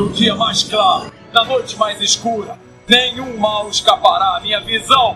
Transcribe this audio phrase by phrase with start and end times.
[0.00, 2.56] No dia mais claro, na noite mais escura,
[2.88, 5.14] nenhum mal escapará à minha visão.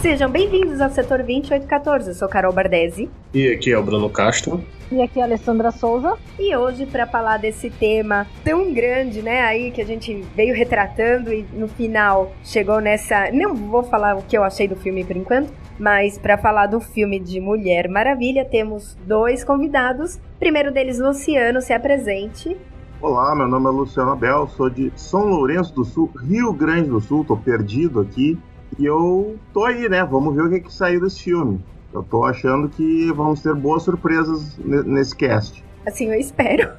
[0.00, 2.10] Sejam bem-vindos ao setor 2814.
[2.10, 3.10] Eu sou Carol Bardesi.
[3.34, 4.64] E aqui é o Bruno Castro.
[4.94, 6.16] E aqui é a Alessandra Souza.
[6.38, 11.32] E hoje, para falar desse tema tão grande, né, aí que a gente veio retratando
[11.32, 13.28] e no final chegou nessa.
[13.32, 16.78] Não vou falar o que eu achei do filme por enquanto, mas para falar do
[16.78, 20.20] filme de Mulher Maravilha, temos dois convidados.
[20.38, 22.56] primeiro deles, Luciano, se apresente.
[23.02, 27.00] Olá, meu nome é Luciano Abel, sou de São Lourenço do Sul, Rio Grande do
[27.00, 28.38] Sul, tô perdido aqui.
[28.78, 30.04] E eu tô aí, né?
[30.04, 31.60] Vamos ver o que, que saiu desse filme.
[31.94, 35.64] Eu tô achando que vamos ter boas surpresas nesse cast.
[35.86, 36.72] Assim, eu espero.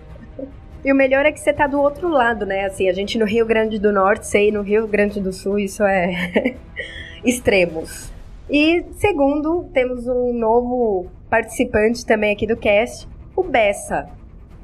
[0.84, 2.66] E o melhor é que você tá do outro lado, né?
[2.66, 5.84] Assim, a gente no Rio Grande do Norte, sei, no Rio Grande do Sul, isso
[5.84, 6.56] é
[7.24, 8.12] extremos.
[8.50, 14.10] E segundo, temos um novo participante também aqui do cast, o Bessa.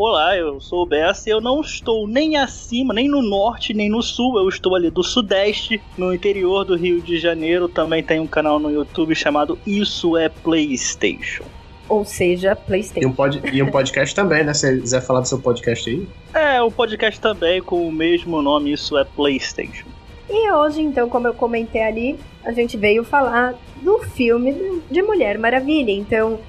[0.04, 3.88] Olá, eu sou o Bessa e eu não estou nem acima, nem no norte, nem
[3.88, 4.36] no sul.
[4.40, 7.70] Eu estou ali do sudeste, no interior do Rio de Janeiro.
[7.70, 11.44] Também tem um canal no YouTube chamado Isso é PlayStation.
[11.88, 13.08] Ou seja, PlayStation.
[13.08, 14.56] E um, pod, e um podcast também, né?
[14.56, 16.08] Se você quiser falar do seu podcast aí.
[16.34, 19.86] É, o um podcast também com o mesmo nome, Isso é PlayStation.
[20.28, 25.38] E hoje, então, como eu comentei ali, a gente veio falar do filme de Mulher
[25.38, 25.92] Maravilha.
[25.92, 26.40] Então,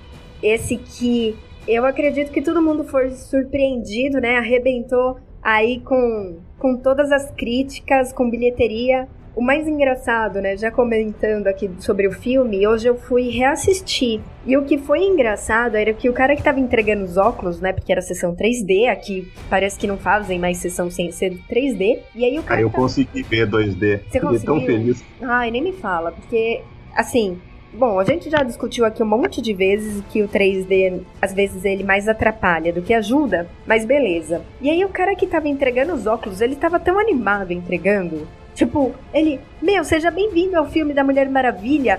[0.43, 4.37] esse que eu acredito que todo mundo foi surpreendido, né?
[4.37, 9.09] Arrebentou aí com, com todas as críticas, com bilheteria.
[9.35, 10.59] O mais engraçado, né?
[10.59, 14.21] Já comentando aqui sobre o filme, hoje eu fui reassistir.
[14.45, 17.73] E o que foi engraçado era que o cara que tava entregando os óculos, né?
[17.73, 22.01] Porque era sessão 3D, aqui parece que não fazem mais sessão sem ser 3D.
[22.15, 22.61] E aí o cara.
[22.61, 22.83] Aí eu tava...
[22.83, 24.01] consegui ver 2D.
[24.11, 25.03] Você Fiquei tão feliz.
[25.23, 26.61] Ai, nem me fala, porque,
[26.95, 27.41] assim,
[27.75, 31.65] Bom, a gente já discutiu aqui um monte de vezes que o 3D, às vezes,
[31.65, 34.43] ele mais atrapalha do que ajuda, mas beleza.
[34.61, 38.29] E aí o cara que tava entregando os óculos, ele tava tão animado entregando.
[38.55, 41.99] Tipo, ele, meu, seja bem-vindo ao filme da Mulher Maravilha.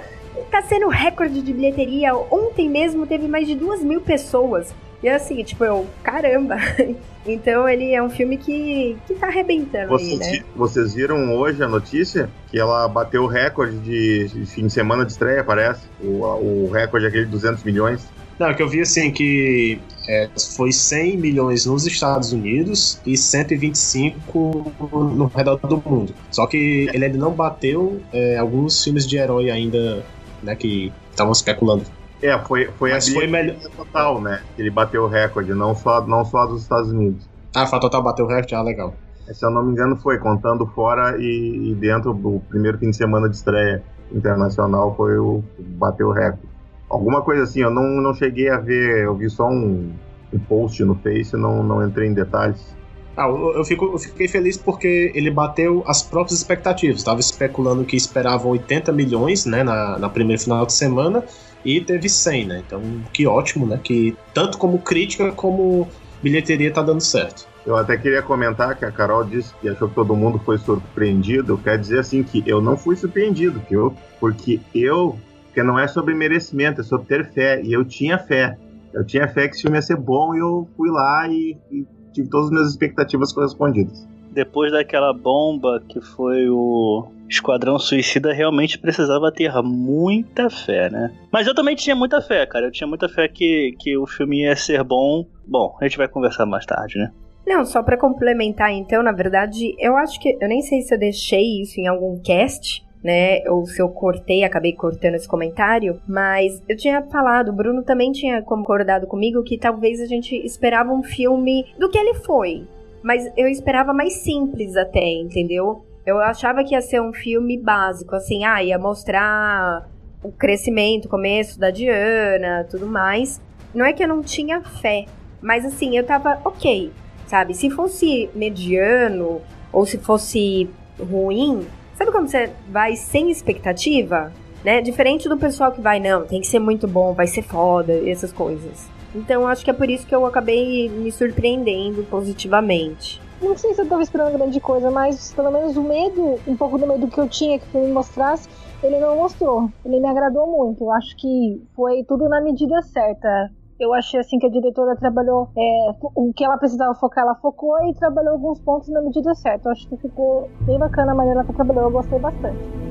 [0.52, 2.16] Tá sendo recorde de bilheteria.
[2.16, 4.72] Ontem mesmo teve mais de duas mil pessoas.
[5.04, 6.56] E assim, tipo, eu, caramba.
[7.28, 10.46] então ele é um filme que, que tá arrebentando vocês, aí, né?
[10.56, 15.06] Vocês viram hoje a notícia que ela bateu o recorde de, de fim de semana
[15.06, 15.82] de estreia, parece?
[16.02, 18.08] O, o recorde aquele de 200 milhões.
[18.40, 19.78] Não, que eu vi assim que
[20.08, 24.74] é, foi 100 milhões nos Estados Unidos e 125
[25.16, 26.16] no redor do mundo.
[26.32, 30.04] Só que ele ainda não bateu é, alguns filmes de herói ainda,
[30.42, 31.84] né, que estavam especulando
[32.24, 34.42] é, foi, foi Mas a foi melhor total, né?
[34.58, 37.30] Ele bateu o recorde, não só, não só dos Estados Unidos.
[37.54, 38.56] Ah, foi total bateu o recorde?
[38.56, 38.94] Ah, legal.
[39.32, 42.96] Se eu não me engano, foi contando fora e, e dentro do primeiro fim de
[42.96, 46.48] semana de estreia internacional foi o bateu o recorde.
[46.90, 49.92] Alguma coisa assim, eu não, não cheguei a ver, eu vi só um,
[50.32, 52.74] um post no Face, não, não entrei em detalhes.
[53.18, 56.98] Ah, eu, fico, eu fiquei feliz porque ele bateu as próprias expectativas.
[56.98, 61.24] Estava especulando que esperavam 80 milhões né, na, na primeira final de semana
[61.64, 62.64] e teve 100, né?
[62.66, 62.82] Então,
[63.12, 63.80] que ótimo, né?
[63.82, 65.88] Que tanto como crítica como
[66.22, 67.48] bilheteria tá dando certo.
[67.66, 71.58] Eu até queria comentar que a Carol disse que achou que todo mundo foi surpreendido.
[71.58, 75.18] Quer dizer assim que eu não fui surpreendido, que eu, porque eu,
[75.54, 77.62] que não é sobre merecimento, é sobre ter fé.
[77.64, 78.58] E eu tinha fé.
[78.94, 81.86] Eu tinha fé que esse filme ia ser bom e eu fui lá e, e
[82.14, 88.78] tive todas as minhas expectativas correspondidas depois daquela bomba que foi o Esquadrão Suicida, realmente
[88.78, 91.12] precisava ter muita fé, né?
[91.32, 92.66] Mas eu também tinha muita fé, cara.
[92.66, 95.26] Eu tinha muita fé que, que o filme ia ser bom.
[95.46, 97.12] Bom, a gente vai conversar mais tarde, né?
[97.46, 100.38] Não, só para complementar, então, na verdade, eu acho que.
[100.40, 103.44] Eu nem sei se eu deixei isso em algum cast, né?
[103.50, 108.12] Ou se eu cortei, acabei cortando esse comentário, mas eu tinha falado, o Bruno também
[108.12, 112.66] tinha concordado comigo que talvez a gente esperava um filme do que ele foi,
[113.04, 115.84] mas eu esperava mais simples até, entendeu?
[116.06, 119.88] Eu achava que ia ser um filme básico, assim, ah, ia mostrar
[120.22, 123.40] o crescimento, o começo da Diana, tudo mais.
[123.74, 125.06] Não é que eu não tinha fé,
[125.42, 126.92] mas assim, eu tava ok,
[127.26, 127.54] sabe?
[127.54, 129.42] Se fosse mediano
[129.72, 130.70] ou se fosse
[131.00, 131.66] ruim,
[131.96, 134.32] sabe como você vai sem expectativa?
[134.64, 134.82] Né?
[134.82, 138.34] Diferente do pessoal que vai, não, tem que ser muito bom, vai ser foda, essas
[138.34, 138.90] coisas.
[139.16, 143.23] Então acho que é por isso que eu acabei me surpreendendo positivamente.
[143.44, 146.78] Não sei se eu tava esperando grande coisa, mas pelo menos o medo, um pouco
[146.78, 148.48] do medo que eu tinha que o filme mostrasse,
[148.82, 149.70] ele não mostrou.
[149.86, 150.84] Ele me agradou muito.
[150.84, 153.52] Eu acho que foi tudo na medida certa.
[153.80, 157.76] Eu achei assim que a diretora trabalhou é, o que ela precisava focar, ela focou
[157.86, 159.68] e trabalhou alguns pontos na medida certa.
[159.68, 162.83] Eu acho que ficou bem bacana a maneira que ela trabalhou, eu gostei bastante.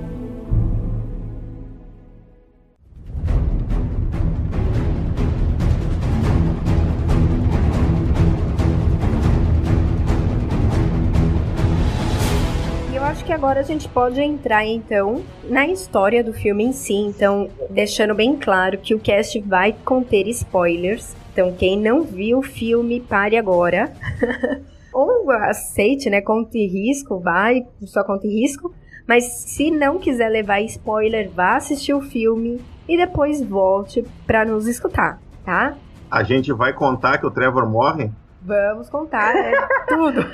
[13.04, 17.48] Acho que agora a gente pode entrar então na história do filme em si, então
[17.70, 21.14] deixando bem claro que o cast vai conter spoilers.
[21.32, 23.92] Então quem não viu o filme, pare agora.
[24.92, 28.72] Ou aceite, né, conte risco, vai, só conte risco.
[29.06, 34.66] Mas se não quiser levar spoiler, vá assistir o filme e depois volte para nos
[34.66, 35.76] escutar, tá?
[36.10, 38.10] A gente vai contar que o Trevor morre?
[38.44, 39.52] Vamos contar, né?
[39.86, 40.26] Tudo.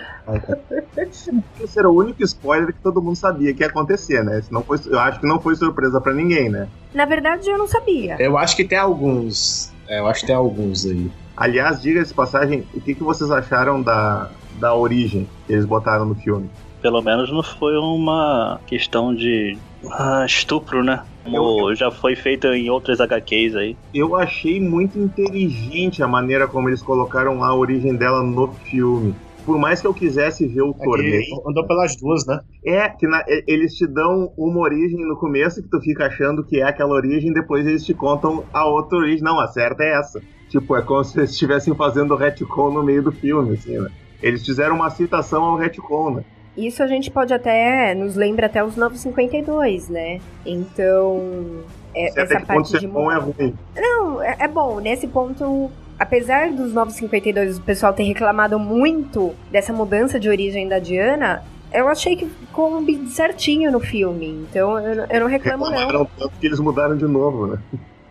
[0.96, 4.42] Esse era o único spoiler que todo mundo sabia que ia acontecer, né?
[4.50, 6.68] Não foi, eu acho que não foi surpresa para ninguém, né?
[6.94, 8.16] Na verdade, eu não sabia.
[8.18, 9.72] Eu acho que tem alguns.
[9.86, 11.10] É, eu acho que tem alguns aí.
[11.36, 16.14] Aliás, diga-se passagem, o que, que vocês acharam da, da origem que eles botaram no
[16.14, 16.50] filme?
[16.80, 19.58] Pelo menos não foi uma questão de
[19.90, 21.02] ah, estupro, né?
[21.24, 23.76] Como eu, já foi feito em outras HQs aí.
[23.92, 29.14] Eu achei muito inteligente a maneira como eles colocaram a origem dela no filme.
[29.44, 31.42] Por mais que eu quisesse ver o é torneio.
[31.48, 32.40] Andou pelas duas, né?
[32.64, 36.60] É, que na, eles te dão uma origem no começo que tu fica achando que
[36.60, 39.22] é aquela origem, depois eles te contam a outra origem.
[39.22, 40.20] Não, a certa é essa.
[40.50, 43.90] Tipo, é como se eles estivessem fazendo retcon no meio do filme, assim, né?
[44.22, 46.24] Eles fizeram uma citação ao retcon, né?
[46.58, 47.94] Isso a gente pode até.
[47.94, 50.20] nos lembra até os 952, né?
[50.44, 51.62] Então.
[51.94, 52.86] É, essa parte ponto de.
[52.88, 53.54] bom é ruim.
[53.76, 54.80] Não, é, é bom.
[54.80, 60.80] Nesse ponto, apesar dos 952 o pessoal ter reclamado muito dessa mudança de origem da
[60.80, 64.46] Diana, eu achei que ficou certinho no filme.
[64.50, 66.08] Então eu, eu não reclamo Reclamaram não.
[66.18, 67.58] tanto que eles mudaram de novo, né?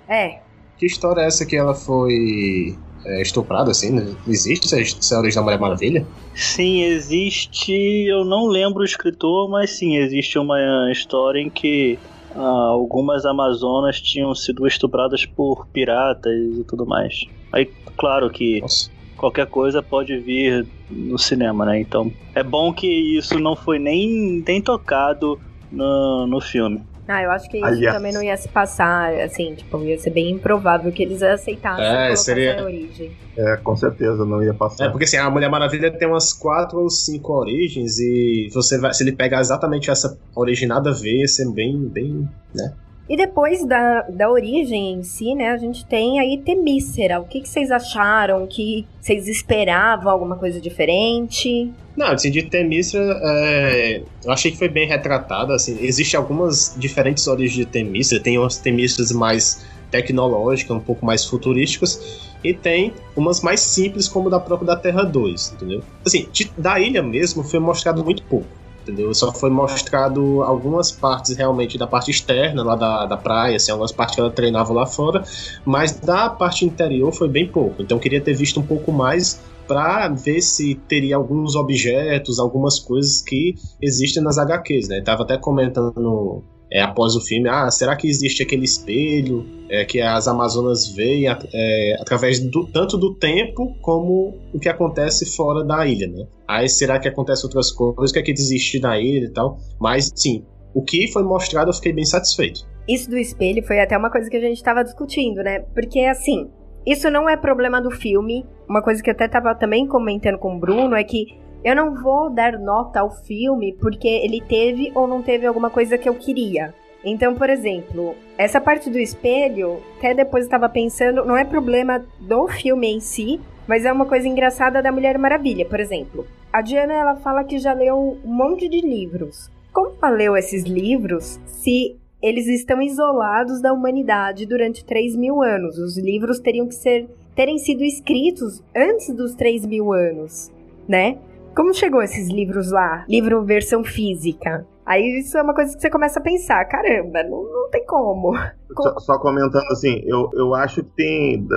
[0.08, 0.40] É.
[0.78, 3.92] Que história é essa que ela foi é, estuprado, assim?
[3.92, 4.16] Né?
[4.28, 6.06] Existe essa, origem da Mulher Maravilha?
[6.36, 7.74] Sim, existe.
[8.08, 11.98] Eu não lembro o escritor, mas sim, existe uma história em que
[12.36, 17.26] ah, algumas Amazonas tinham sido estupradas por piratas e tudo mais.
[17.52, 17.66] Aí,
[17.96, 18.62] claro que.
[18.62, 21.82] Nossa qualquer coisa pode vir no cinema, né?
[21.82, 22.88] Então é bom que
[23.18, 25.40] isso não foi nem, nem tocado
[25.72, 26.82] no, no filme.
[27.08, 27.96] Ah, eu acho que isso Aliás.
[27.96, 32.16] também não ia se passar, assim, tipo, ia ser bem improvável que eles aceitassem é,
[32.16, 32.60] seria...
[32.60, 33.12] a origem.
[33.38, 34.86] É, com certeza, não ia passar.
[34.86, 38.94] É, porque assim, a Mulher Maravilha tem umas quatro ou cinco origens e você vai,
[38.94, 42.74] se ele pegar exatamente essa origem nada a ver, ia ser bem, bem, né?
[43.10, 47.22] E depois da, da origem em si, né, a gente tem aí Temícera.
[47.22, 48.46] O que, que vocês acharam?
[48.46, 51.72] Que vocês esperavam alguma coisa diferente?
[51.98, 57.26] Não, assim, de Temícera, é, eu achei que foi bem retratado, assim, existem algumas diferentes
[57.26, 63.42] origens de Temícera, tem umas Temíceras mais tecnológicas, um pouco mais futurísticas, e tem umas
[63.42, 65.82] mais simples, como da própria da Terra 2, entendeu?
[66.06, 68.48] Assim, de, da ilha mesmo foi mostrado muito pouco
[68.84, 69.14] entendeu?
[69.14, 73.92] Só foi mostrado algumas partes realmente da parte externa lá da, da praia, assim, algumas
[73.92, 75.24] partes que ela treinava lá fora,
[75.66, 77.82] mas da parte interior foi bem pouco.
[77.82, 82.80] Então eu queria ter visto um pouco mais para ver se teria alguns objetos, algumas
[82.80, 85.02] coisas que existem nas HQs, né?
[85.02, 90.02] Tava até comentando é, após o filme, ah, será que existe aquele espelho é, que
[90.02, 95.86] as Amazonas veem é, através do, tanto do tempo como o que acontece fora da
[95.88, 96.28] ilha, né?
[96.48, 99.58] Aí será que acontece outras coisas, o que é que existe na ilha e tal?
[99.80, 100.44] Mas, sim,
[100.74, 102.68] o que foi mostrado eu fiquei bem satisfeito.
[102.88, 105.60] Isso do espelho foi até uma coisa que a gente estava discutindo, né?
[105.74, 106.50] Porque, assim,
[106.88, 108.46] isso não é problema do filme.
[108.66, 111.94] Uma coisa que eu até estava também comentando com o Bruno é que eu não
[111.94, 116.16] vou dar nota ao filme porque ele teve ou não teve alguma coisa que eu
[116.16, 116.74] queria.
[117.04, 122.06] Então, por exemplo, essa parte do espelho, até depois eu estava pensando, não é problema
[122.22, 126.26] do filme em si, mas é uma coisa engraçada da Mulher Maravilha, por exemplo.
[126.54, 129.52] A Diana ela fala que já leu um monte de livros.
[129.74, 135.78] Como ela leu esses livros se eles estão isolados da humanidade durante 3 mil anos?
[135.78, 140.52] Os livros teriam que ser terem sido escritos antes dos 3 mil anos,
[140.88, 141.20] né?
[141.56, 143.06] Como chegou esses livros lá?
[143.08, 144.66] Livro versão física.
[144.86, 148.34] Aí isso é uma coisa que você começa a pensar, caramba, não, não tem como.
[148.78, 151.48] Só, só, comentando assim, eu, eu acho que tem.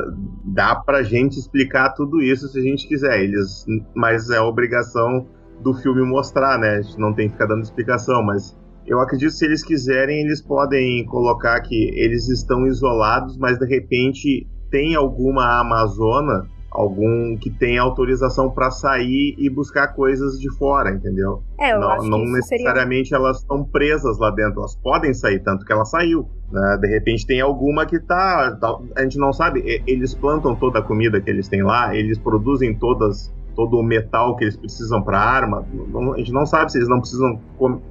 [0.43, 3.21] Dá pra gente explicar tudo isso se a gente quiser.
[3.21, 5.27] Eles, mas é obrigação
[5.61, 6.77] do filme mostrar, né?
[6.77, 8.57] A gente não tem que ficar dando explicação, mas
[8.91, 13.65] eu acredito que se eles quiserem, eles podem colocar que eles estão isolados, mas de
[13.65, 20.91] repente tem alguma Amazona algum que tem autorização para sair e buscar coisas de fora,
[20.91, 21.43] entendeu?
[21.59, 25.65] É, eu não acho não necessariamente elas estão presas lá dentro, elas podem sair, tanto
[25.65, 26.29] que ela saiu.
[26.51, 26.79] Né?
[26.81, 28.57] De repente tem alguma que tá,
[28.97, 32.75] A gente não sabe, eles plantam toda a comida que eles têm lá, eles produzem
[32.79, 35.65] todas todo o metal que eles precisam para arma.
[35.89, 37.41] Não- A gente não sabe se eles não precisam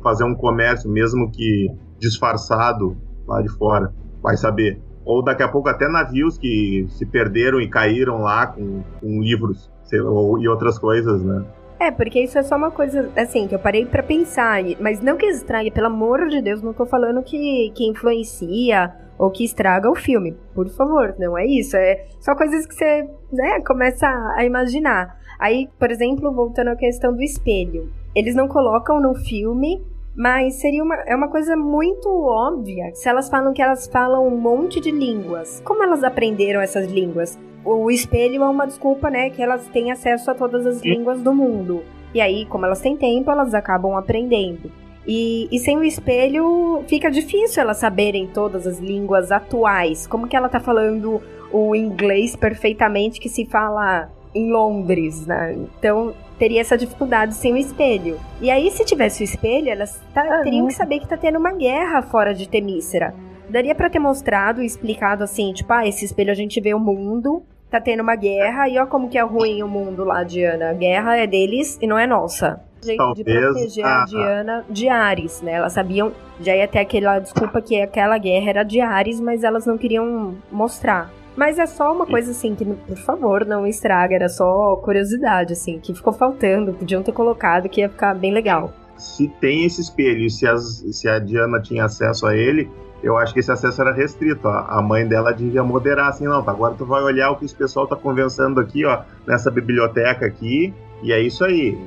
[0.03, 1.67] fazer um comércio, mesmo que
[1.99, 2.97] disfarçado
[3.27, 3.93] lá de fora.
[4.21, 4.81] Vai saber.
[5.05, 9.71] Ou daqui a pouco até navios que se perderam e caíram lá com, com livros
[9.85, 11.43] sei ou- e outras coisas, né?
[11.79, 14.59] É, porque isso é só uma coisa, assim, que eu parei pra pensar.
[14.81, 19.31] Mas não que estrague, pelo amor de Deus, não tô falando que, que influencia ou
[19.31, 20.35] que estraga o filme.
[20.53, 21.75] Por favor, não é isso.
[21.77, 25.17] É só coisas que você, né, começa a imaginar.
[25.39, 27.89] Aí, por exemplo, voltando à questão do espelho.
[28.13, 29.81] Eles não colocam no filme,
[30.15, 32.93] mas seria uma, é uma coisa muito óbvia.
[32.93, 37.39] Se elas falam que elas falam um monte de línguas, como elas aprenderam essas línguas?
[37.63, 39.29] O espelho é uma desculpa, né?
[39.29, 41.84] Que elas têm acesso a todas as línguas do mundo.
[42.13, 44.69] E aí, como elas têm tempo, elas acabam aprendendo.
[45.08, 50.05] E, e sem o espelho, fica difícil elas saberem todas as línguas atuais.
[50.05, 55.53] Como que ela tá falando o inglês perfeitamente que se fala em Londres, né?
[55.77, 58.19] Então, teria essa dificuldade sem o espelho.
[58.41, 61.51] E aí, se tivesse o espelho, elas tá- teriam que saber que tá tendo uma
[61.51, 63.13] guerra fora de Temícera.
[63.50, 66.79] Daria pra ter mostrado e explicado assim, tipo, ah, esse espelho a gente vê o
[66.79, 70.69] mundo, tá tendo uma guerra, e ó como que é ruim o mundo lá, Diana.
[70.69, 72.62] A guerra é deles e não é nossa.
[72.81, 75.53] Jeito de Talvez proteger a a- Diana de Ares, né?
[75.53, 79.65] Elas sabiam, já ia ter aquela desculpa que aquela guerra era de Ares, mas elas
[79.65, 81.12] não queriam mostrar.
[81.39, 85.79] Mas é só uma coisa assim que, por favor, não estraga, era só curiosidade, assim,
[85.79, 88.74] que ficou faltando, podiam ter colocado que ia ficar bem legal.
[88.98, 92.69] Se tem esse espelho e se, as- se a Diana tinha acesso a ele,
[93.01, 94.50] eu acho que esse acesso era restrito.
[94.50, 97.46] A, a mãe dela devia moderar assim, não, tá, agora tu vai olhar o que
[97.46, 101.77] esse pessoal tá conversando aqui, ó, nessa biblioteca aqui, e é isso aí.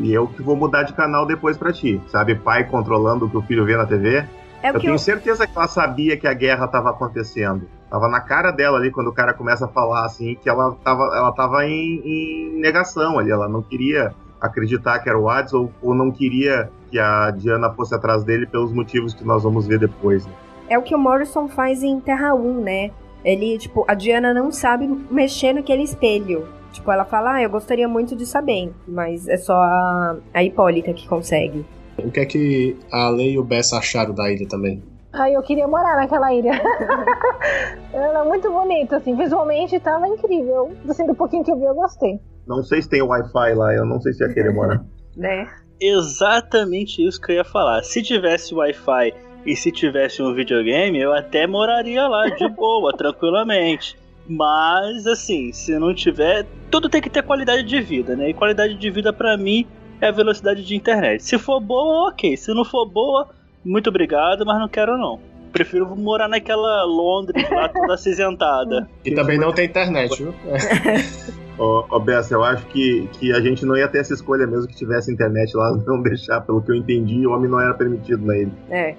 [0.00, 2.34] E eu que vou mudar de canal depois pra ti, sabe?
[2.34, 4.24] Pai controlando o que o filho vê na TV.
[4.64, 7.68] É Eu tenho eu, certeza que ela sabia que a guerra tava acontecendo.
[7.90, 11.02] Tava na cara dela ali quando o cara começa a falar assim, que ela tava,
[11.16, 13.30] ela tava em, em negação ali.
[13.30, 17.72] Ela não queria acreditar que era o Hades ou, ou não queria que a Diana
[17.72, 20.26] fosse atrás dele pelos motivos que nós vamos ver depois.
[20.26, 20.32] né?
[20.68, 22.90] é o que o Morrison faz em Terra 1, né?
[23.24, 26.46] Ele, tipo, a Diana não sabe mexer naquele espelho.
[26.72, 30.92] Tipo, ela fala, ah, eu gostaria muito de saber, mas é só a, a Hipólita
[30.92, 31.64] que consegue.
[31.98, 34.82] O que é que a Lei e o Bess acharam da ilha também?
[35.16, 36.52] Aí eu queria morar naquela ilha.
[37.92, 40.72] Era muito bonito, assim, visualmente tava incrível.
[40.88, 42.20] Assim, do pouquinho que eu vi, eu gostei.
[42.46, 44.84] Não sei se tem Wi-Fi lá, eu não sei se ia querer morar.
[45.16, 45.48] Né?
[45.80, 47.82] Exatamente isso que eu ia falar.
[47.82, 49.14] Se tivesse Wi-Fi
[49.46, 53.98] e se tivesse um videogame, eu até moraria lá de boa, tranquilamente.
[54.28, 56.44] Mas, assim, se não tiver.
[56.70, 58.28] Tudo tem que ter qualidade de vida, né?
[58.28, 59.66] E qualidade de vida pra mim
[59.98, 61.24] é a velocidade de internet.
[61.24, 62.36] Se for boa, ok.
[62.36, 63.30] Se não for boa,
[63.66, 65.18] muito obrigado, mas não quero não.
[65.52, 68.88] Prefiro morar naquela Londres lá toda acinzentada.
[69.04, 70.34] E também não tem internet, viu?
[71.58, 74.68] Ô, ô Bessa, eu acho que, que a gente não ia ter essa escolha mesmo
[74.68, 78.26] que tivesse internet lá, não deixar, pelo que eu entendi, o homem não era permitido
[78.26, 78.52] na ilha.
[78.68, 78.94] É.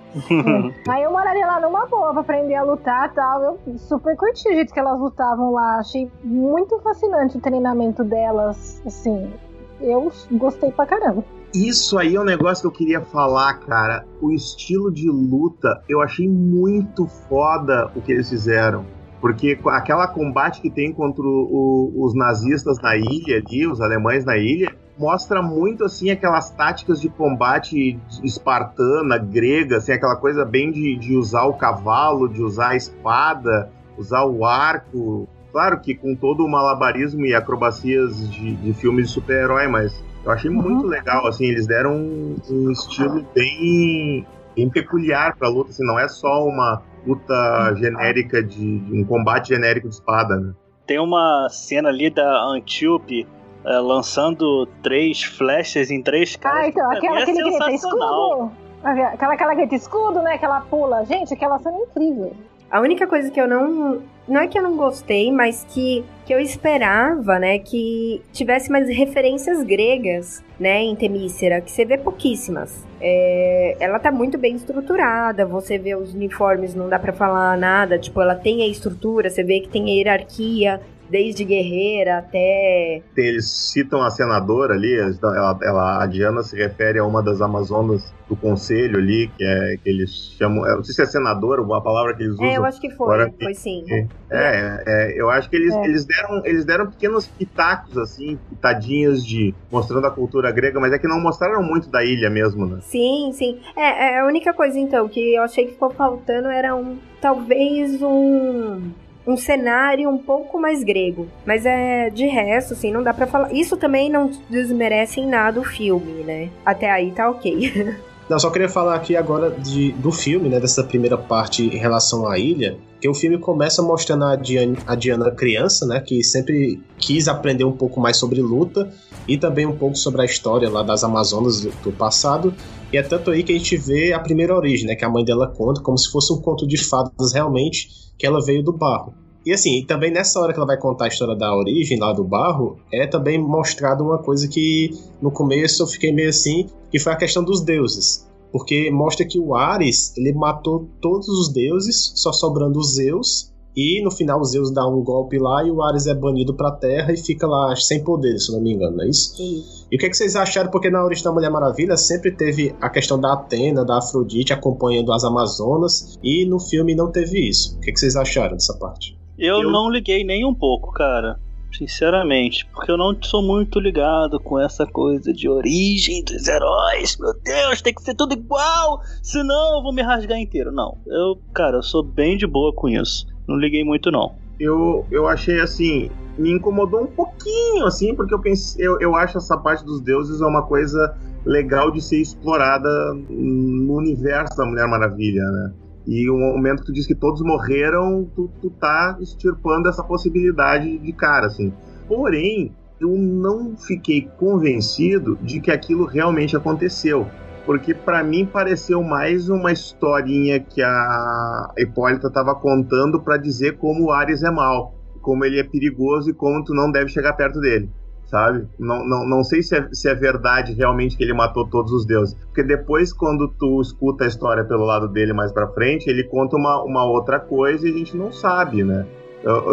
[0.89, 3.43] Aí eu moraria lá numa boa pra aprender a lutar e tal.
[3.43, 5.77] Eu super curti o jeito que elas lutavam lá.
[5.77, 8.81] Achei muito fascinante o treinamento delas.
[8.86, 9.31] Assim,
[9.79, 11.24] eu gostei pra caramba.
[11.66, 14.06] Isso aí é um negócio que eu queria falar, cara.
[14.22, 18.86] O estilo de luta, eu achei muito foda o que eles fizeram.
[19.20, 24.24] Porque aquela combate que tem contra o- o- os nazistas na ilha ali, os alemães
[24.24, 30.72] na ilha, mostra muito assim aquelas táticas de combate espartana, grega, assim, aquela coisa bem
[30.72, 35.28] de, de usar o cavalo, de usar a espada, usar o arco.
[35.52, 40.34] Claro que com todo o malabarismo e acrobacias de, de filmes de super-herói, mas eu
[40.34, 45.86] achei muito legal, assim, eles deram um, um estilo bem, bem peculiar pra luta, assim,
[45.86, 50.53] não é só uma luta genérica de, de um combate genérico de espada, né?
[50.86, 53.25] Tem uma cena ali da Antíope
[53.65, 56.65] eh, lançando três flechas em três caras.
[56.65, 58.51] Ah, então, pra aquela mim que ele grita escudo.
[58.84, 60.38] Aquela que ela grita escudo, né?
[60.38, 61.05] Que ela pula.
[61.05, 62.34] Gente, aquela cena é incrível.
[62.69, 64.01] A única coisa que eu não.
[64.27, 67.59] Não é que eu não gostei, mas que, que eu esperava, né?
[67.59, 70.81] Que tivesse mais referências gregas, né?
[70.81, 72.86] Em Temícera, que você vê pouquíssimas.
[73.00, 77.97] É, ela tá muito bem estruturada, você vê os uniformes, não dá pra falar nada.
[77.97, 80.81] Tipo, ela tem a estrutura, você vê que tem a hierarquia.
[81.10, 83.02] Desde guerreira até.
[83.16, 88.14] Eles citam a senadora ali, ela, ela, a Diana se refere a uma das Amazonas
[88.28, 90.66] do conselho ali, que é que eles chamam.
[90.66, 92.46] Eu não sei se é senadora, a palavra que eles usam.
[92.46, 93.86] É, eu acho que foi, agora, foi sim.
[93.90, 95.86] É, é, é, eu acho que eles, é.
[95.86, 101.00] eles, deram, eles deram pequenos pitacos, assim, pitadinhas de mostrando a cultura grega, mas é
[101.00, 102.80] que não mostraram muito da ilha mesmo, né?
[102.82, 103.60] Sim, sim.
[103.76, 106.98] É, é a única coisa, então, que eu achei que ficou faltando era um.
[107.20, 108.92] Talvez um
[109.27, 111.27] um cenário um pouco mais grego.
[111.46, 113.53] Mas é de resto, assim, não dá para falar.
[113.53, 116.50] Isso também não desmerece em nada o filme, né?
[116.65, 117.98] Até aí tá ok.
[118.29, 120.60] Não, só queria falar aqui agora de, do filme, né?
[120.60, 122.77] Dessa primeira parte em relação à ilha.
[123.00, 126.01] Que o filme começa mostrando a Diana, a Diana criança, né?
[126.01, 128.91] Que sempre quis aprender um pouco mais sobre luta
[129.29, 132.53] e também um pouco sobre a história lá das Amazonas do, do passado.
[132.91, 134.96] E é tanto aí que a gente vê a primeira origem, né?
[134.96, 138.43] Que a mãe dela conta, como se fosse um conto de fadas realmente, que ela
[138.43, 139.13] veio do barro.
[139.45, 142.24] E assim, também nessa hora que ela vai contar a história da origem lá do
[142.24, 147.13] barro, é também mostrado uma coisa que no começo eu fiquei meio assim, que foi
[147.13, 148.27] a questão dos deuses.
[148.51, 154.01] Porque mostra que o Ares, ele matou todos os deuses, só sobrando os Zeus, e
[154.03, 157.13] no final os Zeus dá um golpe lá e o Ares é banido pra Terra
[157.13, 159.38] e fica lá sem poder, se não me engano, não é isso?
[159.38, 159.63] Sim.
[159.91, 160.72] E o que, é que vocês acharam?
[160.72, 165.13] Porque na origem da Mulher Maravilha sempre teve a questão da Atena, da Afrodite acompanhando
[165.13, 167.77] as Amazonas, e no filme não teve isso.
[167.77, 169.15] O que, é que vocês acharam dessa parte?
[169.38, 171.39] Eu, eu não liguei nem um pouco, cara.
[171.77, 177.15] Sinceramente, porque eu não sou muito ligado com essa coisa de origem dos heróis.
[177.19, 180.72] Meu Deus, tem que ser tudo igual, senão eu vou me rasgar inteiro.
[180.72, 183.27] Não, eu, cara, eu sou bem de boa com isso.
[183.48, 184.36] Não liguei muito, não.
[184.60, 189.38] Eu, eu achei assim, me incomodou um pouquinho, assim, porque eu pensei, eu, eu acho
[189.38, 192.89] essa parte dos deuses é uma coisa legal de ser explorada
[193.30, 195.74] no universo da Mulher Maravilha, né?
[196.06, 200.98] E o momento que tu diz que todos morreram, tu, tu tá extirpando essa possibilidade
[200.98, 201.74] de cara, assim.
[202.08, 207.27] Porém, eu não fiquei convencido de que aquilo realmente aconteceu.
[207.67, 214.05] Porque para mim pareceu mais uma historinha que a Hipólita estava contando para dizer como
[214.05, 217.59] o Ares é mal, como ele é perigoso e como tu não deve chegar perto
[217.59, 217.89] dele
[218.27, 218.67] sabe?
[218.77, 222.05] Não, não, não sei se é, se é verdade realmente que ele matou todos os
[222.05, 222.36] deuses.
[222.45, 226.57] Porque depois, quando tu escuta a história pelo lado dele mais pra frente, ele conta
[226.57, 229.05] uma, uma outra coisa e a gente não sabe, né?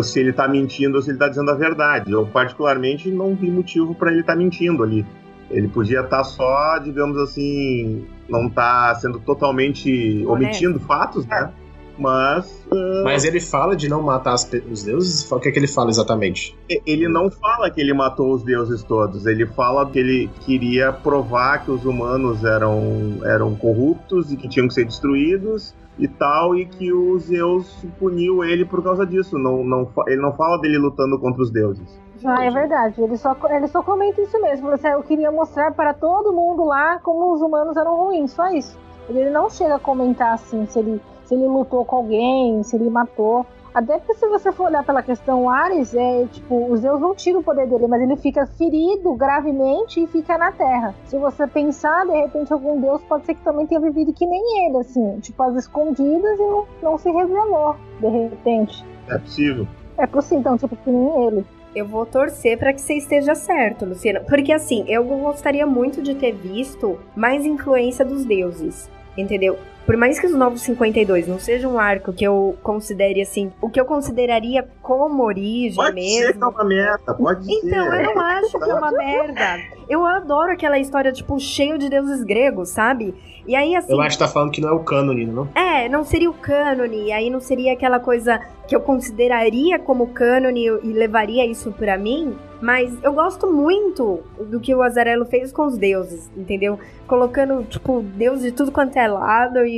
[0.04, 2.12] Se ele tá mentindo ou se ele tá dizendo a verdade.
[2.12, 5.04] Eu, particularmente, não vi motivo para ele estar tá mentindo ali.
[5.50, 11.52] Ele podia estar tá só, digamos assim, não tá sendo totalmente omitindo fatos, né?
[11.98, 12.66] Mas.
[12.70, 13.04] Uh...
[13.04, 15.30] Mas ele fala de não matar as, os deuses?
[15.30, 16.56] O que é que ele fala exatamente?
[16.86, 19.26] Ele não fala que ele matou os deuses todos.
[19.26, 24.68] Ele fala que ele queria provar que os humanos eram, eram corruptos e que tinham
[24.68, 29.38] que ser destruídos e tal, e que o Zeus puniu ele por causa disso.
[29.38, 32.02] Não, não, ele não fala dele lutando contra os deuses.
[32.24, 33.00] Ah, é verdade.
[33.00, 34.70] Ele só, ele só comenta isso mesmo.
[34.70, 38.78] Eu queria mostrar para todo mundo lá como os humanos eram ruins, só isso.
[39.08, 42.90] Ele não chega a comentar assim se ele se ele lutou com alguém, se ele
[42.90, 43.46] matou.
[43.74, 47.40] Até porque se você for olhar pela questão Ares, é tipo, os Zeus não tiram
[47.40, 50.94] o poder dele, mas ele fica ferido gravemente e fica na Terra.
[51.06, 54.66] Se você pensar, de repente, algum Deus pode ser que também tenha vivido que nem
[54.66, 58.84] ele, assim, tipo, as escondidas e não, não se revelou, de repente.
[59.08, 59.66] É possível.
[59.98, 61.46] É possível, então, tipo, que nem ele.
[61.74, 64.20] Eu vou torcer para que você esteja certo, Luciana.
[64.20, 68.88] Porque assim, eu gostaria muito de ter visto mais influência dos deuses.
[69.16, 69.58] Entendeu?
[69.86, 73.68] Por mais que os Novos 52 não seja um arco que eu considere assim, o
[73.68, 76.26] que eu consideraria como origem pode mesmo.
[76.26, 78.04] Ser que é uma merda, pode então, ser.
[78.04, 79.58] eu não acho que é uma merda.
[79.88, 83.14] Eu adoro aquela história, tipo, cheio de deuses gregos, sabe?
[83.46, 83.92] E aí, assim.
[83.92, 85.48] Eu acho que tá falando que não é o cânone, não?
[85.54, 87.12] É, não seria o cânone.
[87.12, 92.34] Aí não seria aquela coisa que eu consideraria como cânone e levaria isso para mim.
[92.60, 96.78] Mas eu gosto muito do que o Azarelo fez com os deuses, entendeu?
[97.06, 99.73] Colocando, tipo, deus de tudo quanto é lado e.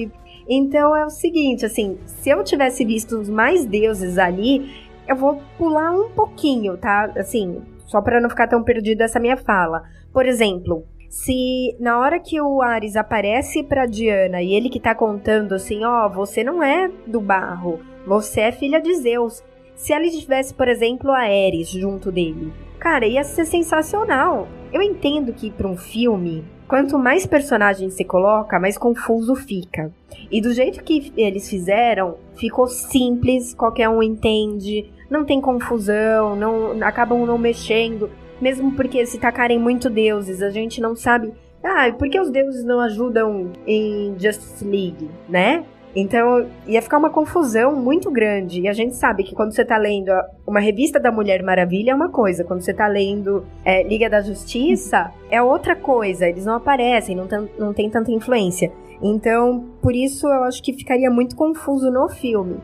[0.49, 4.71] Então é o seguinte, assim, se eu tivesse visto os mais deuses ali,
[5.09, 7.13] eu vou pular um pouquinho, tá?
[7.17, 9.83] Assim, só para não ficar tão perdido essa minha fala.
[10.13, 14.95] Por exemplo, se na hora que o Ares aparece pra Diana e ele que tá
[14.95, 19.43] contando assim, ó, oh, você não é do barro, você é filha de Zeus.
[19.75, 24.49] Se ela tivesse, por exemplo, a Ares junto dele, cara, ia ser sensacional.
[24.73, 29.93] Eu entendo que para um filme, quanto mais personagens se coloca, mais confuso fica.
[30.31, 36.83] E do jeito que eles fizeram, ficou simples, qualquer um entende, não tem confusão, não
[36.83, 38.11] acabam não mexendo.
[38.41, 41.33] Mesmo porque se tacarem muito deuses, a gente não sabe.
[41.63, 45.65] Ah, por que os deuses não ajudam em Justice League, né?
[45.97, 48.61] Então ia ficar uma confusão muito grande.
[48.61, 50.13] E a gente sabe que quando você tá lendo
[50.47, 54.21] uma revista da Mulher Maravilha é uma coisa, quando você tá lendo é, Liga da
[54.21, 56.29] Justiça é outra coisa.
[56.29, 57.27] Eles não aparecem, não,
[57.59, 58.71] não tem tanta influência.
[59.03, 62.59] Então, por isso eu acho que ficaria muito confuso no filme.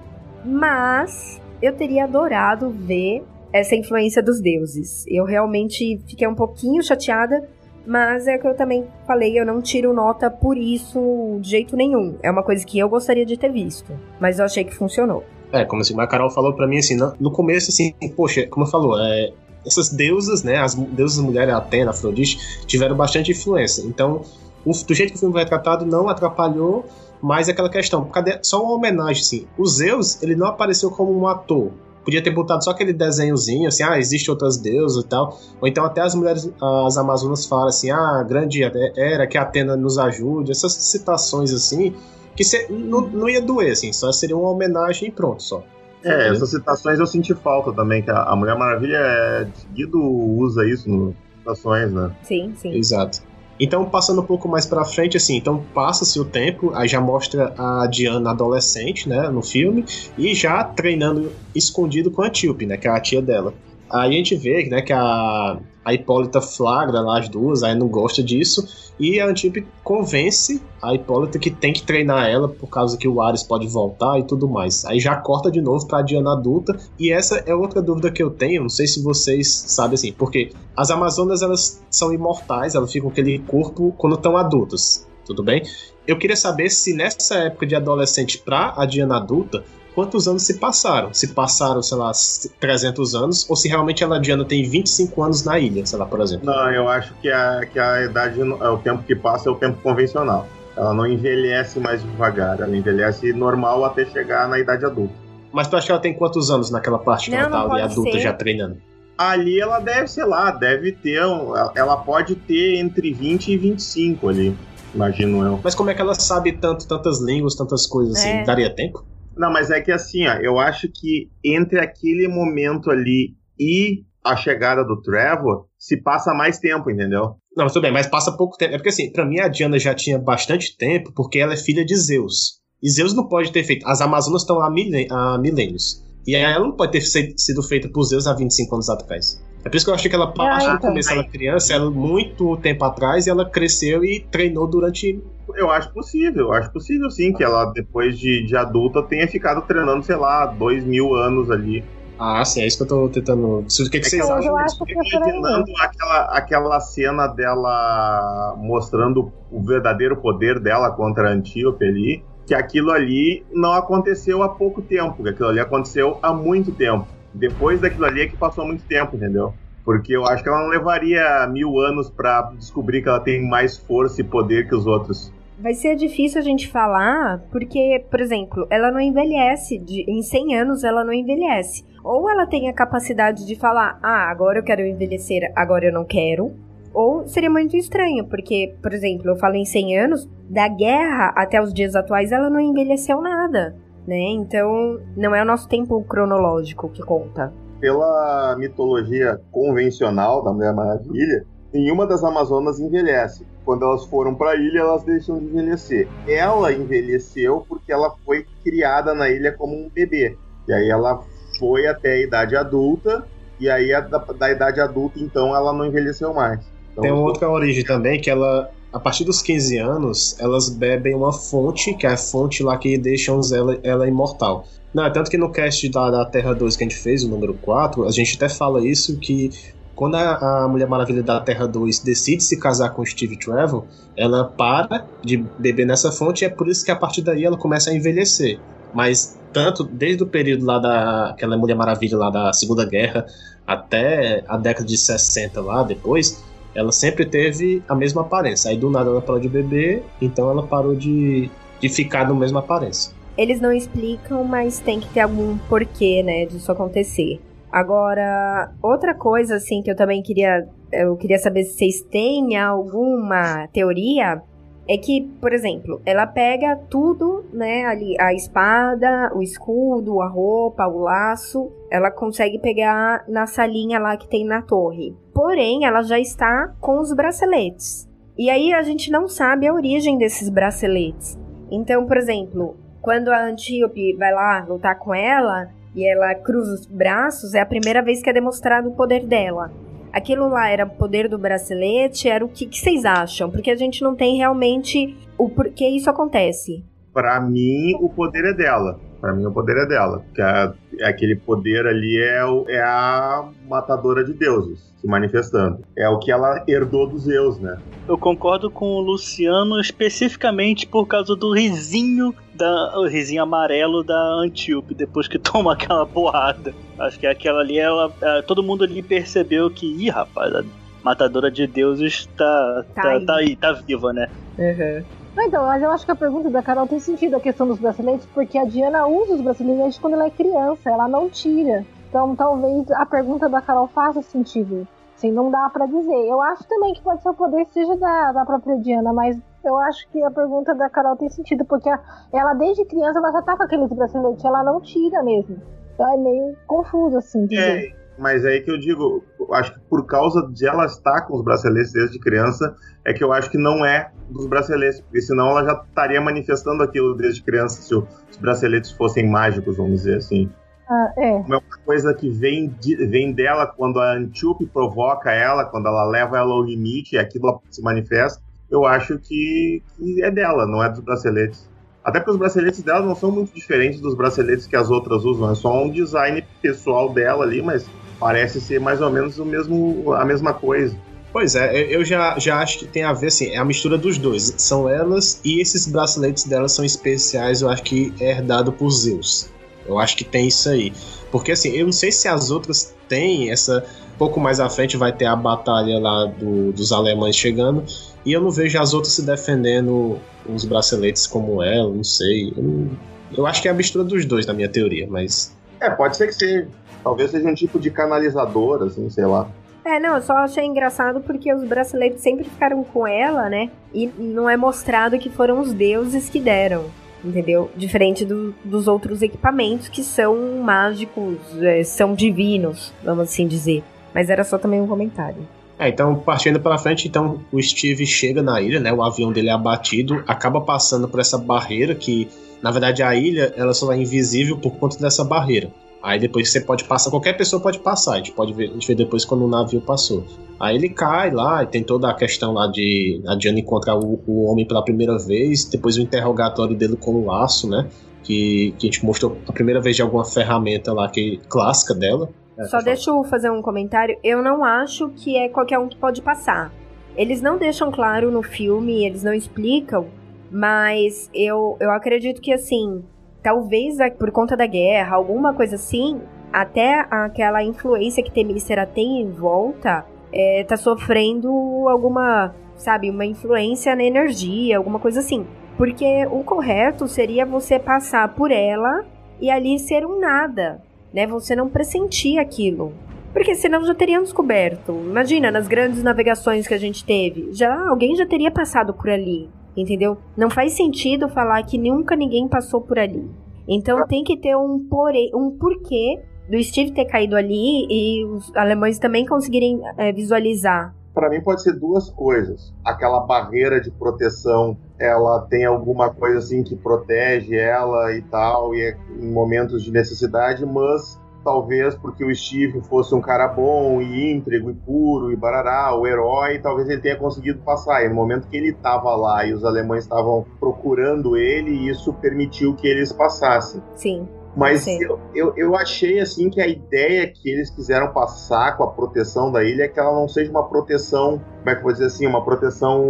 [0.45, 5.07] Mas eu teria adorado ver essa influência dos deuses.
[5.09, 7.49] Eu realmente fiquei um pouquinho chateada
[7.87, 12.17] mas é que eu também falei, eu não tiro nota por isso de jeito nenhum.
[12.23, 13.93] É uma coisa que eu gostaria de ter visto.
[14.21, 15.25] Mas eu achei que funcionou.
[15.53, 18.99] É, como assim, a Carol falou para mim assim, no começo, assim, poxa, como falou,
[18.99, 19.33] é,
[19.67, 23.83] essas deusas, né, as deusas mulheres, Atena, Afrodite, tiveram bastante influência.
[23.83, 24.23] Então,
[24.65, 26.85] o, do jeito que o filme foi tratado, não atrapalhou
[27.21, 28.05] mais aquela questão.
[28.07, 29.47] Cadê, só uma homenagem, assim.
[29.57, 31.71] O Zeus, ele não apareceu como um ator.
[32.05, 35.39] Podia ter botado só aquele desenhozinho, assim, ah, existe outras deusas e tal.
[35.61, 36.51] Ou então até as mulheres,
[36.87, 38.63] as Amazonas falam assim, ah, grande
[38.97, 40.51] era, que a Atena nos ajude.
[40.51, 41.95] Essas citações assim,
[42.35, 45.63] que cê, não, não ia doer, assim, só seria uma homenagem e pronto, só.
[46.05, 50.89] É, essas citações eu senti falta também, que a Mulher Maravilha é, seguido usa isso
[50.91, 52.11] nas citações, né?
[52.25, 52.75] Sim, sim.
[52.75, 53.23] Exato.
[53.63, 57.55] Então, passando um pouco mais pra frente, assim, então passa-se o tempo, aí já mostra
[57.57, 59.85] a Diana adolescente, né, no filme,
[60.19, 63.55] e já treinando escondido com a Tilpe, né, que é a tia dela.
[63.89, 67.89] Aí a gente vê né, que a, a Hipólita flagra lá as duas, aí não
[67.89, 72.97] gosta disso, e a Antíope convence a Hipólita que tem que treinar ela por causa
[72.97, 74.85] que o Ares pode voltar e tudo mais.
[74.85, 78.31] Aí já corta de novo pra Diana adulta, e essa é outra dúvida que eu
[78.31, 83.09] tenho, não sei se vocês sabem assim, porque as Amazonas elas são imortais, elas ficam
[83.09, 85.63] com aquele corpo quando estão adultas, tudo bem?
[86.07, 89.65] Eu queria saber se nessa época de adolescente pra a Diana adulta,
[89.95, 91.13] quantos anos se passaram.
[91.13, 92.13] Se passaram, sei lá,
[92.61, 96.21] 300 anos, ou se realmente a Diana tem 25 anos na ilha, sei lá, por
[96.21, 96.47] exemplo.
[96.47, 99.57] Não, eu acho que a, que a idade, é o tempo que passa é o
[99.57, 100.47] tempo convencional.
[100.77, 105.15] Ela não envelhece mais devagar, ela envelhece normal até chegar na idade adulta.
[105.53, 107.83] Mas tu acha que ela tem quantos anos naquela parte que não, ela tá ali
[107.83, 108.21] adulta ser.
[108.21, 108.79] já treinando?
[109.19, 111.23] Ali ela deve, sei lá, deve ter.
[111.27, 114.57] Um, ela pode ter entre 20 e 25 ali,
[114.95, 115.61] imagino eu.
[115.63, 118.31] Mas como é que ela sabe tanto, tantas línguas, tantas coisas assim?
[118.31, 118.45] É.
[118.45, 119.05] Daria tempo?
[119.37, 124.37] Não, mas é que assim, ó, eu acho que entre aquele momento ali e a
[124.37, 127.37] chegada do Trevor, se passa mais tempo, entendeu?
[127.57, 128.75] Não, tudo bem, mas passa pouco tempo.
[128.75, 131.85] É porque assim, pra mim a Diana já tinha bastante tempo, porque ela é filha
[131.85, 132.61] de Zeus.
[132.83, 133.87] E Zeus não pode ter feito.
[133.87, 136.03] As Amazonas estão há, há milênios.
[136.27, 139.43] E ela não pode ter sido feita por Zeus há 25 anos atrás.
[139.65, 140.91] É por isso que eu achei que ela partiu ah, então.
[140.91, 145.23] começo ela criança, ela muito tempo atrás, e ela cresceu e treinou durante
[145.55, 149.63] eu acho possível, eu acho possível sim que ela, depois de, de adulta, tenha ficado
[149.63, 151.85] treinando, sei lá, dois mil anos ali.
[152.19, 153.59] Ah, sim, é isso que eu tô tentando.
[153.59, 154.53] O que, que, que vocês acham?
[154.53, 161.33] Eu acho que imaginando aquela, aquela cena dela mostrando o verdadeiro poder dela contra a
[161.33, 166.33] Antíope ali, que aquilo ali não aconteceu há pouco tempo, que aquilo ali aconteceu há
[166.33, 167.07] muito tempo.
[167.35, 169.55] Depois daquilo ali é que passou muito tempo, entendeu?
[169.85, 173.77] Porque eu acho que ela não levaria mil anos para descobrir que ela tem mais
[173.77, 175.33] força e poder que os outros.
[175.59, 179.79] Vai ser difícil a gente falar, porque, por exemplo, ela não envelhece.
[179.79, 181.85] De, em 100 anos, ela não envelhece.
[182.03, 186.05] Ou ela tem a capacidade de falar, ah, agora eu quero envelhecer, agora eu não
[186.05, 186.53] quero.
[186.93, 191.61] Ou seria muito estranho, porque, por exemplo, eu falo em 100 anos, da guerra até
[191.63, 193.75] os dias atuais, ela não envelheceu nada,
[194.07, 194.19] né?
[194.31, 197.53] Então, não é o nosso tempo cronológico que conta.
[197.81, 203.47] Pela mitologia convencional da Mulher Maravilha, nenhuma das Amazonas envelhece.
[203.65, 206.09] Quando elas foram para a ilha, elas deixam de envelhecer.
[206.27, 210.37] Ela envelheceu porque ela foi criada na ilha como um bebê.
[210.69, 211.23] E aí ela
[211.59, 213.25] foi até a idade adulta,
[213.59, 216.61] e aí da, da idade adulta, então, ela não envelheceu mais.
[216.91, 221.15] Então, Tem uma outra origem também, que ela, a partir dos 15 anos, elas bebem
[221.15, 224.67] uma fonte, que é a fonte lá que deixa ela, ela imortal.
[224.93, 227.29] Não, é tanto que no cast da, da Terra 2 que a gente fez, o
[227.29, 229.51] número 4, a gente até fala isso, que
[229.95, 233.85] quando a, a, Mulher Maravilha da Terra 2 decide se casar com Steve Trevor,
[234.17, 237.57] ela para de beber nessa fonte e é por isso que a partir daí ela
[237.57, 238.59] começa a envelhecer.
[238.93, 243.27] Mas tanto desde o período lá da aquela Mulher Maravilha lá da Segunda Guerra
[243.67, 246.43] até a década de 60 lá depois,
[246.75, 248.71] ela sempre teve a mesma aparência.
[248.71, 252.61] Aí do nada ela parou de beber, então ela parou de, de ficar na mesma
[252.61, 253.13] aparência.
[253.37, 257.41] Eles não explicam, mas tem que ter algum porquê, né, disso acontecer.
[257.71, 263.67] Agora, outra coisa assim que eu também queria, eu queria saber se vocês têm alguma
[263.73, 264.43] teoria
[264.89, 270.87] é que, por exemplo, ela pega tudo, né, ali a espada, o escudo, a roupa,
[270.87, 275.15] o laço, ela consegue pegar na salinha lá que tem na torre.
[275.33, 278.09] Porém, ela já está com os braceletes.
[278.37, 281.39] E aí a gente não sabe a origem desses braceletes.
[281.71, 286.87] Então, por exemplo, quando a Antíope vai lá lutar com ela e ela cruza os
[286.87, 289.71] braços, é a primeira vez que é demonstrado o poder dela.
[290.13, 292.29] Aquilo lá era poder do bracelete?
[292.29, 293.51] Era o que, que vocês acham?
[293.51, 296.85] Porque a gente não tem realmente o porquê isso acontece.
[297.13, 299.01] Para mim, o poder é dela.
[299.23, 300.21] Para mim, o poder é dela.
[300.35, 305.79] Que é, é aquele poder ali é, o, é a matadora de deuses se manifestando.
[305.97, 307.79] É o que ela herdou dos Zeus, né?
[308.09, 314.41] Eu concordo com o Luciano especificamente por causa do risinho da, o risinho amarelo da
[314.45, 316.75] Antíope depois que toma aquela porrada.
[316.99, 320.65] Acho que aquela ali, ela, é, todo mundo ali percebeu que, ih, rapaz, a
[321.05, 323.27] matadora de deuses tá, tá, tá, aí.
[323.27, 324.29] tá aí, tá viva, né?
[324.59, 325.22] Uhum.
[325.37, 328.27] Então, mas eu acho que a pergunta da Carol tem sentido a questão dos braceletes,
[328.35, 331.85] porque a Diana usa os braceletes quando ela é criança, ela não tira.
[332.09, 334.87] Então, talvez a pergunta da Carol faça sentido.
[335.17, 336.27] Assim, não dá para dizer.
[336.29, 339.79] Eu acho também que pode ser o poder seja da, da própria Diana, mas eu
[339.79, 341.89] acho que a pergunta da Carol tem sentido, porque
[342.33, 345.57] ela, desde criança, ela já tá com aqueles braceletes, ela não tira mesmo.
[345.95, 347.95] Então é meio confuso, assim, dizer.
[347.97, 351.35] É, mas é aí que eu digo, acho que por causa de ela estar com
[351.35, 355.51] os braceletes desde criança, é que eu acho que não é dos braceletes, porque senão
[355.51, 360.49] ela já estaria manifestando aquilo desde criança, se os braceletes fossem mágicos, vamos dizer assim.
[360.89, 361.33] Ah, é.
[361.39, 366.39] Uma coisa que vem, de, vem dela quando a Antíope provoca ela, quando ela leva
[366.39, 370.89] ela ao limite e aquilo se manifesta, eu acho que, que é dela, não é
[370.89, 371.69] dos braceletes.
[372.05, 375.51] Até porque os braceletes dela não são muito diferentes dos braceletes que as outras usam,
[375.51, 377.89] é só um design pessoal dela ali, mas
[378.23, 380.97] parece ser mais ou menos o mesmo, a mesma coisa.
[381.33, 384.17] Pois é, eu já, já acho que tem a ver, assim, é a mistura dos
[384.17, 384.55] dois.
[384.59, 389.51] São elas e esses braceletes delas são especiais, eu acho que é herdado por Zeus.
[389.85, 390.93] Eu acho que tem isso aí.
[391.33, 393.85] Porque assim, eu não sei se as outras têm essa.
[394.17, 397.83] Pouco mais à frente vai ter a batalha lá do, dos alemães chegando.
[398.25, 402.53] E eu não vejo as outras se defendendo uns braceletes como ela, não sei.
[402.57, 402.89] Eu,
[403.37, 405.57] eu acho que é a mistura dos dois, na minha teoria, mas.
[405.81, 406.69] É, pode ser que seja.
[407.03, 409.49] Talvez seja um tipo de canalizador, assim, sei lá.
[409.85, 413.71] É, não, eu só achei engraçado porque os braceletes sempre ficaram com ela, né?
[413.93, 416.85] E não é mostrado que foram os deuses que deram
[417.25, 417.71] entendeu?
[417.77, 423.83] Diferente do, dos outros equipamentos que são mágicos, é, são divinos, vamos assim dizer.
[424.15, 425.47] Mas era só também um comentário.
[425.79, 428.93] É, então, partindo para frente, então o Steve chega na ilha, né?
[428.93, 432.29] O avião dele é abatido, acaba passando por essa barreira que,
[432.63, 435.71] na verdade, a ilha ela só é invisível por conta dessa barreira.
[436.03, 438.89] Aí depois você pode passar, qualquer pessoa pode passar, a gente pode ver, a gente
[438.89, 440.25] vê depois quando o navio passou.
[440.59, 444.21] Aí ele cai lá, e tem toda a questão lá de a Diana encontrar o,
[444.27, 447.89] o homem pela primeira vez, depois o interrogatório dele com o laço, né?
[448.25, 452.29] Que, que a gente mostrou a primeira vez de alguma ferramenta lá que clássica dela.
[452.59, 454.17] É, Só deixa eu fazer um comentário.
[454.23, 456.73] Eu não acho que é qualquer um que pode passar.
[457.17, 460.07] Eles não deixam claro no filme, eles não explicam,
[460.51, 463.03] mas eu, eu acredito que assim,
[463.43, 466.21] talvez por conta da guerra, alguma coisa assim,
[466.53, 471.49] até aquela influência que Temícera tem em volta é, tá sofrendo
[471.89, 475.47] alguma, sabe, uma influência na energia, alguma coisa assim.
[475.77, 479.05] Porque o correto seria você passar por ela
[479.41, 480.81] e ali ser um nada,
[481.13, 481.27] né?
[481.27, 482.93] Você não pressentir aquilo.
[483.33, 484.93] Porque senão já teriam descoberto.
[484.93, 489.49] Imagina, nas grandes navegações que a gente teve, já alguém já teria passado por ali
[489.77, 490.19] entendeu?
[490.37, 493.29] Não faz sentido falar que nunca ninguém passou por ali.
[493.67, 498.55] Então tem que ter um, porém, um porquê do Steve ter caído ali e os
[498.57, 500.95] alemães também conseguirem é, visualizar.
[501.15, 502.75] Para mim pode ser duas coisas.
[502.85, 508.81] Aquela barreira de proteção, ela tem alguma coisa assim que protege ela e tal, e
[508.81, 514.33] é em momentos de necessidade, mas talvez porque o Steve fosse um cara bom e
[514.33, 518.05] íntegro e puro e barará, o herói, talvez ele tenha conseguido passar.
[518.05, 522.75] E no momento que ele estava lá e os alemães estavam procurando ele, isso permitiu
[522.75, 523.83] que eles passassem.
[523.95, 524.27] Sim.
[524.55, 528.91] Mas eu, eu, eu, achei assim que a ideia que eles quiseram passar com a
[528.91, 531.93] proteção da ilha é que ela não seja uma proteção, como é que eu vou
[531.93, 533.03] dizer assim, uma proteção.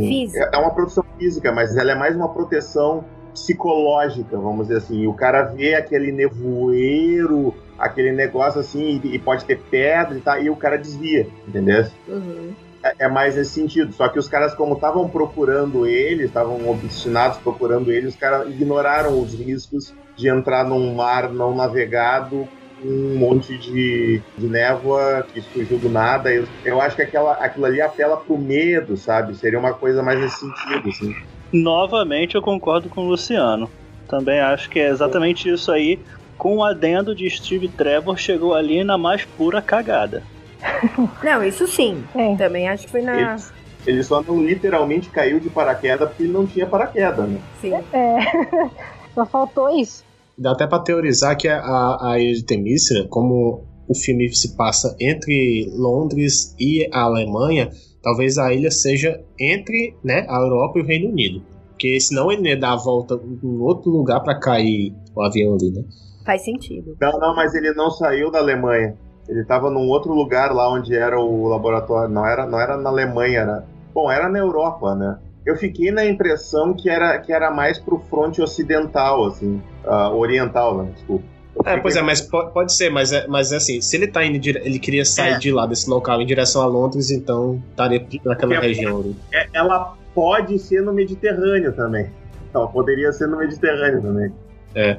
[0.00, 0.50] Física.
[0.50, 5.06] É, é uma proteção física, mas ela é mais uma proteção psicológica, vamos dizer assim.
[5.06, 10.50] O cara vê aquele nevoeiro, aquele negócio assim, e, pode ter pedra e tal, e
[10.50, 11.86] o cara desvia, entendeu?
[12.06, 12.52] Uhum.
[12.82, 13.92] É, é, mais nesse sentido.
[13.92, 19.20] Só que os caras, como estavam procurando ele, estavam obstinados procurando ele, os caras ignoraram
[19.20, 22.48] os riscos de entrar num mar não navegado
[22.84, 26.32] um monte de, de névoa que surgiu do nada.
[26.32, 29.34] Eu, eu acho que aquela, aquilo ali apela pro medo, sabe?
[29.34, 31.16] Seria uma coisa mais nesse sentido, assim.
[31.52, 33.68] Novamente eu concordo com o Luciano.
[34.08, 35.98] Também acho que é exatamente isso aí.
[36.38, 40.22] Com o adendo de Steve Trevor, chegou ali na mais pura cagada.
[41.22, 42.02] Não, isso sim.
[42.14, 42.36] É.
[42.36, 43.16] Também acho que foi na.
[43.16, 43.42] Ele,
[43.86, 47.40] ele, só não literalmente caiu de paraquedas porque ele não tinha paraquedas, né?
[47.60, 47.74] Sim.
[47.92, 48.70] É.
[49.14, 50.04] Só faltou isso.
[50.36, 51.58] Dá até pra teorizar que a,
[52.00, 57.70] a ilha de Temícera, como o filme se passa entre Londres e a Alemanha,
[58.02, 61.42] talvez a ilha seja entre né, a Europa e o Reino Unido.
[61.70, 65.70] Porque senão ele ia dar a volta em outro lugar para cair o avião ali,
[65.70, 65.84] né?
[66.28, 66.94] Faz sentido.
[67.00, 68.94] Não, não, mas ele não saiu da Alemanha.
[69.26, 72.12] Ele estava num outro lugar lá onde era o laboratório.
[72.12, 73.64] Não era, não era na Alemanha, era.
[73.94, 75.18] Bom, era na Europa, né?
[75.46, 79.62] Eu fiquei na impressão que era, que era mais pro fronte ocidental, assim.
[79.86, 80.90] Uh, oriental, né?
[80.94, 81.24] Desculpa.
[81.64, 84.22] É, pois é, mas pode, pode ser, mas, é, mas é assim, se ele tá
[84.22, 85.38] indo, ele queria sair é.
[85.38, 89.16] de lá desse local em direção a Londres, então estaria naquela Porque região ali.
[89.32, 92.10] É, ela pode ser no Mediterrâneo também.
[92.54, 94.30] Ela poderia ser no Mediterrâneo também.
[94.74, 94.98] É.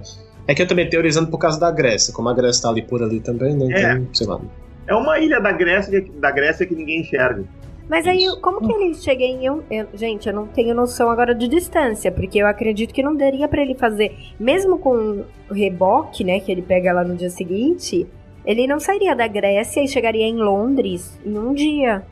[0.50, 3.04] É que eu também teorizando por causa da Grécia, como a Grécia tá ali por
[3.04, 3.66] ali também, né?
[3.68, 4.02] Então, é.
[4.12, 4.42] sei lá.
[4.88, 7.44] É uma ilha da Grécia, da Grécia que ninguém enxerga.
[7.88, 9.46] Mas aí, como que ele chega em.
[9.46, 13.16] Eu, eu, gente, eu não tenho noção agora de distância, porque eu acredito que não
[13.16, 14.18] daria para ele fazer.
[14.40, 18.08] Mesmo com o reboque, né, que ele pega lá no dia seguinte,
[18.44, 22.04] ele não sairia da Grécia e chegaria em Londres em um dia.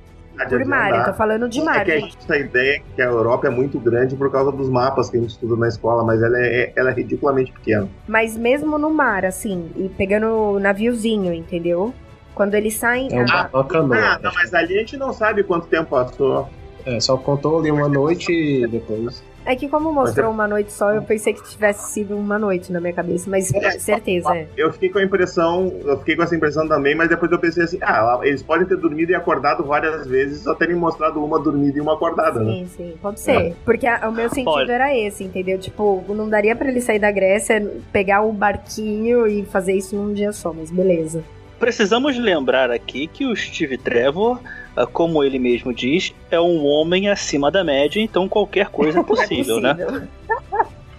[0.46, 1.82] Por mar, eu tô falando de mar.
[1.82, 4.52] É que a gente tem a ideia que a Europa é muito grande por causa
[4.52, 7.88] dos mapas que a gente estuda na escola, mas ela é, ela é ridiculamente pequena.
[8.08, 11.94] Mas mesmo no mar, assim, e pegando naviozinho, entendeu?
[12.36, 13.10] Quando eles saem.
[13.12, 16.48] É um ah, ah, não, mas ali a gente não sabe quanto tempo passou.
[16.86, 19.24] É, só contou ali uma noite e depois.
[19.48, 22.82] É que como mostrou uma noite só, eu pensei que tivesse sido uma noite na
[22.82, 24.46] minha cabeça, mas é, certeza, é.
[24.58, 27.64] Eu fiquei com a impressão, eu fiquei com essa impressão também, mas depois eu pensei
[27.64, 31.78] assim, ah, eles podem ter dormido e acordado várias vezes, só terem mostrado uma dormida
[31.78, 32.68] e uma acordada, sim, né?
[32.76, 33.32] Sim, pode ser.
[33.32, 33.54] É.
[33.64, 34.70] Porque a, o meu sentido pode.
[34.70, 35.58] era esse, entendeu?
[35.58, 40.14] Tipo, não daria para ele sair da Grécia, pegar o barquinho e fazer isso num
[40.14, 41.24] dia só, mas beleza.
[41.58, 47.10] Precisamos lembrar aqui que o Steve Trevor ah, como ele mesmo diz, é um homem
[47.10, 49.92] acima da média, então qualquer coisa é possível, é possível.
[49.92, 50.08] né?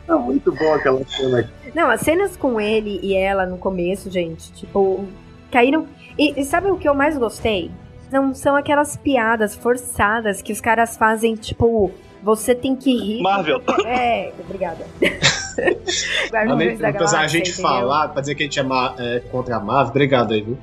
[0.08, 1.50] É muito bom aquela cena aqui.
[1.74, 5.04] Não, as cenas com ele e ela no começo, gente, tipo,
[5.50, 5.86] caíram.
[6.18, 7.70] E, e sabe o que eu mais gostei?
[8.10, 13.22] Não são aquelas piadas forçadas que os caras fazem, tipo, você tem que rir.
[13.22, 13.62] Marvel.
[13.86, 14.86] É, obrigada.
[16.30, 17.70] Guardiões da Galáxia, a gente entendeu?
[17.70, 20.56] falar, pra dizer que a gente é, é contra a Marvel, obrigado aí, viu?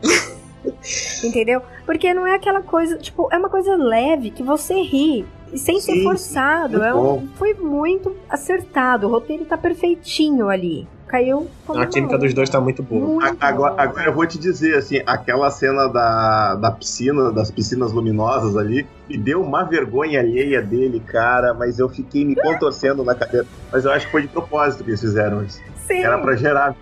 [1.23, 1.61] Entendeu?
[1.85, 5.25] Porque não é aquela coisa, tipo, é uma coisa leve que você ri.
[5.55, 6.83] Sem sim, ser forçado.
[6.83, 9.07] É um, foi muito acertado.
[9.07, 10.87] O roteiro tá perfeitinho ali.
[11.07, 11.47] Caiu.
[11.69, 13.05] A química dos dois tá muito boa.
[13.05, 17.91] Muito agora, agora, eu vou te dizer, assim, aquela cena da, da piscina, das piscinas
[17.91, 23.13] luminosas ali, me deu uma vergonha alheia dele, cara, mas eu fiquei me contorcendo na
[23.13, 23.45] cadeira.
[23.71, 25.61] Mas eu acho que foi de propósito que eles fizeram isso.
[25.85, 26.03] Sim.
[26.03, 26.75] Era pra gerar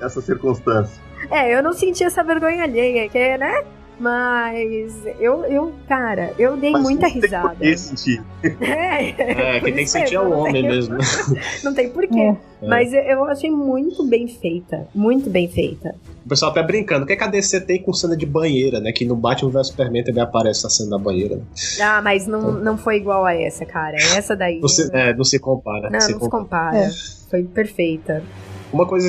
[0.00, 1.00] essas circunstâncias.
[1.32, 3.64] É, eu não senti essa vergonha alheia, que, né?
[3.98, 7.50] Mas eu, eu, cara, eu dei Mas muita risada.
[7.50, 8.22] Tem por que sentir.
[8.60, 9.10] É,
[9.56, 10.96] é quem tem que sentir é o homem mesmo.
[11.62, 12.20] Não tem porquê.
[12.20, 12.36] É.
[12.66, 14.88] Mas eu achei muito bem feita.
[14.94, 15.94] Muito bem feita.
[16.24, 17.04] O pessoal até brincando.
[17.04, 18.92] O que, é que a DC tem com cena de banheira, né?
[18.92, 21.36] Que no Batman vs Superman também aparece a cena da banheira.
[21.36, 21.42] Né?
[21.80, 22.52] Ah, mas não, então...
[22.54, 23.96] não foi igual a essa, cara.
[23.96, 24.58] Essa daí.
[24.60, 25.88] Não se, é, não se compara.
[25.88, 26.88] Não, se não compara.
[26.88, 27.22] se compara.
[27.22, 27.30] É.
[27.30, 28.22] Foi perfeita.
[28.72, 29.08] Uma coisa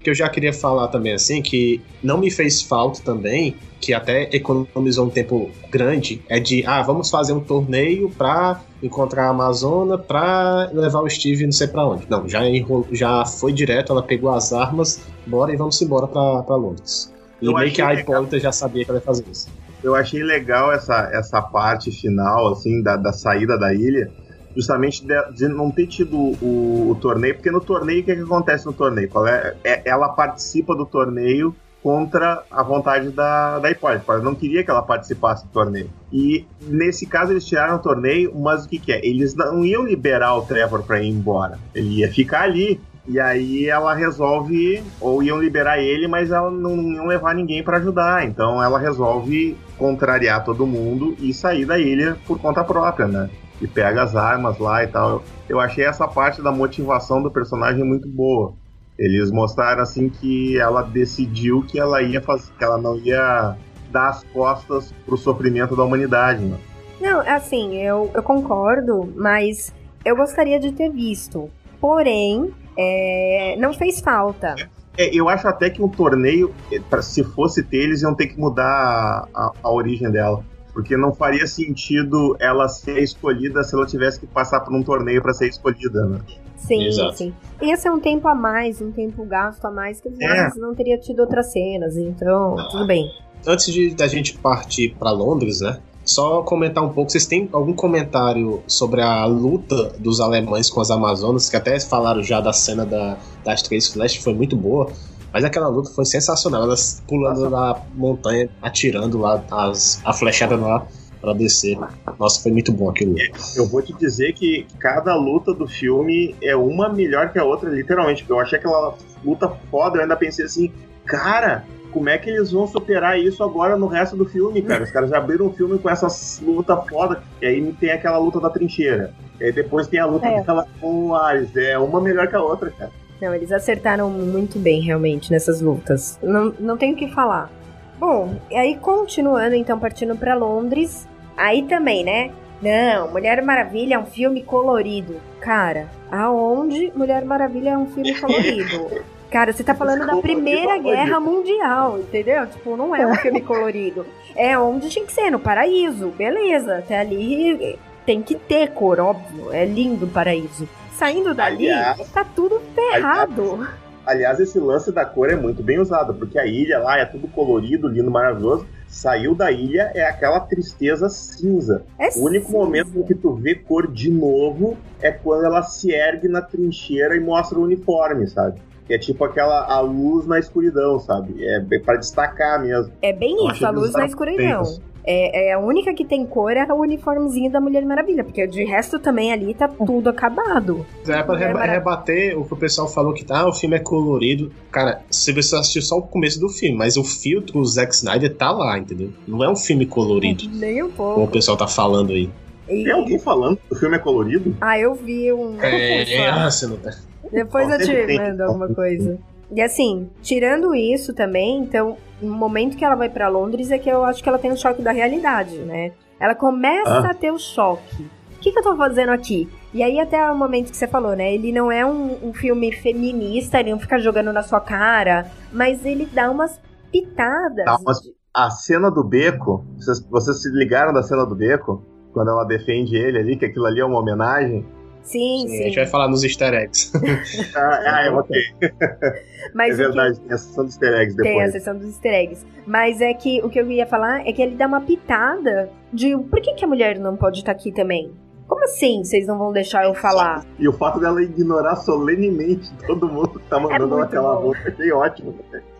[0.00, 4.28] que eu já queria falar também, assim, que não me fez falta também, que até
[4.34, 9.96] economizou um tempo grande, é de, ah, vamos fazer um torneio pra encontrar a Amazona
[9.96, 12.06] pra levar o Steve não sei pra onde.
[12.08, 16.42] Não, já, enrolou, já foi direto, ela pegou as armas, bora e vamos embora pra,
[16.42, 17.12] pra Londres.
[17.40, 19.48] E eu meio que a Hipólita já sabia que ela ia fazer isso.
[19.82, 24.10] Eu achei legal essa, essa parte final, assim, da, da saída da ilha,
[24.54, 28.14] justamente de, de não ter tido o, o, torneio, porque no torneio, o que, é
[28.14, 29.10] que acontece no torneio?
[29.26, 34.10] É, é, ela participa do torneio contra a vontade da, da Hipólita.
[34.10, 35.90] Ela não queria que ela participasse do torneio.
[36.10, 39.06] E nesse caso eles tiraram o torneio, mas o que, que é?
[39.06, 41.58] Eles não iam liberar o Trevor para ir embora.
[41.74, 42.80] Ele ia ficar ali.
[43.06, 47.62] E aí ela resolve, ou iam liberar ele, mas ela não, não iam levar ninguém
[47.62, 48.24] para ajudar.
[48.24, 53.28] Então ela resolve contrariar todo mundo e sair da ilha por conta própria, né?
[53.64, 55.22] E pega as armas lá e tal.
[55.48, 58.52] Eu achei essa parte da motivação do personagem muito boa.
[58.98, 63.56] Eles mostraram assim que ela decidiu que ela ia fazer, que ela não ia
[63.90, 66.44] dar as costas pro sofrimento da humanidade.
[66.44, 66.58] Né?
[67.00, 69.74] Não, assim, eu, eu concordo, mas
[70.04, 71.50] eu gostaria de ter visto.
[71.80, 74.54] Porém, é, não fez falta.
[74.96, 76.54] É, eu acho até que um torneio,
[77.00, 81.46] se fosse ter, eles iam ter que mudar a, a origem dela porque não faria
[81.46, 86.04] sentido ela ser escolhida se ela tivesse que passar por um torneio para ser escolhida,
[86.04, 86.18] né?
[86.56, 87.16] Sim, Exato.
[87.16, 87.34] sim.
[87.62, 90.50] Ia ser um tempo a mais, um tempo gasto a mais, que é.
[90.56, 92.68] não teria tido outras cenas, então não.
[92.68, 93.08] tudo bem.
[93.46, 95.78] Antes de da gente partir para Londres, né?
[96.04, 100.90] Só comentar um pouco, vocês têm algum comentário sobre a luta dos alemães com as
[100.90, 104.90] Amazonas, que até falaram já da cena da, das três flechas, foi muito boa.
[105.34, 110.86] Mas aquela luta foi sensacional, elas pulando na montanha, atirando lá as, a flechada lá
[111.20, 111.76] para descer.
[112.20, 113.16] Nossa, foi muito bom aquilo.
[113.56, 117.68] Eu vou te dizer que cada luta do filme é uma melhor que a outra,
[117.68, 118.24] literalmente.
[118.28, 120.72] Eu achei aquela luta foda, eu ainda pensei assim,
[121.04, 124.84] cara, como é que eles vão superar isso agora no resto do filme, cara?
[124.84, 126.06] Os caras já abriram um filme com essa
[126.42, 129.12] luta foda, e aí tem aquela luta da trincheira.
[129.40, 130.42] E aí depois tem a luta É.
[130.44, 131.56] dela com o Ares.
[131.56, 132.92] É uma melhor que a outra, cara.
[133.20, 136.18] Não, eles acertaram muito bem, realmente, nessas lutas.
[136.22, 137.50] Não, não tenho o que falar.
[137.98, 141.08] Bom, e aí continuando, então, partindo pra Londres.
[141.36, 142.30] Aí também, né?
[142.60, 145.20] Não, Mulher Maravilha é um filme colorido.
[145.40, 149.02] Cara, aonde Mulher Maravilha é um filme colorido?
[149.30, 152.46] Cara, você tá falando da Desculpa, Primeira amor de Guerra Mundial, entendeu?
[152.46, 154.06] Tipo, não é um filme colorido.
[154.36, 156.08] É onde tinha que ser, no paraíso.
[156.10, 159.52] Beleza, até ali tem que ter cor, óbvio.
[159.52, 160.68] É lindo o paraíso.
[160.98, 163.66] Saindo dali, Aliás- tá tudo ferrado.
[164.06, 167.26] Aliás, esse lance da cor é muito bem usado, porque a ilha lá é tudo
[167.28, 168.66] colorido, lindo, maravilhoso.
[168.86, 171.82] Saiu da ilha é aquela tristeza cinza.
[171.98, 172.58] É O único cinza.
[172.58, 177.16] momento em que tu vê cor de novo é quando ela se ergue na trincheira
[177.16, 178.60] e mostra o uniforme, sabe?
[178.86, 181.42] Que é tipo aquela a luz na escuridão, sabe?
[181.42, 182.92] É para destacar mesmo.
[183.00, 184.62] É bem isso, a luz na escuridão.
[184.62, 188.46] bem É, é a única que tem cor é o uniformezinho da Mulher Maravilha, porque
[188.46, 190.86] de resto também ali tá tudo acabado.
[191.06, 193.80] É pra reba- Mara- rebater o que o pessoal falou que tá, o filme é
[193.80, 194.50] colorido.
[194.72, 198.34] Cara, se você assistiu só o começo do filme, mas o filtro, o Zack Snyder
[198.34, 199.10] tá lá, entendeu?
[199.28, 201.32] Não é um filme colorido, Nem um como o pouco.
[201.32, 202.30] pessoal tá falando aí.
[202.66, 204.56] E- Tem alguém falando que o filme é colorido?
[204.58, 205.60] Ah, eu vi um.
[205.60, 206.90] É, ah, você não tá.
[207.30, 209.18] Depois eu te mando alguma coisa.
[209.54, 213.88] E assim, tirando isso também, então, no momento que ela vai pra Londres é que
[213.88, 215.92] eu acho que ela tem um choque da realidade, né?
[216.18, 217.10] Ela começa Ah.
[217.10, 218.02] a ter o choque.
[218.36, 219.48] O que, que eu tô fazendo aqui?
[219.72, 221.32] E aí, até o momento que você falou, né?
[221.34, 225.84] Ele não é um, um filme feminista, ele não fica jogando na sua cara, mas
[225.84, 226.60] ele dá umas
[226.92, 227.64] pitadas.
[227.64, 228.00] Dá umas-
[228.32, 231.82] A cena do beco, vocês, vocês se ligaram da cena do beco?
[232.12, 234.64] Quando ela defende ele ali, que aquilo ali é uma homenagem?
[235.04, 235.62] Sim, Sim, a sim.
[235.64, 236.90] gente vai falar nos easter eggs.
[237.54, 238.36] Ah, ah, é, ok.
[239.54, 241.52] Mas é o que- verdade, tem a sessão dos easter eggs Tem a depois.
[241.52, 242.46] sessão dos easter eggs.
[242.66, 246.16] Mas é que o que eu ia falar é que ele dá uma pitada de
[246.16, 248.10] por que, que a mulher não pode estar aqui também?
[248.48, 250.44] Como assim vocês não vão deixar eu falar?
[250.58, 254.40] E o fato dela ignorar solenemente todo mundo que tá mandando muito aquela bom.
[254.42, 255.34] roupa, achei ótimo.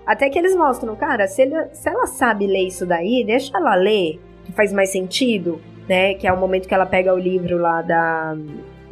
[0.06, 3.74] Até que eles mostram, cara, se, ele- se ela sabe ler isso daí, deixa ela
[3.74, 6.14] ler, que faz mais sentido, né?
[6.14, 8.34] Que é o momento que ela pega o livro lá da,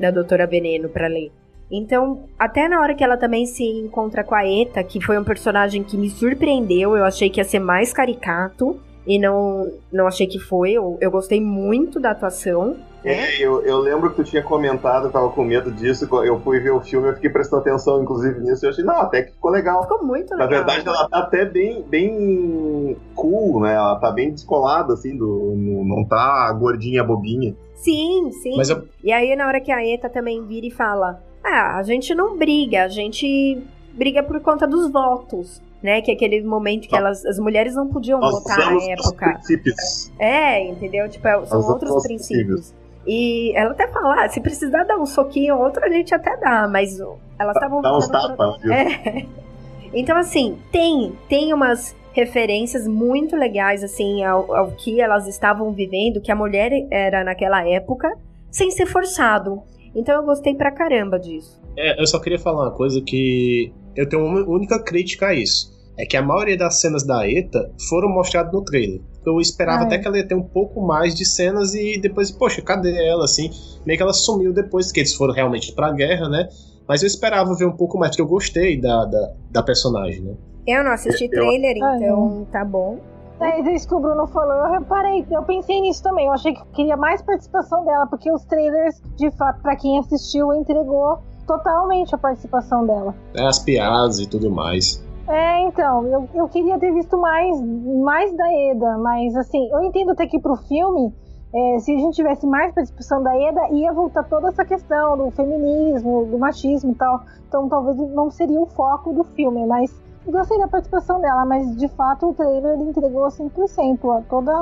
[0.03, 1.31] da Doutora Veneno pra ler.
[1.71, 5.25] Então, até na hora que ela também se encontra com a Eta, que foi um
[5.25, 10.27] personagem que me surpreendeu, eu achei que ia ser mais caricato, e não, não achei
[10.27, 10.73] que foi.
[10.73, 12.77] Eu, eu gostei muito da atuação.
[13.05, 16.61] É, eu, eu lembro que tu tinha comentado, eu tava com medo disso, eu fui
[16.61, 19.33] ver o filme, eu fiquei prestando atenção, inclusive, nisso, e eu achei, não, até que
[19.33, 19.83] ficou legal.
[19.83, 20.65] Ficou muito Na legal.
[20.65, 23.75] verdade, ela tá até bem, bem cool, né?
[23.75, 27.57] Ela tá bem descolada, assim, do, não tá gordinha, bobinha.
[27.83, 28.57] Sim, sim.
[28.57, 31.83] Mas eu, E aí, na hora que a Eta também vira e fala: Ah, a
[31.83, 33.63] gente não briga, a gente
[33.93, 35.61] briga por conta dos votos.
[35.83, 36.99] Né, que é aquele momento que Tá.
[36.99, 39.33] elas, as mulheres não podiam Nós votar na época.
[39.33, 40.13] princípios.
[40.17, 41.09] É, entendeu?
[41.09, 42.75] Tipo, é- são Nós outros usamos os princípios.
[43.05, 46.37] E ela até fala, ah, se precisar dar um soquinho ou outro, a gente até
[46.37, 47.01] dá, mas
[47.37, 48.73] elas estavam Dá uns tapas, viu?
[48.73, 49.27] É.
[49.93, 56.21] Então, assim, tem, tem umas referências muito legais, assim, ao, ao que elas estavam vivendo,
[56.21, 58.09] que a mulher era naquela época,
[58.51, 59.63] sem ser forçado.
[59.95, 61.61] Então eu gostei pra caramba disso.
[61.77, 65.71] é, eu só queria falar uma coisa que eu tenho uma única crítica a isso.
[65.99, 69.01] É que a maioria das cenas da ETA foram mostradas no trailer.
[69.27, 69.87] Eu esperava Ah, é.
[69.87, 73.25] até que ela ia ter um pouco mais de cenas e depois, poxa, cadê ela,
[73.25, 73.51] assim?
[73.85, 76.49] Meio que ela sumiu depois que eles foram realmente pra guerra, né?
[76.89, 80.35] Mas eu esperava ver um pouco mais, porque eu gostei da, da, da personagem, né?
[80.67, 82.99] Eu não assisti Eu- trailer, Ah, então tá bom.
[83.41, 86.27] É isso que o Bruno falou, eu reparei, eu pensei nisso também.
[86.27, 89.99] Eu achei que eu queria mais participação dela, porque os trailers, de fato, pra quem
[89.99, 93.13] assistiu, entregou totalmente a participação dela.
[93.37, 95.05] É, As piadas e tudo mais.
[95.29, 97.61] É, então, eu, eu queria ter visto mais,
[98.01, 101.13] mais da Eda, mas assim, eu entendo até que pro filme,
[101.53, 105.31] é, se a gente tivesse mais participação da Eda, ia voltar toda essa questão do
[105.33, 107.21] feminismo, do machismo e tal.
[107.49, 111.77] Então talvez não seria o foco do filme, mas eu gostei da participação dela, mas
[111.77, 114.53] de fato o trailer ele entregou 100% a toda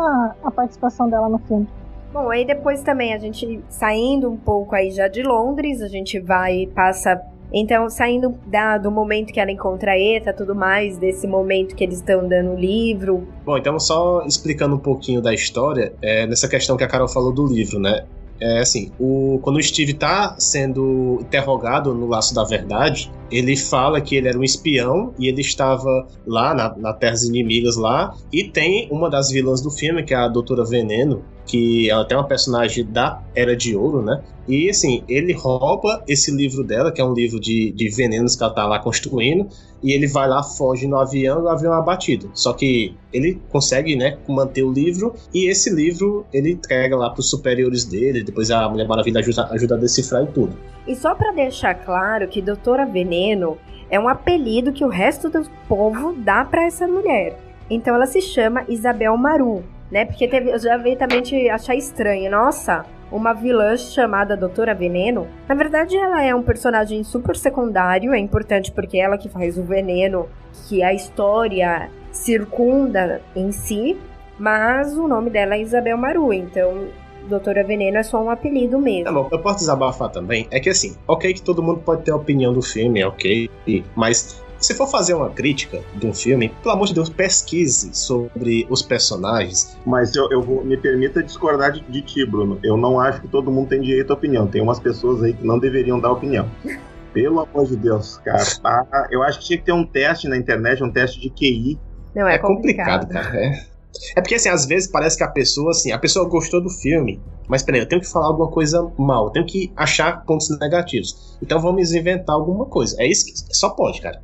[0.42, 1.68] a participação dela no filme.
[2.12, 6.18] Bom, aí depois também a gente saindo um pouco aí já de Londres, a gente
[6.18, 7.20] vai passa
[7.52, 11.82] Então, saindo da, do momento que ela encontra a Eta, tudo mais, desse momento que
[11.82, 13.26] eles estão dando o livro.
[13.44, 17.32] Bom, então só explicando um pouquinho da história, é, nessa questão que a Carol falou
[17.32, 18.04] do livro, né?
[18.40, 24.00] É assim, o, quando o Steve tá sendo interrogado no Laço da Verdade, ele fala
[24.00, 28.16] que ele era um espião e ele estava lá na, na Terras Inimigas lá.
[28.32, 32.16] E tem uma das vilãs do filme, que é a Doutora Veneno, que ela tem
[32.16, 34.22] uma personagem da Era de Ouro, né?
[34.48, 38.42] E assim, ele rouba esse livro dela, que é um livro de, de venenos que
[38.42, 39.48] ela tá lá construindo,
[39.82, 42.30] e ele vai lá, foge no avião e o avião é abatido.
[42.34, 47.30] Só que ele consegue, né, manter o livro, e esse livro ele entrega lá pros
[47.30, 50.56] superiores dele, depois a Mulher Maravilha ajuda, ajuda a decifrar e tudo.
[50.86, 53.56] E só para deixar claro que Doutora Veneno
[53.90, 57.38] é um apelido que o resto do povo dá para essa mulher.
[57.68, 60.04] Então ela se chama Isabel Maru, né?
[60.04, 62.30] Porque teve, eu já veio também te achar estranho.
[62.30, 65.26] Nossa, uma vilã chamada Doutora Veneno.
[65.48, 68.14] Na verdade, ela é um personagem super secundário.
[68.14, 70.28] É importante porque é ela que faz o veneno
[70.68, 73.98] que a história circunda em si.
[74.38, 76.32] Mas o nome dela é Isabel Maru.
[76.32, 76.88] Então,
[77.28, 79.12] Doutora Veneno é só um apelido mesmo.
[79.12, 80.46] Bom, eu posso desabafar também.
[80.50, 83.50] É que assim, ok que todo mundo pode ter opinião do filme, ok.
[83.94, 88.66] Mas se for fazer uma crítica de um filme, pelo amor de Deus, pesquise sobre
[88.68, 89.76] os personagens.
[89.86, 92.58] Mas eu, eu vou, me permita discordar de, de ti, Bruno.
[92.62, 94.46] Eu não acho que todo mundo tem direito à opinião.
[94.46, 96.48] Tem umas pessoas aí que não deveriam dar opinião.
[97.12, 98.44] Pelo amor de Deus, cara.
[98.62, 101.76] Ah, eu acho que tinha que ter um teste na internet, um teste de QI.
[102.14, 103.00] Não, é, é complicado.
[103.00, 103.44] complicado, cara.
[103.44, 103.70] É.
[104.16, 107.20] É porque, assim, às vezes parece que a pessoa, assim, a pessoa gostou do filme,
[107.48, 111.36] mas peraí, eu tenho que falar alguma coisa mal, eu tenho que achar pontos negativos.
[111.42, 112.96] Então vamos inventar alguma coisa.
[113.00, 114.22] É isso que só pode, cara.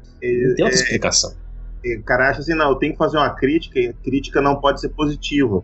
[0.49, 1.33] Não tem outra é, explicação.
[1.85, 4.61] O cara acha assim, não, eu tenho que fazer uma crítica, e a crítica não
[4.61, 5.63] pode ser positiva.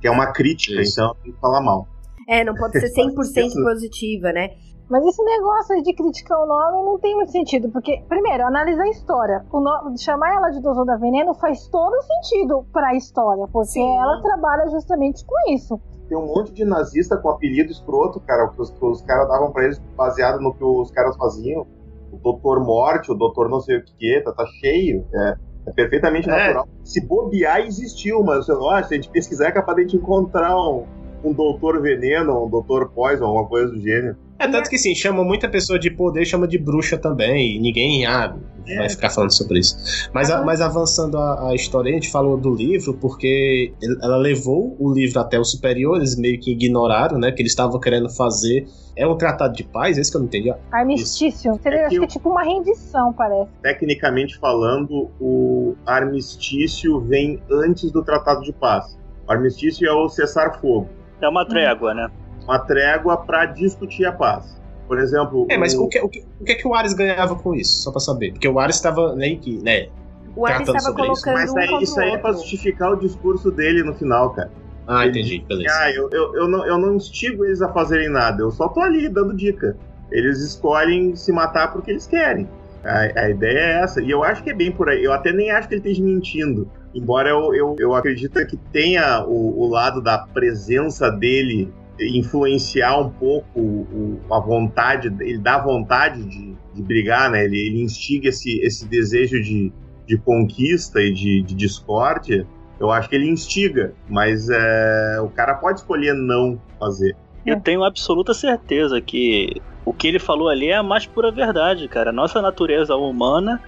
[0.00, 1.00] Que é uma crítica, isso.
[1.00, 1.88] então tenho que falar mal.
[2.28, 3.14] É, não pode ser 100%
[3.62, 4.50] positiva, né?
[4.88, 8.90] Mas esse negócio de criticar o nome não tem muito sentido, porque, primeiro, analisar a
[8.90, 9.44] história.
[9.50, 13.72] O nome, chamar ela de Dosou da Veneno faz todo sentido para a história, porque
[13.72, 13.96] Sim.
[13.96, 15.80] ela trabalha justamente com isso.
[16.06, 19.50] Tem um monte de nazista com apelido escroto, cara, que os, que os caras davam
[19.52, 21.66] para eles baseado no que os caras faziam.
[22.14, 25.04] O Doutor Morte, o Doutor não sei o que, tá, tá cheio.
[25.14, 25.36] É,
[25.66, 26.32] é perfeitamente é.
[26.32, 26.68] natural.
[26.82, 30.56] Se bobear, existiu, mas ó, se a gente pesquisar é capaz de a gente encontrar
[30.56, 30.84] um,
[31.24, 34.16] um Doutor Veneno, um Doutor Poison, alguma coisa do gênero.
[34.38, 38.04] É, tanto que sim, chama muita pessoa de poder, chama de bruxa também, e ninguém
[38.04, 38.78] ah, é.
[38.78, 40.08] vai ficar falando sobre isso.
[40.12, 43.72] Mas, a, mas avançando a, a, história, a gente falou do livro, porque
[44.02, 48.10] ela levou o livro até os superiores, meio que ignoraram, né, que eles estavam querendo
[48.10, 48.66] fazer.
[48.96, 50.52] É um tratado de paz, é isso que eu não entendi.
[50.70, 51.58] Armistício.
[51.62, 53.50] Seria, é acho que é tipo uma rendição, parece.
[53.62, 58.98] Tecnicamente falando, o armistício vem antes do tratado de paz.
[59.26, 60.88] O armistício é o cessar-fogo.
[61.20, 61.94] É uma trégua, hum.
[61.94, 62.10] né?
[62.44, 64.54] Uma trégua para discutir a paz.
[64.86, 65.46] Por exemplo.
[65.48, 67.54] É, mas o, o, que, o, que, o que, é que o Ares ganhava com
[67.54, 67.82] isso?
[67.82, 68.32] Só para saber.
[68.32, 69.88] Porque o Ares estava meio que, né?
[70.36, 71.38] O Ares estava colocando.
[71.38, 71.54] Isso.
[71.54, 74.50] Mas aí, um isso aí é pra justificar o discurso dele no final, cara.
[74.86, 75.74] Ah, entendi, beleza.
[75.78, 78.80] Ah, eu, eu, eu, não, eu não instigo eles a fazerem nada, eu só tô
[78.80, 79.76] ali dando dica.
[80.10, 82.46] Eles escolhem se matar porque eles querem.
[82.84, 84.02] A, a ideia é essa.
[84.02, 85.02] E eu acho que é bem por aí.
[85.02, 86.70] Eu até nem acho que ele esteja mentindo.
[86.94, 93.10] Embora eu, eu, eu acredite que tenha o, o lado da presença dele influenciar um
[93.10, 97.44] pouco o, a vontade, ele dá vontade de, de brigar, né?
[97.44, 99.72] Ele, ele, instiga esse, esse desejo de,
[100.06, 102.46] de conquista e de, de discórdia.
[102.80, 107.16] Eu acho que ele instiga, mas é, o cara pode escolher não fazer.
[107.46, 111.86] Eu tenho absoluta certeza que o que ele falou ali é a mais pura verdade,
[111.86, 112.10] cara.
[112.10, 113.62] Nossa natureza humana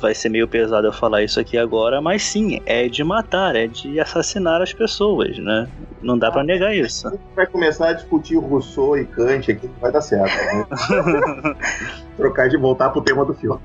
[0.00, 3.66] vai ser meio pesado eu falar isso aqui agora, mas sim, é de matar, é
[3.66, 5.68] de assassinar as pessoas, né?
[6.02, 7.08] Não dá para negar isso.
[7.08, 10.32] A gente vai começar a discutir Rousseau e Kant aqui, não vai dar certo.
[10.32, 11.56] Né?
[12.16, 13.60] Trocar de voltar pro tema do filme.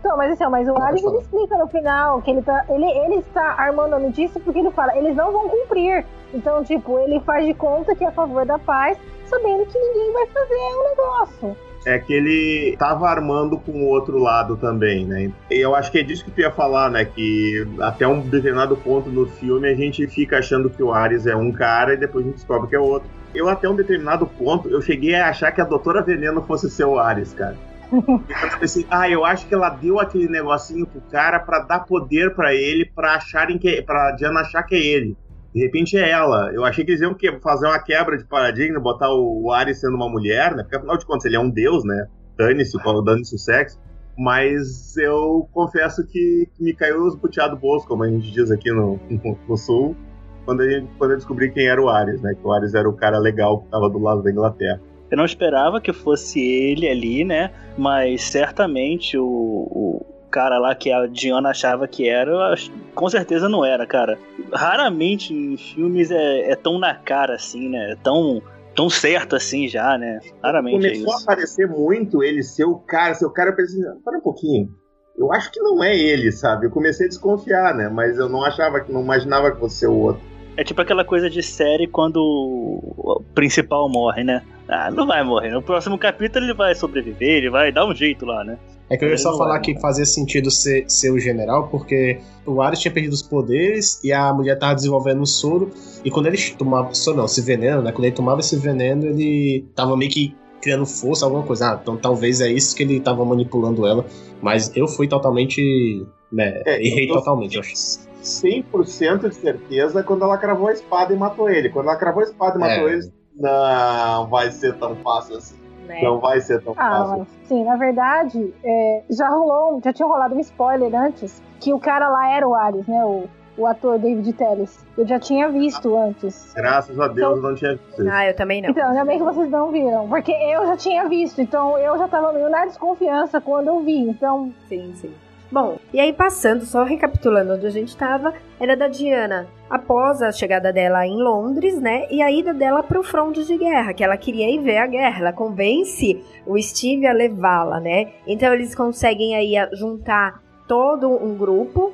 [0.00, 3.16] Então, mas assim, mas o Alex ele explica no final que ele, tá, ele, ele
[3.16, 6.04] está armando a notícia porque ele fala, eles não vão cumprir.
[6.32, 10.12] Então, tipo, ele faz de conta que é a favor da paz, sabendo que ninguém
[10.12, 15.30] vai fazer o negócio é que ele tava armando com o outro lado também, né?
[15.50, 17.04] E eu acho que é disso que tu ia falar, né?
[17.04, 21.34] Que até um determinado ponto no filme a gente fica achando que o Ares é
[21.34, 23.08] um cara e depois a gente descobre que é outro.
[23.34, 26.84] Eu até um determinado ponto, eu cheguei a achar que a Doutora Veneno fosse ser
[26.84, 27.56] o Ares, cara.
[27.90, 32.32] Eu pensei, ah, eu acho que ela deu aquele negocinho pro cara para dar poder
[32.36, 35.16] para ele, para acharem que, para Diana achar que é ele.
[35.54, 36.52] De repente é ela.
[36.52, 40.08] Eu achei que eles iam fazer uma quebra de paradigma, botar o Ares sendo uma
[40.08, 40.62] mulher, né?
[40.62, 42.06] Porque afinal de contas ele é um deus, né?
[42.36, 43.78] Dane-se, dane-se o sexo.
[44.16, 49.00] Mas eu confesso que me caiu os buteados bolso, como a gente diz aqui no,
[49.08, 49.96] no, no sul,
[50.44, 52.34] quando, gente, quando eu descobri quem era o Ares, né?
[52.34, 54.80] Que o Ares era o cara legal que tava do lado da Inglaterra.
[55.10, 57.50] Eu não esperava que fosse ele ali, né?
[57.76, 62.54] Mas certamente o, o cara lá que a Diana achava que era,
[62.94, 64.18] com certeza não era, cara.
[64.52, 67.92] Raramente em filmes é, é tão na cara assim, né?
[67.92, 68.42] É tão
[68.74, 70.20] tão certo assim já, né?
[70.42, 73.56] Raramente é Começou é a aparecer muito ele ser o cara, ser o cara, eu
[73.56, 74.70] pensei, para um pouquinho.
[75.18, 76.66] Eu acho que não é ele, sabe?
[76.66, 77.88] Eu comecei a desconfiar, né?
[77.88, 80.22] Mas eu não achava, não imaginava que fosse o outro.
[80.56, 84.42] É tipo aquela coisa de série quando o principal morre, né?
[84.68, 85.50] Ah, não vai morrer.
[85.50, 88.58] No próximo capítulo ele vai sobreviver, ele vai dar um jeito lá, né?
[88.90, 92.60] É que eu ia só falar que fazia sentido ser, ser o general, porque o
[92.60, 95.70] Ares tinha perdido os poderes e a mulher tava desenvolvendo um soro.
[96.04, 96.92] E quando ele tomava.
[96.92, 97.92] Soro não, esse veneno, né?
[97.92, 101.70] Quando ele tomava esse veneno, ele tava meio que criando força, alguma coisa.
[101.70, 104.04] Ah, então talvez é isso que ele tava manipulando ela.
[104.42, 106.04] Mas eu fui totalmente.
[106.32, 107.74] Né, é, errei totalmente, eu acho.
[108.22, 111.68] 100% de certeza quando ela cravou a espada e matou ele.
[111.68, 112.94] Quando ela cravou a espada e matou é.
[112.94, 115.59] ele, não vai ser tão fácil assim
[115.90, 116.02] né?
[116.02, 117.26] Não vai ser tão ah, fácil.
[117.44, 122.08] Sim, na verdade, é, já rolou, já tinha rolado um spoiler antes, que o cara
[122.08, 123.04] lá era o Ares, né?
[123.04, 123.24] O,
[123.58, 124.86] o ator David Telles.
[124.96, 126.54] Eu já tinha visto ah, antes.
[126.54, 128.08] Graças a Deus então, eu não tinha visto.
[128.08, 128.70] Ah, eu também não.
[128.70, 130.08] Então, ainda bem que vocês não viram.
[130.08, 134.08] Porque eu já tinha visto, então eu já tava meio na desconfiança quando eu vi.
[134.08, 134.52] Então.
[134.68, 135.12] Sim, sim.
[135.50, 140.30] Bom, e aí passando, só recapitulando onde a gente estava, era da Diana após a
[140.30, 142.06] chegada dela em Londres, né?
[142.08, 144.86] E a ida dela para o fronte de guerra, que ela queria ir ver a
[144.86, 145.20] guerra.
[145.20, 148.12] Ela convence o Steve a levá-la, né?
[148.28, 151.92] Então eles conseguem aí juntar todo um grupo.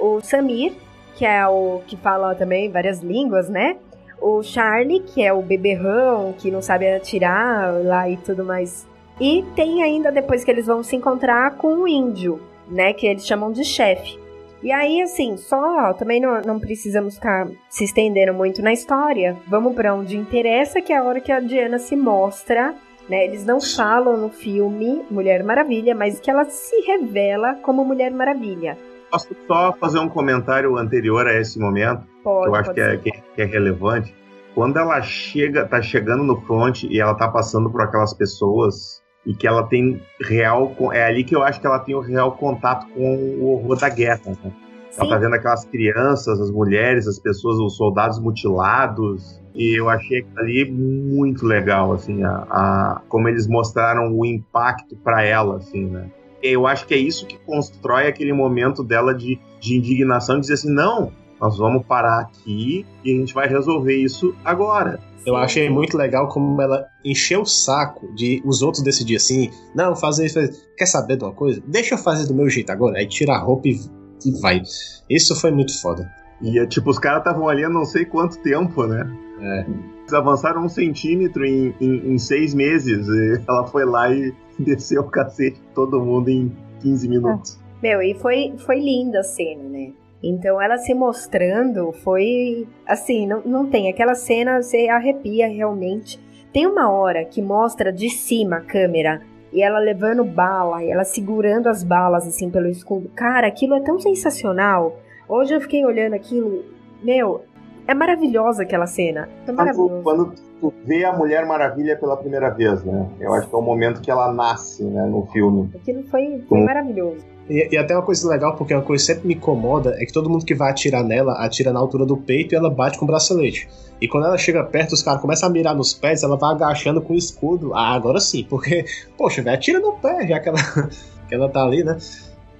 [0.00, 0.72] O Samir,
[1.14, 3.76] que é o que fala também várias línguas, né?
[4.18, 8.86] O Charlie, que é o beberrão, que não sabe atirar lá e tudo mais.
[9.20, 12.92] E tem ainda depois que eles vão se encontrar com o índio, né?
[12.92, 14.18] Que eles chamam de chefe.
[14.62, 19.36] E aí, assim, só também não, não precisamos ficar se estendendo muito na história.
[19.46, 22.74] Vamos para onde interessa, que é a hora que a Diana se mostra.
[23.06, 23.26] Né?
[23.26, 28.78] Eles não falam no filme Mulher Maravilha, mas que ela se revela como Mulher Maravilha.
[29.10, 32.02] Posso só fazer um comentário anterior a esse momento?
[32.22, 34.14] Pode, que eu acho que é, que, que é relevante.
[34.54, 39.34] Quando ela chega, tá chegando no front e ela tá passando por aquelas pessoas e
[39.34, 40.74] que ela tem real.
[40.92, 43.88] É ali que eu acho que ela tem o real contato com o horror da
[43.88, 44.20] guerra.
[44.26, 44.52] Né?
[44.96, 49.42] Ela tá vendo aquelas crianças, as mulheres, as pessoas, os soldados mutilados.
[49.54, 55.24] E eu achei ali muito legal, assim, a, a como eles mostraram o impacto para
[55.24, 56.10] ela, assim, né?
[56.42, 60.54] Eu acho que é isso que constrói aquele momento dela de, de indignação, de dizer
[60.54, 61.10] assim, não,
[61.40, 65.00] nós vamos parar aqui e a gente vai resolver isso agora.
[65.26, 69.96] Eu achei muito legal como ela encheu o saco de os outros decidir assim, não,
[69.96, 70.38] fazer isso,
[70.76, 71.62] quer saber de uma coisa?
[71.66, 72.98] Deixa eu fazer do meu jeito agora.
[72.98, 73.80] Aí tira a roupa e,
[74.24, 74.60] e vai.
[75.08, 76.10] Isso foi muito foda.
[76.42, 79.10] E é tipo, os caras estavam ali há não sei quanto tempo, né?
[79.40, 79.66] É.
[80.00, 83.06] Eles avançaram um centímetro em, em, em seis meses.
[83.48, 87.58] ela foi lá e desceu o cacete todo mundo em 15 minutos.
[87.82, 89.92] Meu, e foi, foi linda a cena, né?
[90.26, 96.18] Então ela se mostrando foi assim, não, não tem aquela cena, você arrepia realmente.
[96.50, 99.20] Tem uma hora que mostra de cima a câmera
[99.52, 103.08] e ela levando bala, e ela segurando as balas assim pelo escudo.
[103.14, 104.98] Cara, aquilo é tão sensacional.
[105.28, 106.64] Hoje eu fiquei olhando aquilo,
[107.02, 107.44] meu,
[107.86, 109.28] é maravilhosa aquela cena.
[109.46, 110.34] É quando, quando
[110.64, 113.06] tu vê a Mulher Maravilha pela primeira vez, né?
[113.20, 115.70] Eu acho que é o momento que ela nasce, né, no filme.
[115.74, 116.64] Aquilo foi, foi hum.
[116.64, 117.24] maravilhoso.
[117.48, 120.12] E, e, até uma coisa legal, porque uma coisa que sempre me incomoda é que
[120.12, 123.04] todo mundo que vai atirar nela atira na altura do peito e ela bate com
[123.04, 123.68] o bracelete.
[124.00, 127.02] E quando ela chega perto, os caras começam a mirar nos pés, ela vai agachando
[127.02, 127.74] com o escudo.
[127.74, 128.86] Ah, agora sim, porque,
[129.18, 130.58] poxa, velho, atira no pé, já que ela,
[131.28, 131.98] que ela tá ali, né?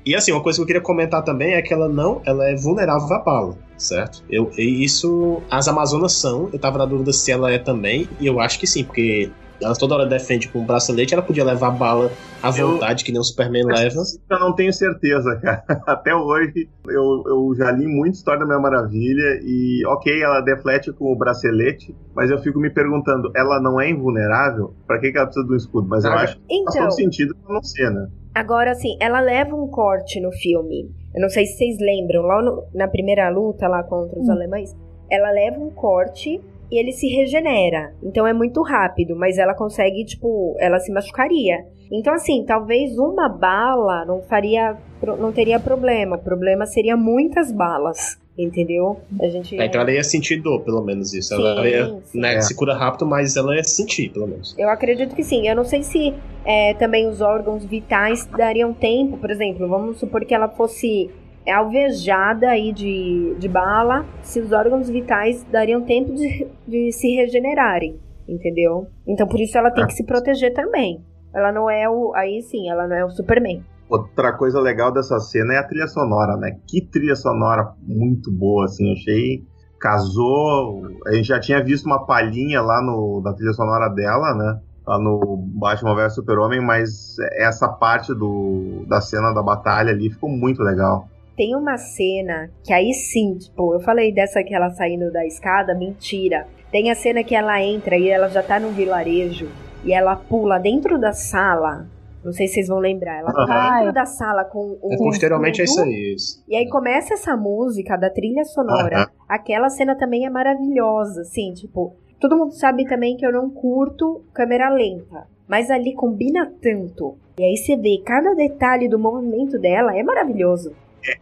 [0.07, 2.55] E assim, uma coisa que eu queria comentar também é que ela não, ela é
[2.55, 4.23] vulnerável à bala, certo?
[4.29, 8.27] Eu, e isso, as Amazonas são, eu tava na dúvida se ela é também, e
[8.27, 9.31] eu acho que sim, porque
[9.63, 13.13] ela toda hora defende com um bracelete, ela podia levar bala à vontade, eu, que
[13.13, 14.03] nem o Superman leva.
[14.29, 15.65] Eu não tenho certeza, cara.
[15.87, 20.93] Até hoje, eu, eu já li muita história da Minha Maravilha e, ok, ela deflete
[20.93, 24.75] com o bracelete, mas eu fico me perguntando, ela não é invulnerável?
[24.87, 25.89] Pra que, que ela precisa do escudo?
[25.89, 26.91] Mas eu acho que então, faz todo então.
[26.91, 28.09] sentido não ser, né?
[28.35, 30.91] Agora, assim, ela leva um corte no filme.
[31.15, 34.33] Eu não sei se vocês lembram, lá no, na primeira luta lá contra os hum.
[34.33, 34.75] alemães,
[35.09, 37.95] ela leva um corte e ele se regenera.
[38.03, 41.65] Então é muito rápido, mas ela consegue, tipo, ela se machucaria.
[41.93, 44.77] Então, assim, talvez uma bala não faria.
[45.19, 46.17] não teria problema.
[46.17, 48.19] O problema seria muitas balas.
[48.37, 49.01] Entendeu?
[49.21, 49.57] A gente.
[49.61, 51.29] É, então ela ia sentir dor, pelo menos isso.
[51.37, 52.19] Sim, ela ia, sim.
[52.21, 52.41] Né, é.
[52.41, 54.55] se cura rápido, mas ela ia sentir, pelo menos.
[54.59, 55.47] Eu acredito que sim.
[55.49, 56.13] Eu não sei se
[56.45, 61.09] é, também os órgãos vitais dariam tempo, por exemplo, vamos supor que ela fosse
[61.47, 67.99] alvejada aí de, de bala, se os órgãos vitais dariam tempo de, de se regenerarem.
[68.29, 68.89] entendeu?
[69.07, 69.87] Então por isso ela tem Ah.
[69.87, 71.01] que se proteger também.
[71.35, 72.13] Ela não é o.
[72.15, 73.63] Aí sim, ela não é o Superman.
[73.89, 76.59] Outra coisa legal dessa cena é a trilha sonora, né?
[76.67, 79.43] Que trilha sonora muito boa, assim, achei.
[79.79, 80.83] Casou.
[81.07, 84.61] A gente já tinha visto uma palhinha lá no, na trilha sonora dela, né?
[84.87, 90.31] Lá no Batman vs Super-Homem, mas essa parte do, da cena da batalha ali ficou
[90.31, 91.09] muito legal.
[91.37, 95.75] Tem uma cena que aí sim, tipo, eu falei dessa que ela saindo da escada,
[95.75, 96.47] mentira.
[96.71, 99.49] Tem a cena que ela entra e ela já tá no vilarejo
[99.85, 101.87] e ela pula dentro da sala.
[102.25, 103.19] Não sei se vocês vão lembrar.
[103.21, 103.79] Ela pula Aham.
[103.79, 104.93] dentro da sala com o.
[104.93, 106.15] É, posteriormente é isso aí.
[106.15, 106.43] Isso.
[106.49, 108.97] E aí começa essa música da trilha sonora.
[109.03, 109.07] Aham.
[109.29, 114.23] Aquela cena também é maravilhosa, assim, tipo, todo mundo sabe também que eu não curto
[114.33, 117.17] câmera lenta, mas ali combina tanto.
[117.39, 120.73] E aí você vê cada detalhe do movimento dela é maravilhoso.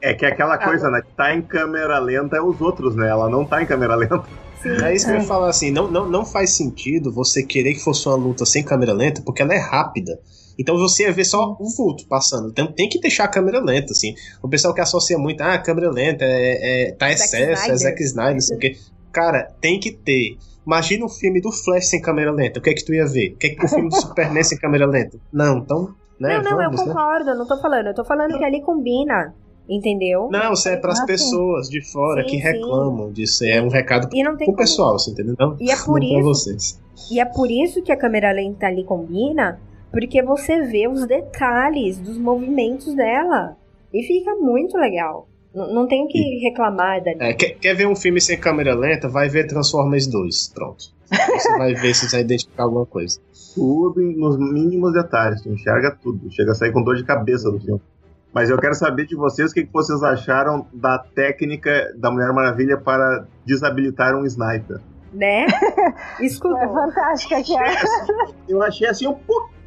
[0.01, 1.01] É que é aquela coisa, né?
[1.03, 3.09] Que tá em câmera lenta é os outros, né?
[3.09, 4.23] Ela não tá em câmera lenta.
[4.63, 4.81] Sim.
[4.85, 5.27] É isso que eu ia É.
[5.27, 8.93] falar assim, não, não, não faz sentido você querer que fosse uma luta sem câmera
[8.93, 10.13] lenta, porque ela é rápida.
[10.59, 12.49] Então você ia ver só o vulto passando.
[12.49, 14.15] Então tem que deixar a câmera lenta, assim.
[14.43, 17.77] O pessoal que associa muito, ah, câmera lenta, é, é, tá excesso, é.
[17.77, 18.77] Zack Snyder, não sei o quê.
[19.13, 20.37] Cara, tem que ter.
[20.67, 22.61] Imagina um filme do Flash sem câmera lenta.
[22.61, 23.33] O que é que tu ia ver?
[23.33, 25.19] O que é que o filme do Superman sem câmera lenta?
[25.33, 25.95] Não, então.
[26.21, 26.93] Né, não, não, vamos, eu né?
[26.93, 27.87] concordo, eu não tô falando.
[27.89, 29.35] Eu tô falando que ali combina,
[29.69, 30.29] entendeu?
[30.31, 31.07] Não, isso é pras Ah, sim.
[31.07, 32.43] pessoas de fora Sim, que sim.
[32.43, 33.45] reclamam disso.
[33.45, 35.35] É um recado não tem pro como- pessoal, você entendeu?
[35.39, 36.81] Não, E é por não isso vocês.
[37.11, 39.59] E é por isso que a câmera lenta ali combina,
[39.93, 43.57] porque você vê os detalhes dos movimentos dela.
[43.93, 45.29] E fica muito legal.
[45.55, 47.19] N- não tem o que reclamar dali.
[47.21, 49.09] É, quer, quer ver um filme sem câmera lenta?
[49.09, 50.53] Vai ver Transformers 2.
[50.55, 50.85] Pronto.
[51.11, 53.21] Você vai ver se você vai identificar alguma coisa.
[53.55, 55.43] Tudo nos mínimos detalhes.
[55.43, 56.31] Tu enxerga tudo.
[56.33, 57.81] Chega a sair com dor de cabeça do filme.
[58.33, 62.79] Mas eu quero saber de vocês o que, vocês acharam da técnica da Mulher Maravilha
[62.79, 64.81] para desabilitar um sniper.
[65.13, 65.47] Né?
[66.19, 66.67] É Escuta.
[66.67, 67.75] fantástica que é.
[68.49, 69.13] Eu achei assim um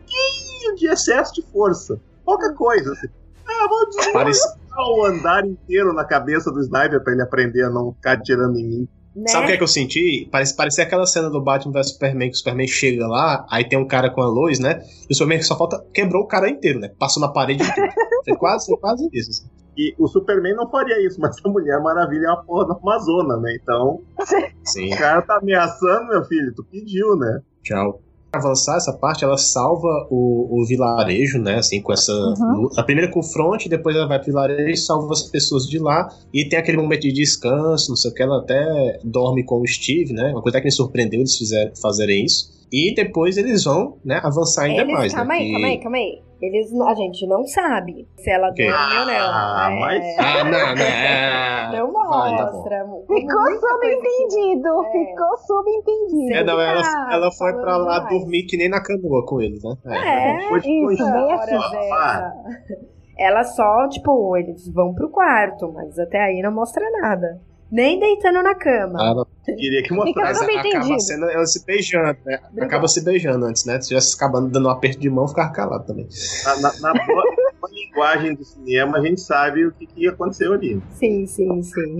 [0.05, 1.99] pouquinho de excesso de força.
[2.25, 2.91] Pouca coisa.
[2.93, 3.07] Assim.
[3.47, 7.93] Ah, vou Parece- o andar inteiro na cabeça do sniper para ele aprender a não
[7.93, 8.87] ficar atirando em mim.
[9.15, 9.27] Né?
[9.29, 10.27] Sabe o que, é que eu senti?
[10.29, 13.79] Parece, parecia aquela cena do Batman vs Superman, que o Superman chega lá, aí tem
[13.79, 14.81] um cara com a luz, né?
[15.09, 15.81] E o Superman só falta.
[15.93, 16.91] Quebrou o cara inteiro, né?
[16.99, 17.87] Passou na parede e tudo.
[18.25, 19.29] Foi quase, foi quase isso.
[19.31, 19.49] assim.
[19.77, 23.37] E o Superman não faria isso, mas a Mulher Maravilha é uma porra da Amazona,
[23.37, 23.57] né?
[23.61, 24.01] Então,
[24.65, 24.93] Sim.
[24.93, 27.39] o cara tá ameaçando, meu filho, tu pediu, né?
[27.63, 28.01] Tchau.
[28.35, 31.55] Avançar essa parte, ela salva o, o vilarejo, né?
[31.55, 32.11] Assim, com essa.
[32.13, 32.69] Uhum.
[32.75, 36.09] A primeira com o front, depois ela vai pro vilarejo, salva as pessoas de lá.
[36.33, 39.67] E tem aquele momento de descanso, não sei o que, ela até dorme com o
[39.67, 40.31] Steve, né?
[40.31, 42.54] Uma coisa que me surpreendeu eles fizer, fazerem isso.
[42.71, 45.13] E depois eles vão, né, avançar ainda Eles, mais.
[45.13, 45.39] calma né?
[45.39, 46.21] aí, Que- calma aí, calma aí.
[46.41, 48.67] Eles, a gente não sabe se ela quê?
[48.69, 49.13] dorme ou não.
[49.15, 51.87] Ah, É, mas- Ah, não, não.
[51.87, 52.83] Não tá mostra.
[52.85, 54.67] Ficou Muita coisa que- subentendido.
[54.83, 54.91] É.
[54.91, 56.33] Ficou subentendido.
[56.35, 58.19] É, não, ela, Tá ela foi pra lá demais.
[58.19, 59.73] dormir que nem na canoa com eles, né?
[59.85, 62.75] É, Foi tipo Isso, bem Horas assim.
[63.17, 67.39] Ela só, tipo, eles vão pro quarto, mas até aí não mostra nada.
[67.71, 68.99] Nem deitando na cama.
[69.01, 70.45] Ela, queria que Fica mostrasse.
[70.45, 72.39] mas acaba sendo ela se beijando, né?
[72.61, 73.81] Acaba se beijando antes, né?
[73.81, 76.07] Se tivesse acabando dando um aperto de mão, ficava calado também.
[76.43, 77.23] Na, na- na boa,
[77.59, 80.81] boa linguagem do cinema, a gente sabe o que, que aconteceu ali.
[80.93, 81.99] Sim, sim, sim.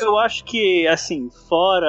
[0.00, 1.88] Eu acho que, assim, fora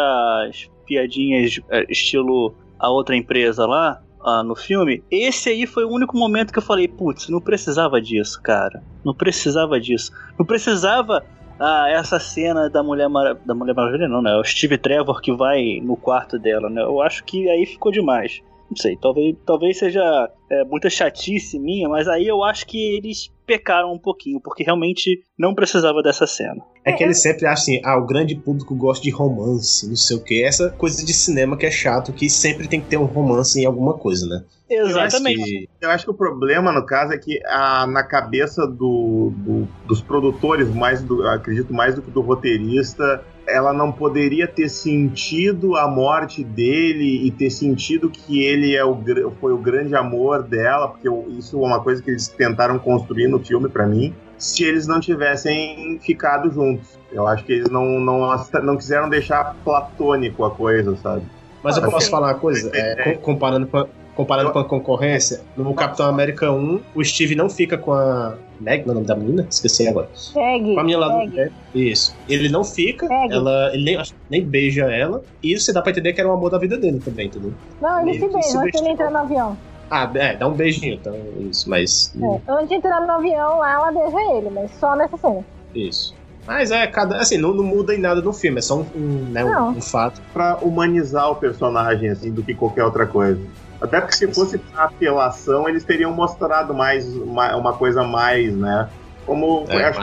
[0.50, 5.90] as piadinhas eh, estilo a outra empresa lá, ah, no filme, esse aí foi o
[5.90, 8.82] único momento que eu falei, putz, não precisava disso, cara.
[9.06, 10.12] Não precisava disso.
[10.40, 11.24] Não precisava
[11.62, 13.36] ah, essa cena da Mulher Mara...
[13.36, 14.36] da Mulher Maravilha, não, né?
[14.36, 16.82] O Steve Trevor que vai no quarto dela, né?
[16.82, 18.42] Eu acho que aí ficou demais.
[18.70, 23.32] Não sei, talvez, talvez seja é, muita chatice minha, mas aí eu acho que eles
[23.58, 26.62] pecaram um pouquinho, porque realmente não precisava dessa cena.
[26.86, 30.18] É que ele sempre acha assim, ah, o grande público gosta de romance, não sei
[30.18, 30.44] o que.
[30.44, 33.66] Essa coisa de cinema que é chato, que sempre tem que ter um romance em
[33.66, 34.44] alguma coisa, né?
[34.70, 35.44] Exatamente.
[35.44, 39.68] Que- Eu acho que o problema, no caso, é que a, na cabeça do, do-
[39.86, 45.76] dos produtores, mais do, acredito mais do que do roteirista, ela não poderia ter sentido
[45.76, 48.98] a morte dele e ter sentido que ele é o,
[49.40, 53.28] foi o grande amor dela, porque eu- isso é uma coisa que eles tentaram construir
[53.28, 56.98] no filme pra mim, se eles não tivessem ficado juntos.
[57.12, 58.22] Eu acho que eles não, não,
[58.64, 61.24] não quiseram deixar platônico a coisa, sabe?
[61.64, 62.72] Mas eu posso falar uma coisa?
[62.74, 67.36] É, com- comparando com a, comparando com a concorrência, no Capitão América 1, o Steve
[67.36, 68.36] não fica com a.
[68.60, 69.48] Meg, não é o nome da menina?
[69.50, 70.08] Esqueci agora.
[70.14, 70.76] Segue.
[70.76, 71.40] Com a menina lá do.
[71.40, 72.16] é, Isso.
[72.30, 73.34] Ele não fica, Segue.
[73.34, 75.24] ela, ele nem, nem beija ela.
[75.42, 77.54] E isso você dá pra entender que era o amor da vida dele também, entendeu?
[77.82, 79.58] Não, ele se beija antes de entrar no avião.
[79.90, 82.14] Ah, é, dá um beijinho, então, isso, mas.
[82.22, 85.44] É, Antes de entrar no avião lá, ela beija ele, mas só nessa cena.
[85.76, 86.16] Isso.
[86.48, 87.18] Mas é, cada.
[87.18, 89.82] Assim, não, não muda em nada no filme, é só um, um, né, um, um
[89.82, 90.22] fato.
[90.34, 93.40] Pra humanizar o personagem, assim, do que qualquer outra coisa.
[93.82, 98.90] Até porque se fosse pra apelação, eles teriam mostrado mais uma, uma coisa mais, né?
[99.26, 100.00] Como É, acho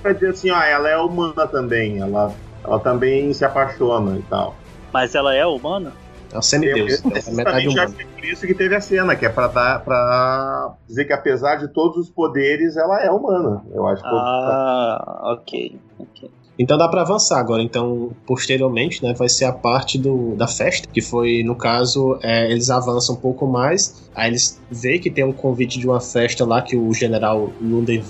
[0.00, 2.32] pra dizer assim, ó, ela é humana também, ela,
[2.64, 4.56] ela também se apaixona e tal.
[4.92, 5.92] Mas ela é humana?
[6.32, 7.04] É um semideus.
[7.04, 7.84] Eu- É metade humana.
[7.84, 11.04] acho que é por isso que teve a cena, que é pra dar para dizer
[11.04, 13.62] que apesar de todos os poderes, ela é humana.
[13.72, 15.80] Eu acho que Ah, ok.
[15.98, 16.30] ok.
[16.58, 17.62] Então dá pra avançar agora.
[17.62, 22.50] Então, posteriormente, né, vai ser a parte do, da festa, que foi, no caso, é,
[22.50, 24.08] eles avançam um pouco mais.
[24.14, 28.04] Aí eles veem que tem um convite de uma festa lá que o general Lunden.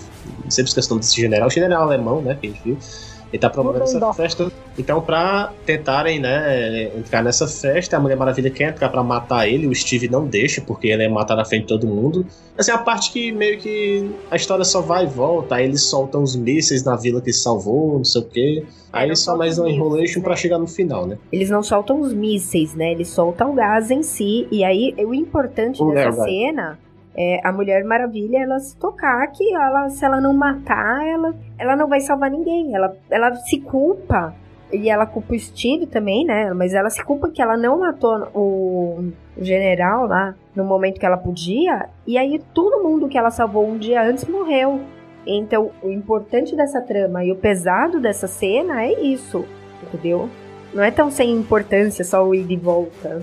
[0.49, 2.79] Sempre esqueço o nome desse general, general alemão, né, que a gente viu.
[3.35, 4.53] Ele tá promovendo essa festa.
[4.79, 9.67] Então, pra tentarem, né, entrar nessa festa, a Mulher Maravilha quer entrar pra matar ele,
[9.67, 12.25] o Steve não deixa, porque ele é matar na frente de todo mundo.
[12.57, 16.23] Assim, a parte que meio que a história só vai e volta, aí eles soltam
[16.23, 18.65] os mísseis na vila que salvou, não sei o quê.
[18.93, 20.25] Aí não só mais um enrolation né?
[20.25, 21.19] pra chegar no final, né?
[21.33, 22.93] Eles não soltam os mísseis, né?
[22.93, 24.47] Eles soltam o gás em si.
[24.49, 26.31] E aí, o importante O dessa vai.
[26.31, 26.79] cena
[27.17, 31.77] é a Mulher Maravilha ela se tocar que ela, se ela não matar, ela, ela
[31.77, 32.75] não vai salvar ninguém.
[32.75, 34.35] Ela, ela se culpa.
[34.73, 36.53] E ela culpa o Steve também, né?
[36.53, 41.17] Mas ela se culpa que ela não matou o, general lá no momento que ela
[41.17, 41.89] podia.
[42.07, 44.81] E aí todo mundo que ela salvou um dia antes morreu.
[45.27, 49.45] Então, o importante dessa trama e o pesado dessa cena é isso,
[49.83, 50.29] entendeu?
[50.73, 53.23] Não é tão sem importância só o ida e volta.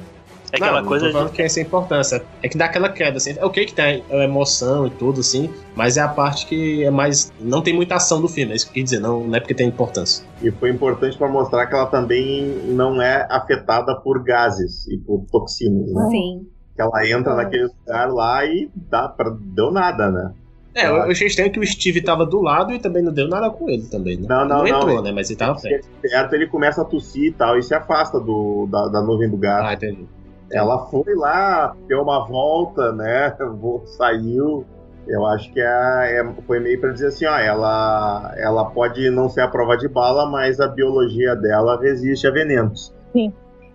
[0.51, 1.31] É aquela não, coisa não tô de.
[1.33, 2.23] que é sem importância.
[2.43, 3.35] É que dá aquela queda, assim.
[3.37, 6.91] É ok que tem a emoção e tudo, assim, mas é a parte que é
[6.91, 7.31] mais.
[7.39, 9.39] Não tem muita ação do filme, é isso que eu quis dizer, não, não é
[9.39, 10.25] porque tem importância.
[10.41, 15.25] E foi importante para mostrar que ela também não é afetada por gases e por
[15.31, 16.07] toxinas, né?
[16.09, 16.47] Sim.
[16.75, 17.35] Que ela entra É.
[17.35, 19.29] naquele lugar lá e dá pra...
[19.29, 20.33] deu nada, né?
[20.73, 23.27] É, eu, eu achei estranho que o Steve tava do lado e também não deu
[23.27, 24.25] nada com ele também, né?
[24.29, 25.03] Não, não, não entrou, não.
[25.03, 25.11] né?
[25.11, 25.87] Mas ele tava perto.
[26.01, 29.35] Perto ele começa a tossir e tal e se afasta do, da, da nuvem do
[29.37, 29.65] gás.
[29.65, 30.07] Ah, entendi.
[30.51, 33.35] Ela foi lá, deu uma volta, né?
[33.97, 34.65] Saiu.
[35.07, 39.27] Eu acho que é, é- foi meio pra dizer assim, ó, ela, ela pode não
[39.29, 42.93] ser a prova de bala, mas a biologia dela resiste a venenos.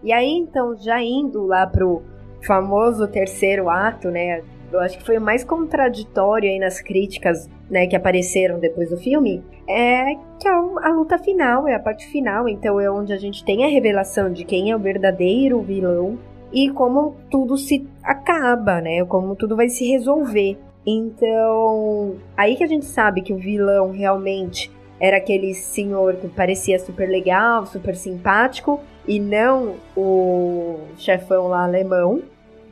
[0.02, 2.02] E aí, então, já indo lá pro
[2.46, 4.42] famoso terceiro ato, né?
[4.72, 8.96] Eu acho que foi o mais contraditório aí nas críticas, né, que apareceram depois do
[8.96, 13.16] filme, é que é a luta final, é a parte final, então é onde a
[13.16, 16.18] gente tem a revelação de quem é o verdadeiro vilão
[16.52, 19.04] e como tudo se acaba, né?
[19.04, 20.58] Como tudo vai se resolver.
[20.86, 24.70] Então, aí que a gente sabe que o vilão realmente
[25.00, 32.22] era aquele senhor que parecia super legal, super simpático, e não o chefão lá alemão.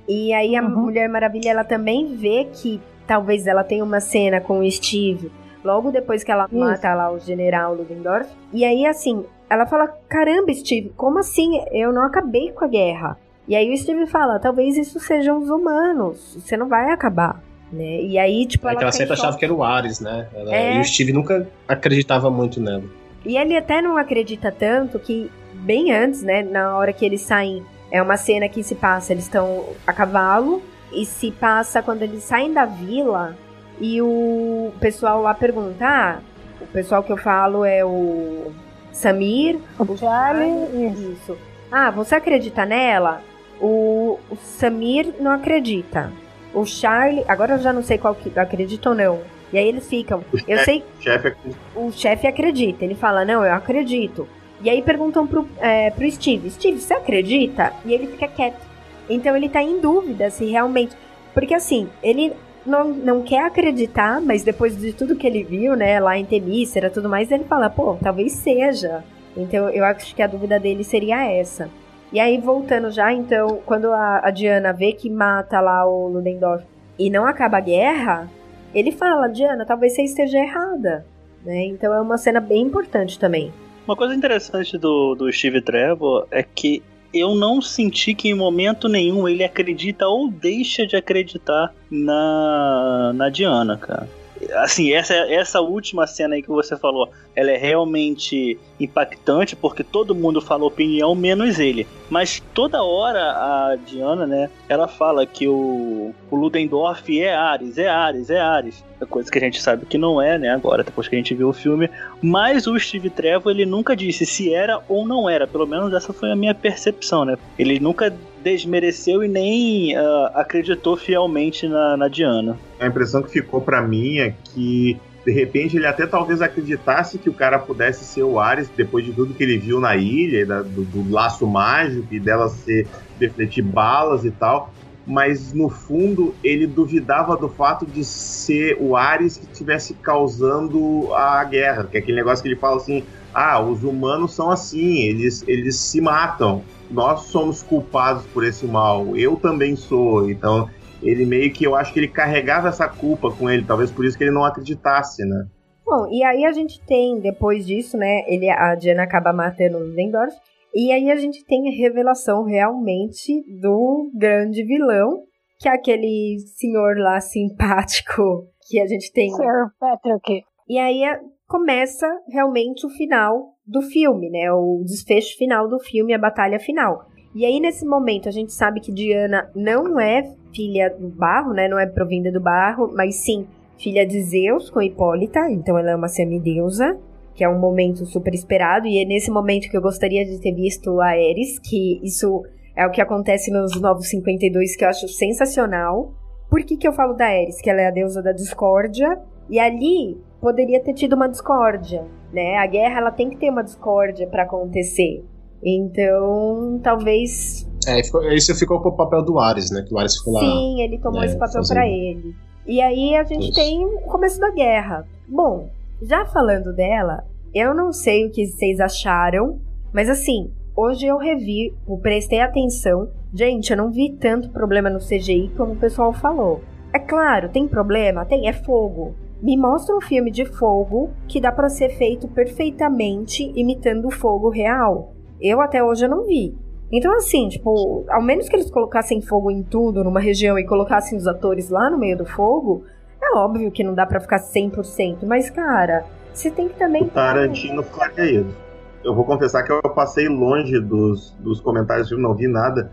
[0.08, 0.68] E aí a Uhum.
[0.82, 5.30] Mulher Maravilha ela também vê que talvez ela tenha uma cena com o Steve
[5.64, 6.58] logo depois que ela Isso.
[6.58, 8.30] mata lá o general Ludendorff.
[8.52, 11.60] E aí assim, ela fala: "Caramba, Steve, como assim?
[11.72, 13.18] Eu não acabei com a guerra".
[13.46, 16.36] E aí o Steve fala: "Talvez isso sejam os humanos.
[16.40, 17.42] Você não vai acabar".
[17.72, 18.02] Né?
[18.02, 20.28] E aí, tipo, É ela que ela sempre achava que era o Ares, né?
[20.34, 20.76] Ela- É.
[20.76, 22.84] E o Steve nunca acreditava muito nela.
[23.24, 27.64] E ele até não acredita tanto que, bem antes, né, na hora que eles saem,
[27.90, 32.22] é uma cena que se passa, eles estão a cavalo, e se passa quando eles
[32.22, 33.34] saem da vila,
[33.80, 36.18] e o pessoal lá pergunta, ah,
[36.60, 38.52] o pessoal que eu falo é o
[38.92, 41.10] Samir, O Charlie, isso.
[41.12, 41.38] isso.
[41.72, 43.20] Ah, você acredita nela?
[43.60, 46.12] O, o Samir não acredita.
[46.52, 49.20] O Charlie, agora eu já não sei qual que acredita ou não.
[49.52, 50.24] E aí eles ficam.
[50.48, 51.34] Eu sei O chefe é
[51.74, 52.84] o chefe acredita.
[52.84, 54.28] Ele fala, não, eu acredito.
[54.60, 57.72] E aí perguntam pro, é, pro Steve, Steve, você acredita?
[57.84, 58.60] E ele fica quieto.
[59.08, 60.96] Então ele tá em dúvida se realmente.
[61.32, 62.32] Porque assim, ele
[62.64, 66.86] não, não quer acreditar, mas depois de tudo que ele viu, né, lá em Temícera
[66.86, 69.04] e tudo mais, ele fala, pô, talvez seja.
[69.36, 71.68] Então eu acho que a dúvida dele seria essa.
[72.14, 76.64] E aí, voltando já, então, quando a, a Diana vê que mata lá o Ludendorff
[76.96, 78.30] e não acaba a guerra,
[78.72, 81.04] ele fala, Diana, talvez você esteja errada.
[81.44, 81.64] Né?
[81.64, 83.52] Então é uma cena bem importante também.
[83.84, 88.88] Uma coisa interessante do, do Steve Trevor é que eu não senti que em momento
[88.88, 94.08] nenhum ele acredita ou deixa de acreditar na, na Diana, cara.
[94.52, 100.14] Assim, essa, essa última cena aí que você falou, ela é realmente impactante porque todo
[100.14, 101.86] mundo fala opinião, menos ele.
[102.10, 107.88] Mas toda hora a Diana, né, ela fala que o, o Ludendorff é Ares, é
[107.88, 108.84] Ares, é Ares.
[109.00, 111.34] É coisa que a gente sabe que não é, né, agora, depois que a gente
[111.34, 111.90] viu o filme.
[112.22, 115.46] Mas o Steve Trevor, ele nunca disse se era ou não era.
[115.46, 117.36] Pelo menos essa foi a minha percepção, né?
[117.58, 118.14] Ele nunca
[118.44, 122.58] desmereceu e nem ah, acreditou fielmente na, na Diana.
[122.78, 127.30] A impressão que ficou pra mim é que De repente ele até talvez acreditasse que
[127.30, 130.60] o cara pudesse ser o Ares depois de tudo que ele viu na ilha, da,
[130.60, 132.86] do, do, laço mágico e dela ser
[133.18, 134.70] defletir balas e tal.
[135.06, 141.42] Mas no fundo ele duvidava do fato de ser o Ares que estivesse causando a
[141.44, 141.84] guerra.
[141.84, 145.76] Que é aquele negócio que ele fala assim: ah, os humanos são assim, eles, eles
[145.76, 146.62] se matam.
[146.90, 149.16] Nós somos culpados por esse mal.
[149.16, 150.30] Eu também sou.
[150.30, 150.68] Então
[151.02, 154.16] ele meio que eu acho que ele carregava essa culpa com ele, talvez por isso
[154.16, 155.46] que ele não acreditasse, né?
[155.84, 159.94] Bom, e aí a gente tem, depois disso, né, ele, a Diana acaba matando os
[159.94, 160.34] Vendors,
[160.74, 165.22] e aí a gente tem a revelação realmente do grande vilão,
[165.60, 169.30] que é aquele senhor lá simpático que a gente tem.
[169.30, 170.42] Sir Patrick.
[170.68, 171.02] E aí
[171.46, 174.52] começa realmente o final do filme, né?
[174.52, 177.08] O desfecho final do filme, a batalha final.
[177.34, 181.66] E aí, nesse momento, a gente sabe que Diana não é filha do barro, né?
[181.66, 183.46] Não é provinda do barro, mas sim
[183.76, 185.50] filha de Zeus com Hipólita.
[185.50, 186.98] Então ela é uma semideusa,
[187.34, 188.86] que é um momento super esperado.
[188.86, 192.44] E é nesse momento que eu gostaria de ter visto a Ares, que isso
[192.76, 196.12] é o que acontece nos Novos 52, que eu acho sensacional.
[196.48, 197.60] Por que, que eu falo da Ares?
[197.60, 199.18] Que ela é a deusa da discórdia.
[199.50, 202.04] E ali poderia ter tido uma discórdia,
[202.34, 202.56] né?
[202.58, 205.24] A guerra ela tem que ter uma discórdia para acontecer.
[205.62, 207.66] Então, talvez.
[207.86, 208.00] É,
[208.34, 209.82] isso ficou pro papel do Ares, né?
[209.86, 210.40] Que o Ares ficou lá.
[210.40, 211.76] Sim, ele tomou né, esse papel fazendo...
[211.76, 212.34] para ele.
[212.66, 215.06] E aí a gente tem o começo da guerra.
[215.28, 215.68] Bom,
[216.02, 217.24] já falando dela,
[217.54, 219.58] eu não sei o que vocês acharam,
[219.92, 223.08] mas assim, hoje eu revi, eu prestei atenção.
[223.32, 226.62] Gente, eu não vi tanto problema no CGI como o pessoal falou.
[226.92, 228.24] É claro, tem problema?
[228.24, 229.14] Tem, é fogo.
[229.44, 234.48] Me mostra um filme de fogo que dá para ser feito perfeitamente imitando o fogo
[234.48, 235.12] real.
[235.38, 236.56] Eu até hoje eu não vi.
[236.90, 241.18] Então, assim, tipo, ao menos que eles colocassem fogo em tudo, numa região, e colocassem
[241.18, 242.86] os atores lá no meio do fogo,
[243.22, 247.06] é óbvio que não dá para ficar 100%, mas, cara, você tem que também...
[247.08, 248.56] Tarantino faria isso.
[249.04, 252.90] Eu vou confessar que eu passei longe dos, dos comentários filme, não vi nada.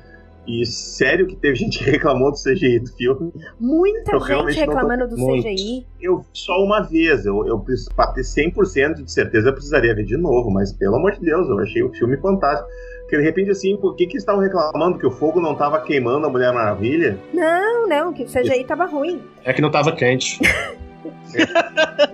[0.48, 3.32] E sério que teve gente que reclamou do CGI do filme.
[3.60, 5.16] Muita eu gente reclamando tô...
[5.16, 5.44] do Muito.
[5.44, 5.86] CGI.
[6.02, 7.26] Eu vi só uma vez.
[7.26, 7.64] Eu, eu
[7.96, 11.48] pra ter 100% de certeza eu precisaria ver de novo, mas pelo amor de Deus,
[11.48, 12.68] eu achei o filme fantástico.
[13.02, 16.26] Porque de repente, assim, por que, que estavam reclamando que o fogo não estava queimando
[16.26, 17.20] a Mulher Maravilha?
[17.34, 19.22] Não, não, que o CGI estava ruim.
[19.44, 20.40] É que não estava quente.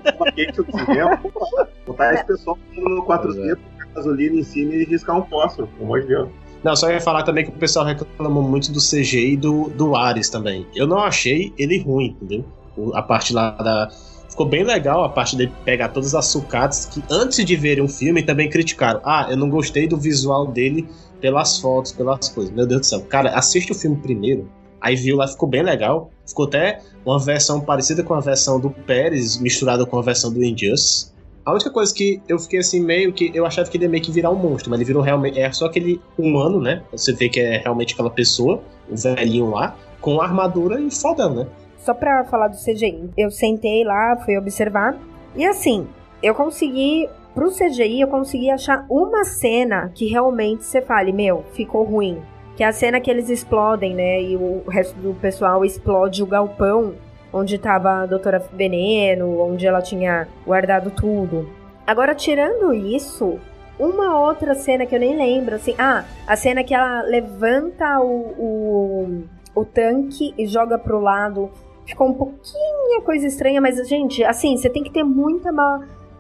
[0.03, 1.21] Tava quente o cinema.
[1.85, 3.93] Botar esse pessoal no 400 é.
[3.93, 6.29] gasolina em cima e riscar um fósforo, pelo amor de Deus.
[6.67, 10.29] Não, só ia falar também que o pessoal reclamou muito do CGI do, do Ares
[10.29, 10.67] também.
[10.75, 12.43] Eu não achei ele ruim, entendeu?
[12.93, 13.89] A parte lá da.
[14.29, 17.87] Ficou bem legal a parte dele pegar todas as sucatas que antes de verem um
[17.87, 18.99] filme também criticaram.
[19.05, 20.85] Ah, eu não gostei do visual dele
[21.21, 22.53] pelas fotos, pelas coisas.
[22.53, 23.01] Meu Deus do céu.
[23.03, 24.51] Cara, assiste o filme primeiro.
[24.81, 26.11] Aí viu lá, ficou bem legal.
[26.27, 30.43] Ficou até uma versão parecida com a versão do Pérez, misturada com a versão do
[30.43, 31.13] Injustice.
[31.47, 33.31] A única coisa que eu fiquei assim, meio que.
[33.33, 35.39] Eu achava que ele ia meio que virar um monstro, mas ele virou realmente.
[35.39, 36.83] É só aquele humano, né?
[36.91, 41.47] Você vê que é realmente aquela pessoa, o velhinho lá, com armadura e fodão, né?
[41.77, 44.97] Só pra falar do CGI, eu sentei lá, fui observar,
[45.37, 45.87] e assim,
[46.21, 47.07] eu consegui.
[47.33, 52.17] Pro CGI, eu consegui achar uma cena que realmente você fale, meu, ficou ruim.
[52.57, 54.21] Que é a cena que eles explodem, né?
[54.21, 56.95] E o resto do pessoal explode o galpão
[57.31, 61.49] onde estava a Doutora Veneno, onde ela tinha guardado tudo.
[61.85, 63.39] Agora, tirando isso,
[63.79, 65.73] uma outra cena que eu nem lembro, assim.
[65.77, 69.23] Ah, a cena que ela levanta o, o,
[69.55, 71.49] o tanque e joga pro lado.
[71.85, 75.49] Ficou um pouquinho coisa estranha, mas, gente, assim, você tem que ter muita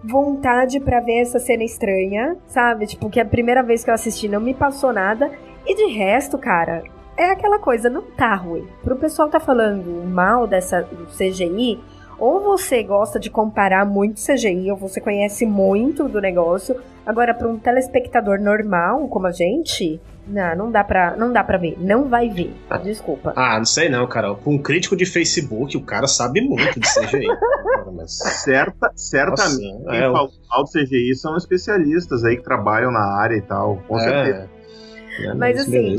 [0.01, 2.87] vontade para ver essa cena estranha, sabe?
[2.87, 5.29] Tipo, que a primeira vez que eu assisti não me passou nada.
[5.65, 6.83] E de resto, cara,
[7.17, 8.67] é aquela coisa, não tá ruim.
[8.83, 11.79] Pro pessoal tá falando mal dessa do CGI,
[12.19, 16.75] ou você gosta de comparar muito CGI, ou você conhece muito do negócio.
[17.05, 21.57] Agora, para um telespectador normal, como a gente, não, não dá pra, não dá pra
[21.57, 21.77] ver.
[21.79, 22.53] Não vai ver.
[22.83, 23.33] Desculpa.
[23.35, 24.33] Ah, não sei não, cara.
[24.35, 27.27] Com um crítico de Facebook, o cara sabe muito de CGI.
[27.95, 28.17] Mas...
[28.43, 33.19] Certa, certamente, Nossa, quem é, fala mal do CGI são especialistas aí que trabalham na
[33.21, 34.03] área e tal, com é.
[34.03, 34.56] certeza.
[35.19, 35.95] É, mas assim,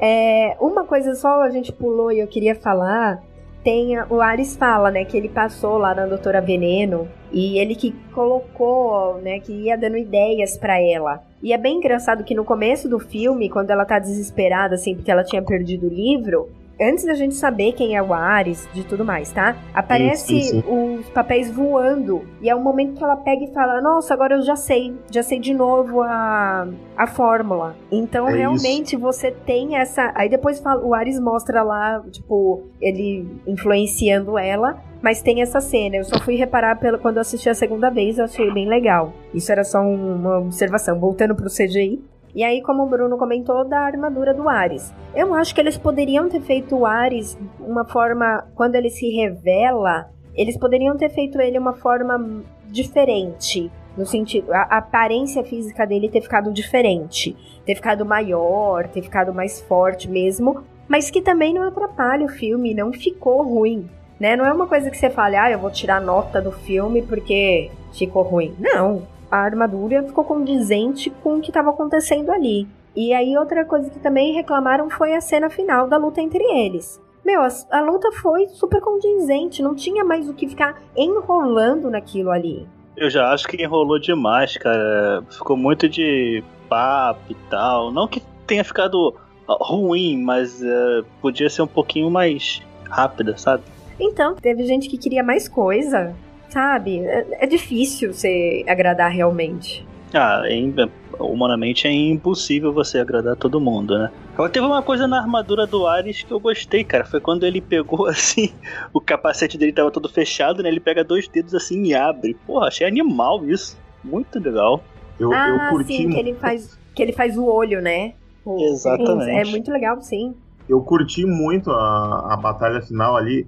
[0.00, 3.22] é, uma coisa só a gente pulou e eu queria falar.
[3.64, 7.92] Tem, o Ares fala, né, que ele passou lá na Doutora Veneno e ele que
[8.12, 11.22] colocou, né, que ia dando ideias para ela.
[11.42, 15.10] E é bem engraçado que no começo do filme, quando ela tá desesperada, assim, porque
[15.10, 16.48] ela tinha perdido o livro,
[16.80, 19.56] antes da gente saber quem é o Ares, de tudo mais, tá?
[19.74, 20.64] Aparece Sim, sim,
[20.98, 22.22] os papéis voando.
[22.40, 24.94] E é o momento que ela pega e fala: Nossa, agora eu já sei.
[25.10, 27.76] Já sei de novo a, a fórmula.
[27.90, 30.12] Então, É realmente, você tem essa.
[30.14, 34.80] Aí depois fala- o Ares mostra lá, tipo, ele influenciando ela.
[35.00, 35.96] Mas tem essa cena.
[35.96, 39.12] Eu só fui reparar pela, quando eu assisti a segunda vez, eu achei bem legal.
[39.32, 40.98] Isso era só um- uma observação.
[40.98, 42.02] Voltando pro CGI.
[42.34, 44.94] E aí, como o Bruno comentou, da armadura do Ares.
[45.14, 48.46] Eu acho que eles poderiam ter feito o Ares uma forma.
[48.54, 53.70] Quando ele se revela, eles poderiam ter feito ele uma forma diferente.
[53.96, 54.52] No sentido.
[54.52, 57.36] A, aparência física dele ter ficado diferente.
[57.66, 60.62] Ter ficado maior, ter ficado mais forte mesmo.
[60.86, 63.88] Mas que também não atrapalha o filme, não ficou ruim.
[64.18, 64.36] Né?
[64.36, 67.70] Não é uma coisa que você fale, ah, eu vou tirar nota do filme porque
[67.92, 68.54] ficou ruim.
[68.58, 69.02] Não.
[69.30, 72.66] A armadura ficou condizente com o que estava acontecendo ali.
[72.96, 77.00] E aí, outra coisa que também reclamaram foi a cena final da luta entre eles.
[77.24, 82.30] Meu, a, a luta foi super condizente, não tinha mais o que ficar enrolando naquilo
[82.30, 82.66] ali.
[82.96, 85.22] Eu já acho que enrolou demais, cara.
[85.30, 87.92] Ficou muito de papo e tal.
[87.92, 89.14] Não que tenha ficado
[89.46, 93.62] ruim, mas é, podia ser um pouquinho mais rápida, sabe?
[94.00, 96.14] Então, teve gente que queria mais coisa,
[96.48, 97.00] sabe?
[97.00, 99.86] É, é difícil você agradar realmente.
[100.14, 100.74] Ah, é, im-
[101.18, 104.10] humanamente é impossível você agradar todo mundo, né?
[104.34, 107.04] Agora teve uma coisa na armadura do Ares que eu gostei, cara.
[107.04, 108.52] Foi quando ele pegou assim,
[108.92, 110.68] o capacete dele tava todo fechado, né?
[110.68, 112.34] Ele pega dois dedos assim e abre.
[112.46, 113.76] Porra, achei animal isso.
[114.02, 114.82] Muito legal.
[115.18, 118.14] Eu, ah, eu curti sim, que ele faz que ele faz o olho, né?
[118.44, 119.30] O- Exatamente.
[119.30, 120.34] É muito legal, sim.
[120.68, 123.46] Eu curti muito a, a batalha final ali.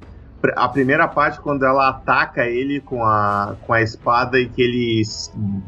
[0.56, 5.02] A primeira parte, quando ela ataca ele com a, com a espada e que ele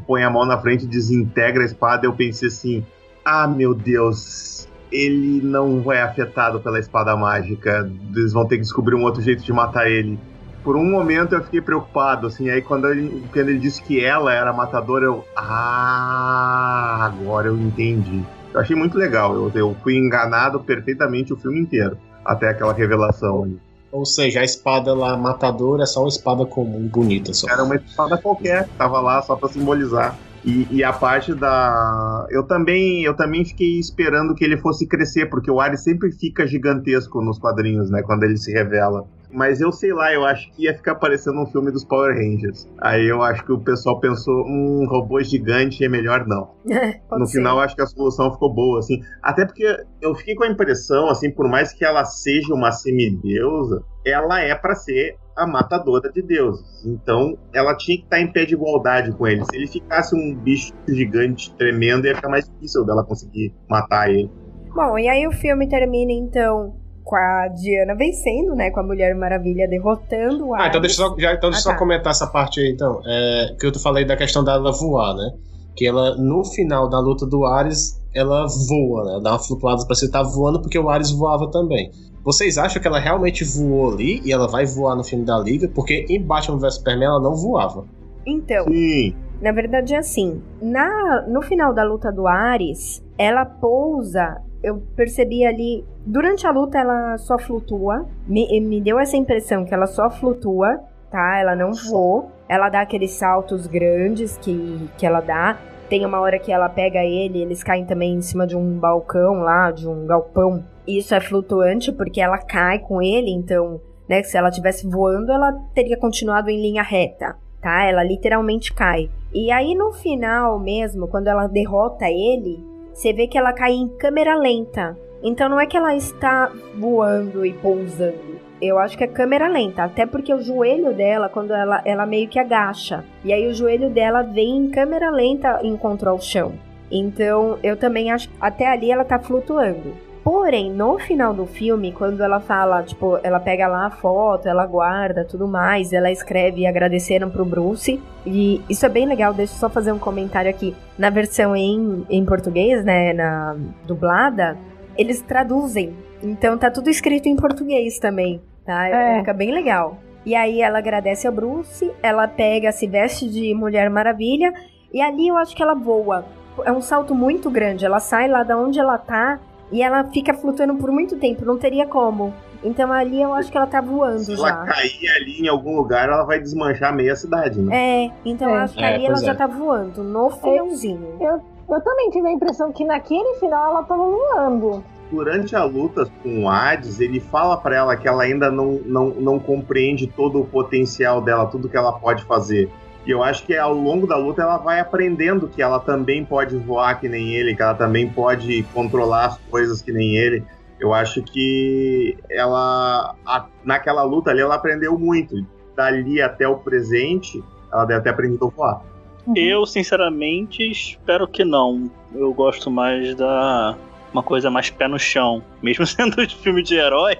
[0.07, 2.85] põe a mão na frente e desintegra a espada, eu pensei assim:
[3.23, 7.89] ah, meu Deus, ele não vai afetado pela espada mágica.
[8.15, 10.19] Eles vão ter que descobrir um outro jeito de matar ele.
[10.63, 14.33] Por um momento eu fiquei preocupado, assim, aí quando ele, quando ele disse que ela
[14.33, 15.25] era matadora, eu.
[15.35, 18.23] Ah, agora eu entendi.
[18.53, 19.35] Eu achei muito legal.
[19.35, 21.97] Eu, eu fui enganado perfeitamente o filme inteiro.
[22.23, 23.59] Até aquela revelação ali.
[23.93, 27.47] Ou seja, a espada lá matadora é só uma espada comum, bonita só.
[27.47, 30.17] Era uma espada qualquer, tava lá só pra simbolizar.
[30.43, 32.25] E, e a parte da.
[32.31, 36.47] Eu também, eu também fiquei esperando que ele fosse crescer, porque o Ares sempre fica
[36.47, 38.01] gigantesco nos quadrinhos, né?
[38.01, 39.05] Quando ele se revela.
[39.33, 42.69] Mas eu sei lá, eu acho que ia ficar parecendo um filme dos Power Rangers.
[42.79, 46.51] Aí eu acho que o pessoal pensou, um robô gigante é melhor não.
[47.09, 47.37] Pode no ser.
[47.37, 49.01] final, acho que a solução ficou boa, assim.
[49.21, 49.65] Até porque
[50.01, 54.53] eu fiquei com a impressão, assim, por mais que ela seja uma semideusa, ela é
[54.53, 56.85] pra ser a matadora de deuses.
[56.85, 59.43] Então, ela tinha que estar em pé de igualdade com ele.
[59.45, 64.29] Se ele ficasse um bicho gigante, tremendo, ia ficar mais difícil dela conseguir matar ele.
[64.75, 68.71] Bom, e aí o filme termina então com a Diana vencendo, né?
[68.71, 70.81] Com a Mulher Maravilha derrotando o Ah, então Ares.
[70.81, 71.77] deixa eu só, já, então deixa eu Ah, só tá.
[71.77, 73.01] comentar essa parte aí, então.
[73.05, 75.31] É, que eu falei da questão dela voar, né?
[75.75, 79.11] Que ela, no final da luta do Ares, ela voa, né?
[79.13, 81.91] Ela dá uma flutuada pra você estar voando, porque o Ares voava também.
[82.23, 85.67] Vocês acham que ela realmente voou ali e ela vai voar no filme da Liga?
[85.67, 87.85] Porque em Batman vs Superman ela não voava.
[88.25, 90.41] Então, Sim, na verdade é assim.
[90.61, 94.37] Na, no final da luta do Ares, ela pousa.
[94.63, 95.83] Eu percebi ali.
[96.05, 98.05] Durante a luta ela só flutua.
[98.27, 100.79] Me, me deu essa impressão que ela só flutua,
[101.09, 101.39] tá?
[101.39, 102.27] Ela não voa.
[102.49, 105.57] Ela dá aqueles saltos grandes que, que ela dá.
[105.89, 109.41] Tem uma hora que ela pega ele, eles caem também em cima de um balcão
[109.41, 110.63] lá, de um galpão.
[110.87, 113.79] Isso é flutuante porque ela cai com ele, então,
[114.09, 117.83] né, se ela tivesse voando, ela teria continuado em linha reta, tá?
[117.83, 119.09] Ela literalmente cai.
[119.33, 123.87] E aí no final mesmo, quando ela derrota ele, você vê que ela cai em
[123.87, 124.97] câmera lenta.
[125.23, 128.41] Então não é que ela está voando e pousando.
[128.61, 132.27] Eu acho que é câmera lenta, até porque o joelho dela, quando ela, ela meio
[132.27, 133.03] que agacha.
[133.23, 136.53] E aí o joelho dela vem em câmera lenta em contra ao chão.
[136.91, 139.93] Então eu também acho que até ali ela tá flutuando.
[140.23, 144.65] Porém, no final do filme, quando ela fala, tipo, ela pega lá a foto, ela
[144.65, 148.01] guarda tudo mais, ela escreve agradeceram pro Bruce.
[148.25, 150.73] E isso é bem legal, deixa eu só fazer um comentário aqui.
[150.97, 154.57] Na versão em, em português, né, na dublada,
[154.97, 155.95] eles traduzem.
[156.21, 158.87] Então tá tudo escrito em português também, tá?
[158.87, 159.19] É.
[159.19, 159.97] Fica bem legal.
[160.25, 164.53] E aí ela agradece ao Bruce, ela pega, se veste de Mulher Maravilha,
[164.93, 166.25] e ali eu acho que ela voa.
[166.63, 169.39] É um salto muito grande, ela sai lá da onde ela tá
[169.71, 172.33] e ela fica flutuando por muito tempo, não teria como.
[172.63, 174.47] Então ali eu acho que ela tá voando se já.
[174.47, 177.75] ela cair ali em algum lugar, ela vai desmanchar meia cidade, né?
[178.05, 178.59] É, então eu É.
[178.61, 179.35] acho que É, ali ela pois já é.
[179.35, 181.17] tá voando, no finalzinho.
[181.19, 181.41] Eu
[181.81, 184.83] também tive a impressão que naquele final ela tava voando.
[185.11, 189.09] durante a luta com o Hades, ele fala para ela que ela ainda não, não,
[189.09, 192.69] não compreende todo o potencial dela, tudo que ela pode fazer.
[193.05, 196.57] E eu acho que ao longo da luta ela vai aprendendo que ela também pode
[196.57, 200.43] voar que nem ele, que ela também pode controlar as coisas que nem ele.
[200.79, 205.35] Eu acho que ela, a, naquela luta ali, ela aprendeu muito.
[205.75, 208.81] Dali até o presente, ela deve ter aprendido a voar.
[209.25, 209.33] Uhum.
[209.37, 211.89] Eu, sinceramente, espero que não.
[212.13, 213.77] Eu gosto mais da.
[214.11, 215.43] Uma coisa mais pé no chão.
[215.61, 217.17] Mesmo sendo de filme de herói,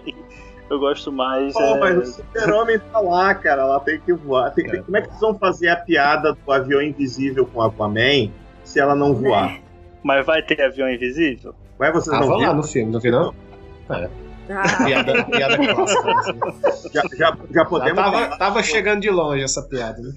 [0.70, 1.54] eu gosto mais.
[1.54, 1.80] Pô, é...
[1.80, 3.62] mas o super-homem tá lá, cara.
[3.62, 4.52] Ela tem que voar.
[4.52, 4.78] Tem, é.
[4.82, 8.30] Como é que vocês vão fazer a piada do avião invisível com a Aquaman
[8.64, 9.60] se ela não voar?
[10.04, 11.56] Mas vai ter avião invisível?
[11.80, 13.34] Vai vocês ah, não lá no filme, não viu não?
[13.90, 14.23] É.
[14.50, 14.86] Ah.
[14.86, 16.12] Piada, piada clássica.
[16.12, 16.90] Assim.
[16.94, 17.96] Já, já, já podemos.
[17.96, 20.14] Já tava, tava, chegando de longe essa piada, né?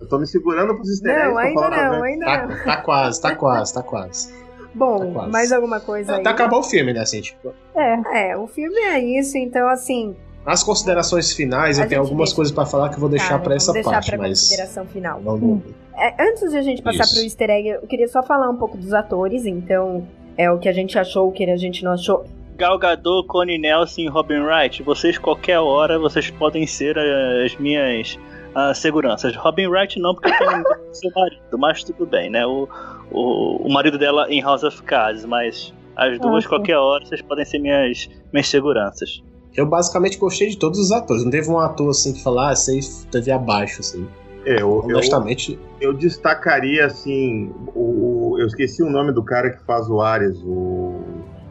[0.00, 2.64] Eu tô me segurando pros easter Não, ainda não, ainda tá, não.
[2.64, 4.32] Tá quase, tá quase, tá quase.
[4.74, 5.30] Bom, tá quase.
[5.30, 6.22] mais alguma coisa aí?
[6.22, 7.52] Tá acabou o filme, né, assim, tipo.
[7.74, 8.30] É.
[8.30, 10.16] É, o filme é isso, então assim.
[10.44, 12.36] As considerações finais, eu tenho algumas deixa...
[12.36, 14.40] coisas para falar que eu vou deixar tá, para essa deixar parte, pra mas.
[14.40, 15.20] consideração final.
[15.20, 15.60] Hum.
[15.94, 17.14] É, antes de a gente passar Isso.
[17.14, 20.68] pro easter egg, eu queria só falar um pouco dos atores, então é o que
[20.68, 22.24] a gente achou, o que a gente não achou.
[22.60, 28.18] Gal Gadot, Connie Nelson e Robin Wright, vocês qualquer hora vocês podem ser as minhas
[28.54, 29.34] uh, seguranças.
[29.34, 30.46] Robin Wright não, porque tem
[30.92, 32.44] seu marido, mas tudo bem, né?
[32.44, 32.68] O,
[33.10, 37.46] o, o marido dela em House of Cards, mas as duas qualquer hora vocês podem
[37.46, 39.22] ser minhas, minhas seguranças.
[39.56, 41.24] Eu basicamente gostei de todos os atores.
[41.24, 44.06] Não teve um ator assim que falar, ah, esse teve abaixo, assim.
[44.44, 45.58] É, eu, Honestamente.
[45.80, 47.50] Eu, eu destacaria assim.
[47.74, 51.00] O, eu esqueci o nome do cara que faz o Ares, o.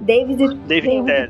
[0.10, 1.30] David, David, David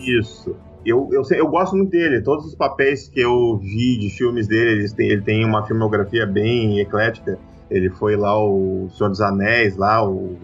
[0.00, 0.56] Isso.
[0.84, 2.20] Eu, eu, eu gosto muito dele.
[2.20, 6.26] Todos os papéis que eu vi de filmes dele, ele tem, ele tem uma filmografia
[6.26, 7.38] bem eclética.
[7.70, 10.36] Ele foi lá o Senhor dos Anéis, lá o,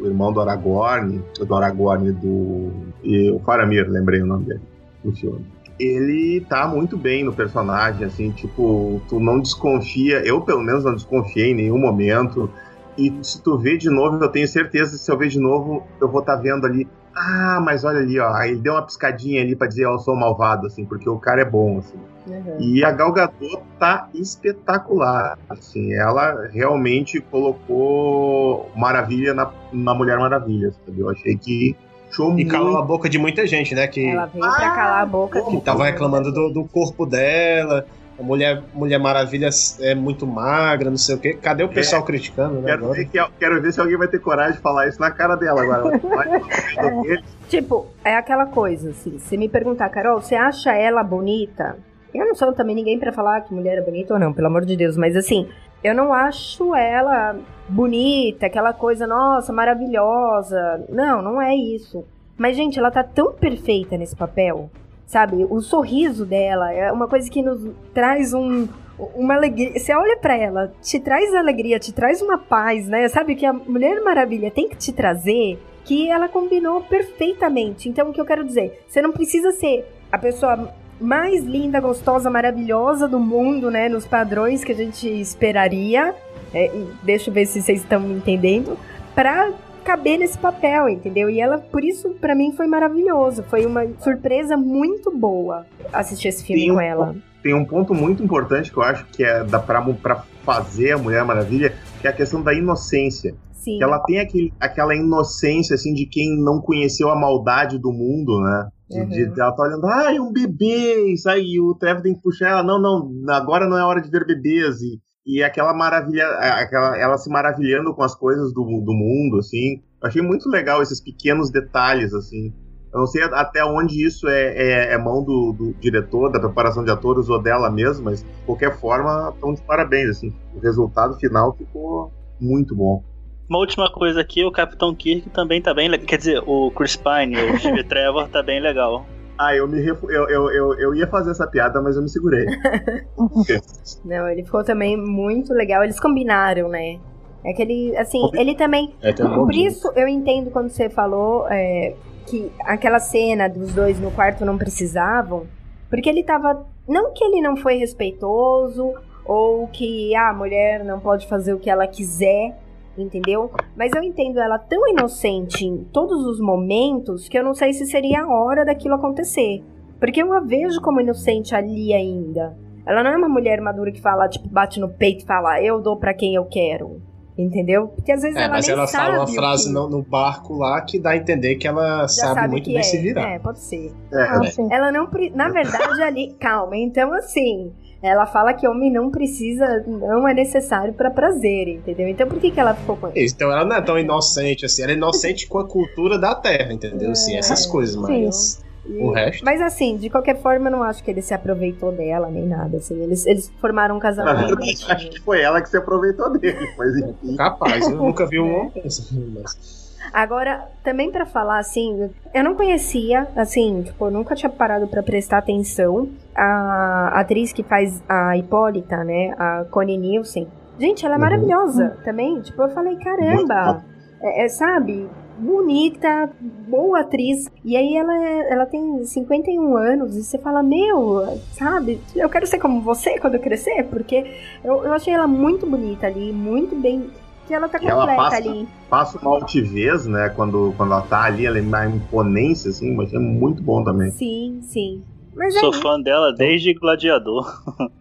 [0.00, 2.72] o irmão do Aragorn, do Aragorn do
[3.04, 4.60] e o Faramir, lembrei o nome dele
[5.04, 5.46] do filme.
[5.78, 10.94] Ele tá muito bem no personagem, assim, tipo, tu não desconfia, eu pelo menos não
[10.94, 12.50] desconfiei em nenhum momento.
[12.98, 15.86] E se tu vê de novo, eu tenho certeza que se eu ver de novo,
[16.00, 16.88] eu vou estar tá vendo ali.
[17.14, 18.42] Ah, mas olha ali, ó.
[18.42, 21.42] Ele deu uma piscadinha ali para dizer, ó, eu sou malvado, assim, porque o cara
[21.42, 21.96] é bom, assim.
[22.26, 22.56] Uhum.
[22.58, 25.94] E a Gal Gadot tá espetacular, assim.
[25.94, 31.00] Ela realmente colocou maravilha na, na Mulher Maravilha, sabe?
[31.00, 31.76] Eu achei que
[32.10, 32.50] Show e muito...
[32.50, 33.86] calou a boca de muita gente, né?
[33.86, 35.42] Que, ela veio ah, pra calar a boca.
[35.42, 37.86] Que tava reclamando do, do corpo dela,
[38.18, 39.48] a Mulher, Mulher Maravilha
[39.80, 41.34] é muito magra, não sei o quê.
[41.34, 42.72] Cadê o pessoal é, criticando, né?
[42.72, 45.36] Quero ver, que, quero ver se alguém vai ter coragem de falar isso na cara
[45.36, 45.96] dela agora.
[46.76, 49.18] é, tipo, é aquela coisa, assim.
[49.20, 51.78] Se me perguntar, Carol, você acha ela bonita?
[52.12, 54.64] Eu não sou também ninguém para falar que mulher é bonita ou não, pelo amor
[54.64, 55.48] de Deus, mas assim,
[55.84, 57.36] eu não acho ela
[57.68, 60.84] bonita, aquela coisa, nossa, maravilhosa.
[60.88, 62.04] Não, não é isso.
[62.36, 64.70] Mas, gente, ela tá tão perfeita nesse papel
[65.08, 65.46] sabe?
[65.48, 68.68] O sorriso dela é uma coisa que nos traz um,
[69.16, 69.76] uma alegria.
[69.76, 73.08] Você olha para ela, te traz alegria, te traz uma paz, né?
[73.08, 77.88] Sabe que a Mulher Maravilha tem que te trazer, que ela combinou perfeitamente.
[77.88, 78.84] Então, o que eu quero dizer?
[78.86, 83.88] Você não precisa ser a pessoa mais linda, gostosa, maravilhosa do mundo, né?
[83.88, 86.14] Nos padrões que a gente esperaria.
[86.52, 86.70] É,
[87.02, 88.76] deixa eu ver se vocês estão me entendendo.
[89.14, 89.50] Pra
[89.88, 91.30] caber nesse papel, entendeu?
[91.30, 93.42] E ela, por isso, para mim, foi maravilhoso.
[93.44, 97.16] Foi uma surpresa muito boa assistir esse filme tem com um, ela.
[97.42, 100.98] Tem um ponto muito importante que eu acho que é da, pra, pra fazer a
[100.98, 103.34] Mulher Maravilha, que é a questão da inocência.
[103.52, 103.78] Sim.
[103.78, 108.42] Que ela tem aquele, aquela inocência, assim, de quem não conheceu a maldade do mundo,
[108.42, 108.68] né?
[108.90, 109.08] De, uhum.
[109.08, 112.50] de, ela tá olhando, ai, ah, um bebê, isso aí, o Trevor tem que puxar
[112.50, 114.98] ela, não, não, agora não é hora de ver bebês, e,
[115.28, 119.82] e aquela maravilha, aquela, ela se maravilhando com as coisas do, do mundo, assim.
[120.00, 122.50] Eu achei muito legal esses pequenos detalhes, assim.
[122.90, 126.82] Eu não sei até onde isso é, é, é mão do, do, diretor, da preparação
[126.82, 130.34] de atores ou dela mesmo, mas de qualquer forma, estão de parabéns, assim.
[130.54, 132.10] O resultado final ficou
[132.40, 133.04] muito bom.
[133.50, 137.36] Uma última coisa aqui, o Capitão Kirk também tá bem Quer dizer, o Chris Pine,
[137.36, 139.04] o Steve Trevor, tá bem legal.
[139.38, 140.02] Ah, eu me ref...
[140.02, 142.46] eu, eu, eu, eu ia fazer essa piada, mas eu me segurei.
[144.04, 145.84] Não, ele ficou também muito legal.
[145.84, 146.98] Eles combinaram, né?
[147.44, 148.94] É que ele, assim, ele também.
[149.00, 151.94] É, por isso eu entendo quando você falou é,
[152.26, 155.46] que aquela cena dos dois no quarto não precisavam.
[155.88, 156.66] Porque ele tava.
[156.86, 158.92] Não que ele não foi respeitoso,
[159.24, 162.56] ou que ah, a mulher não pode fazer o que ela quiser
[163.02, 163.50] entendeu?
[163.76, 167.86] Mas eu entendo ela tão inocente em todos os momentos que eu não sei se
[167.86, 169.62] seria a hora daquilo acontecer.
[170.00, 172.56] Porque eu a vejo como inocente ali ainda.
[172.86, 175.80] Ela não é uma mulher madura que fala, tipo, bate no peito e fala, eu
[175.80, 177.00] dou para quem eu quero.
[177.36, 177.88] Entendeu?
[177.88, 179.06] Porque às vezes É, ela mas nem ela sabe.
[179.12, 182.06] fala uma frase que- no, no barco lá que dá a entender que ela já
[182.34, 182.82] sabe, muito bem é.
[182.82, 183.30] se virar.
[183.30, 183.92] É, pode ser.
[184.12, 184.66] É, Ah, sim.
[184.72, 185.08] Ela não.
[185.34, 186.32] Na verdade, ali.
[186.40, 187.72] Calma, então assim.
[188.00, 192.06] Ela fala que homem não precisa, não é necessário pra prazer, entendeu?
[192.08, 193.34] Então por que, que ela ficou com isso?
[193.34, 196.72] Então ela não é tão inocente assim, ela é inocente com a cultura da Terra,
[196.72, 197.10] entendeu?
[197.10, 199.44] Assim, essas coisas, mas o resto.
[199.44, 202.78] Mas assim, de qualquer forma, eu não acho que ele se aproveitou dela nem nada.
[202.78, 204.46] Assim, eles, eles formaram um Na casamento.
[204.56, 207.36] verdade, acho que foi ela que se aproveitou dele, mas enfim.
[207.36, 212.54] Capaz, eu nunca vi um homem assim, mas- Agora, também pra falar assim, eu não
[212.54, 216.08] conhecia, assim, tipo, eu nunca tinha parado pra prestar atenção.
[216.34, 220.46] A atriz que faz a Hipólita, né, a Connie Nielsen.
[220.78, 221.22] Gente, ela é Uhum.
[221.24, 222.40] maravilhosa também.
[222.40, 223.82] Tipo, eu falei, caramba,
[224.22, 225.08] é, é, sabe?
[225.36, 227.48] Bonita, boa atriz.
[227.64, 232.00] E aí ela, é- ela tem 51 anos e você fala, meu, sabe?
[232.14, 234.24] Eu quero ser como você quando eu crescer, porque
[234.64, 237.08] eu, eu achei ela muito bonita ali, muito bem.
[237.48, 238.68] Que ela tá E ela completa passa- ali.
[238.90, 240.28] Passa uma altivez, né?
[240.28, 244.10] Quando, quando ela tá ali, ela é uma imponência, assim, mas é muito bom também.
[244.12, 245.02] Sim, sim.
[245.34, 245.80] Mas é Sou isso.
[245.80, 247.46] fã dela desde Gladiador.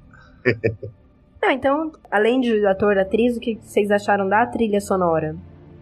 [1.42, 5.36] Não, então, além de ator, atriz, o que vocês acharam da trilha sonora?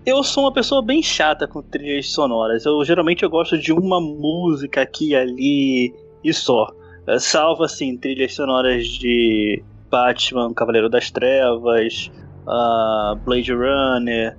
[0.05, 2.65] Eu sou uma pessoa bem chata com trilhas sonoras.
[2.65, 5.93] Eu geralmente eu gosto de uma música aqui e ali
[6.23, 6.67] e só.
[7.07, 12.11] Eh, Salvo assim trilhas sonoras de Batman, Cavaleiro das Trevas,
[12.47, 14.37] ah, Blade Runner,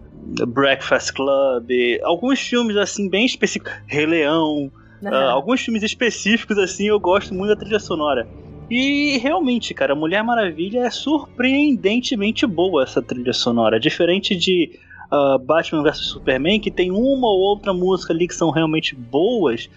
[0.49, 1.71] Breakfast Club,
[2.03, 4.71] alguns filmes assim bem específicos, Rei Leão,
[5.05, 8.27] ah, alguns filmes específicos assim eu gosto muito da trilha sonora.
[8.69, 14.79] E realmente, cara, Mulher Maravilha é surpreendentemente boa essa trilha sonora, diferente de
[15.11, 19.71] ah, Batman vs Superman, que tem uma ou outra música ali que são realmente boas.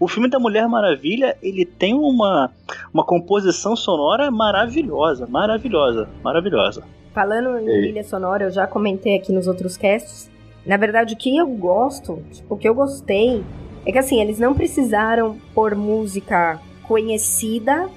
[0.00, 2.50] O filme da Mulher Maravilha, ele tem uma,
[2.92, 6.82] uma composição sonora maravilhosa, maravilhosa, maravilhosa.
[7.12, 10.30] Falando em trilha sonora, eu já comentei aqui nos outros casts.
[10.64, 13.44] Na verdade, o que eu gosto, tipo, o que eu gostei,
[13.84, 17.88] é que assim, eles não precisaram pôr música conhecida,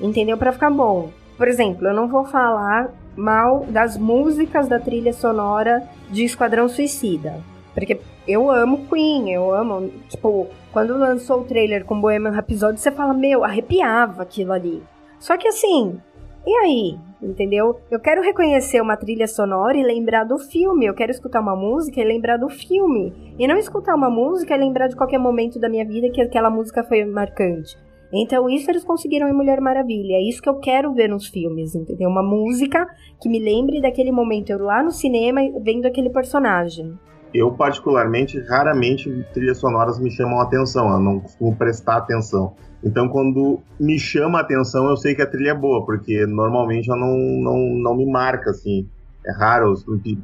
[0.00, 0.36] entendeu?
[0.36, 1.10] Pra ficar bom.
[1.36, 7.40] Por exemplo, eu não vou falar mal das músicas da trilha sonora de Esquadrão Suicida.
[7.74, 9.90] Porque eu amo Queen, eu amo.
[10.08, 14.82] Tipo, quando lançou o trailer com Bohemian Rhapsody, você fala, meu, arrepiava aquilo ali.
[15.18, 16.00] Só que assim,
[16.46, 16.98] e aí?
[17.24, 17.76] Entendeu?
[17.90, 20.84] Eu quero reconhecer uma trilha sonora e lembrar do filme.
[20.86, 23.12] Eu quero escutar uma música e lembrar do filme.
[23.38, 26.50] E não escutar uma música e lembrar de qualquer momento da minha vida que aquela
[26.50, 27.76] música foi marcante.
[28.12, 30.14] Então, isso eles conseguiram em Mulher Maravilha.
[30.14, 32.08] É isso que eu quero ver nos filmes, entendeu?
[32.08, 32.86] Uma música
[33.20, 36.96] que me lembre daquele momento, eu lá no cinema vendo aquele personagem.
[37.34, 42.54] Eu, particularmente, raramente trilhas sonoras me chamam atenção, eu não costumo prestar atenção.
[42.84, 46.96] Então, quando me chama atenção, eu sei que a trilha é boa, porque normalmente eu
[46.96, 48.86] não, não, não me marca, assim.
[49.26, 49.74] É raro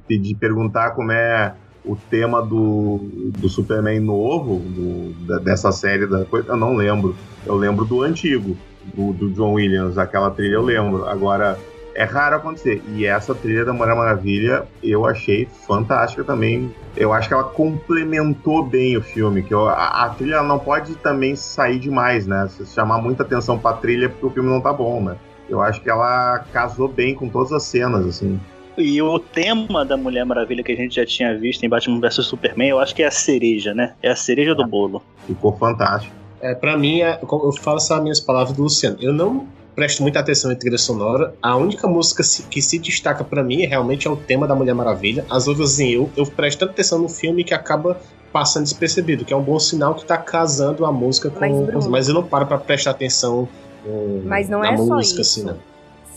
[0.06, 3.00] pedir, perguntar como é o tema do,
[3.32, 7.16] do Superman novo, do- da- dessa série, da coisa, eu não lembro.
[7.46, 8.56] Eu lembro do antigo,
[8.94, 11.06] do, do John Williams, aquela trilha eu lembro.
[11.06, 11.56] Agora,
[12.00, 12.82] é raro acontecer.
[12.94, 16.74] E essa trilha da Mulher Maravilha eu achei fantástica também.
[16.96, 19.42] Eu acho que ela complementou bem o filme.
[19.42, 22.48] Que eu- a, a trilha não pode também sair demais, né?
[22.48, 25.16] Se chamar muita atenção pra trilha porque o filme não tá bom, né?
[25.48, 28.38] Eu acho que ela casou bem com todas as cenas, assim.
[28.78, 32.24] E o tema da Mulher Maravilha que a gente já tinha visto em Batman vs
[32.24, 33.94] Superman, eu acho que é a cereja, né?
[34.02, 35.02] É a cereja do bolo.
[35.26, 36.14] Ficou fantástico.
[36.40, 38.96] É, pra mim, é, eu falo essas minhas palavras do Luciano.
[39.00, 39.46] Eu não
[39.80, 41.32] presto muita atenção em trilha sonora.
[41.40, 45.24] A única música que se destaca pra mim realmente é o tema da Mulher Maravilha.
[45.30, 47.98] As outras, assim, eu, eu presto tanta atenção no filme que acaba
[48.30, 51.40] passando despercebido, que é um bom sinal que tá casando a música com.
[51.40, 53.48] Mas, Bruno- mas eu não paro pra prestar atenção
[53.86, 55.40] hum, Mas não na é só música, isso.
[55.40, 55.56] assim, não.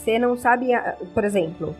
[0.04, 0.68] Você não sabe,
[1.14, 1.74] por exemplo,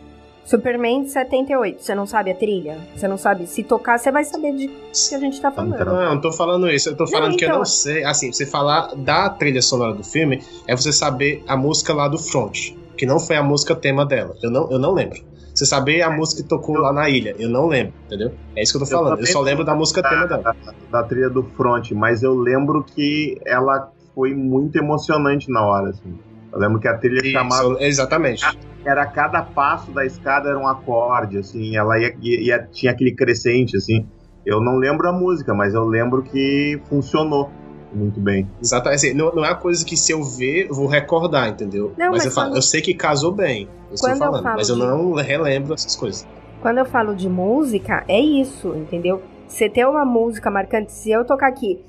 [0.44, 2.78] Superman de 78, você não sabe a trilha?
[2.94, 3.46] Você não sabe?
[3.46, 5.74] Se tocar, você vai saber de que a gente tá falando.
[5.74, 5.86] Então.
[5.86, 6.90] Não, eu não tô falando isso.
[6.90, 8.04] Eu tô falando que eu então- não sei.
[8.04, 12.18] Assim, você falar da trilha sonora do filme é você saber a música lá do
[12.18, 14.36] front, que não foi a música tema dela.
[14.42, 15.22] Eu não, eu não lembro.
[15.54, 18.32] Você saber a música que tocou lá na ilha, eu não lembro, entendeu?
[18.56, 19.20] É isso que eu tô falando.
[19.20, 20.56] Eu, só não lembro da música tema da, dela.
[20.90, 25.90] da, da trilha do front, mas eu lembro que ela foi muito emocionante na hora,
[25.90, 26.18] assim.
[26.52, 28.44] Eu lembro que a trilha chamava Isso, exatamente.
[28.84, 33.76] Era cada passo da escada era um acorde, assim, ela ia, ia- tinha aquele crescente,
[33.76, 34.06] assim.
[34.44, 37.50] Eu não lembro a música, mas eu lembro que funcionou
[37.92, 38.46] muito bem.
[38.60, 38.96] Exatamente.
[39.06, 41.92] Assim, não, não é uma coisa que se eu ver, eu vou recordar, entendeu?
[41.96, 43.68] Não, mas mas eu, falo, quando- eu sei que casou bem.
[43.88, 46.26] Eu estou Quando eu falando, falo mas eu não relembro essas coisas.
[46.60, 49.22] Quando eu falo de música, é isso, entendeu?
[49.48, 51.80] Você ter uma música marcante, se eu tocar aqui.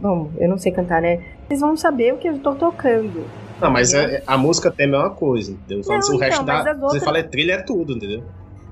[0.00, 1.20] Bom, eu não sei cantar, né?
[1.46, 3.24] Vocês vão saber o que eu tô tocando.
[3.60, 4.16] Não, mas Entendeu?
[4.16, 5.82] é- a música tema é uma coisa, entendeu?
[5.86, 6.58] Não, o resto então, da.
[6.58, 8.22] as Você outras- fala é trilha, é tudo, entendeu?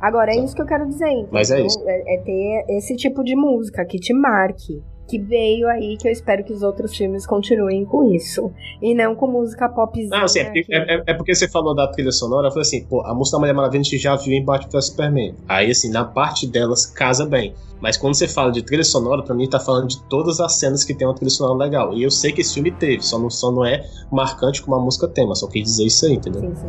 [0.00, 1.08] Agora, é isso que eu quero dizer.
[1.08, 1.82] Então, Mas é isso.
[1.86, 4.82] É, é ter esse tipo de música que te marque.
[5.06, 8.50] Que veio aí, que eu espero que os outros filmes continuem com isso.
[8.80, 10.08] E não com música popzinha.
[10.08, 12.84] Não, assim, é, que- é- é- porque você falou da trilha sonora, eu falei assim,
[12.86, 15.34] pô, a música da Mulher Maravilha a gente já viu em Batman Superman.
[15.46, 17.54] Aí, assim, na parte delas casa bem.
[17.80, 20.84] Mas quando você fala de trilha sonora, pra mim tá falando de todas as cenas
[20.84, 21.92] que tem uma trilha sonora legal.
[21.92, 24.80] E eu sei que esse filme teve, só não, só não é marcante como a
[24.80, 26.40] música tema, só quis dizer isso aí, entendeu?
[26.40, 26.68] Sim, sim.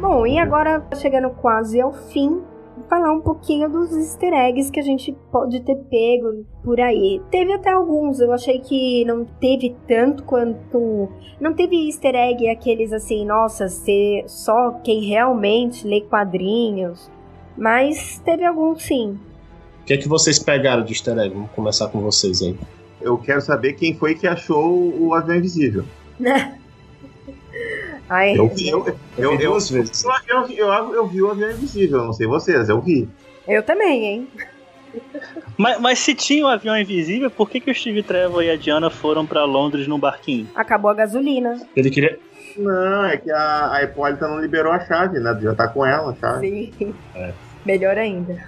[0.00, 2.40] Bom, e agora chegando quase ao fim,
[2.88, 7.20] falar um pouquinho dos easter eggs que a gente pode ter pego por aí.
[7.30, 11.08] Teve até alguns, eu achei que não teve tanto quanto.
[11.40, 17.10] Não teve easter egg aqueles assim, nossa, ser só quem realmente lê quadrinhos.
[17.56, 19.18] Mas teve alguns sim.
[19.82, 21.34] O que é que vocês pegaram de easter egg?
[21.34, 22.58] Vamos começar com vocês aí.
[23.00, 25.84] Eu quero saber quem foi que achou o avião invisível.
[28.08, 28.86] Ai, Eu vi, eu,
[29.18, 30.04] eu, vi eu, duas vezes.
[30.04, 33.08] eu, eu, eu, eu vi o avião invisível, não sei vocês, eu vi.
[33.46, 34.28] eu também, hein?
[35.56, 38.56] Mas, mas se tinha o avião invisível, por que, que o Steve Trevor e a
[38.56, 40.48] Diana foram pra Londres num barquinho?
[40.54, 41.60] Acabou a gasolina.
[41.76, 42.18] Ele queria.
[42.56, 45.38] Não, é que a, a Hipólita não liberou a chave, né?
[45.42, 46.72] Já tá com ela a chave.
[46.78, 46.94] Sim.
[47.14, 47.32] É.
[47.64, 48.42] Melhor ainda.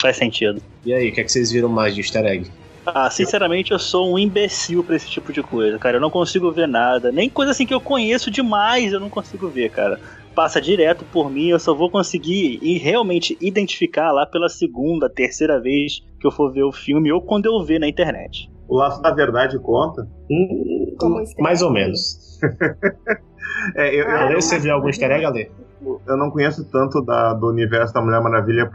[0.00, 0.62] Faz sentido.
[0.84, 2.50] E aí, o que é que vocês viram mais de easter egg?
[2.84, 5.96] Ah, sinceramente, eu sou um imbecil pra esse tipo de coisa, cara.
[5.96, 7.12] Eu não consigo ver nada.
[7.12, 10.00] Nem coisa assim que eu conheço demais eu não consigo ver, cara.
[10.34, 15.60] Passa direto por mim, eu só vou conseguir e realmente identificar lá pela segunda, terceira
[15.60, 18.50] vez que eu for ver o filme ou quando eu ver na internet.
[18.66, 20.02] O laço da verdade conta.
[20.30, 22.38] Hum, Como easter mais ou menos.
[23.76, 25.50] É, eu, eu, Ale, você viu algum easter egg, Ale?
[26.06, 28.68] eu não conheço tanto da, do universo da Mulher Maravilha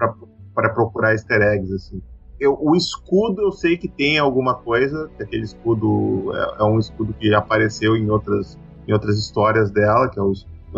[0.54, 2.02] pra procurar easter eggs, assim.
[2.39, 6.77] Eu, o escudo eu sei que tem alguma coisa, que aquele escudo é, é um
[6.77, 8.57] escudo que apareceu em outras,
[8.88, 10.34] em outras histórias dela, que é o,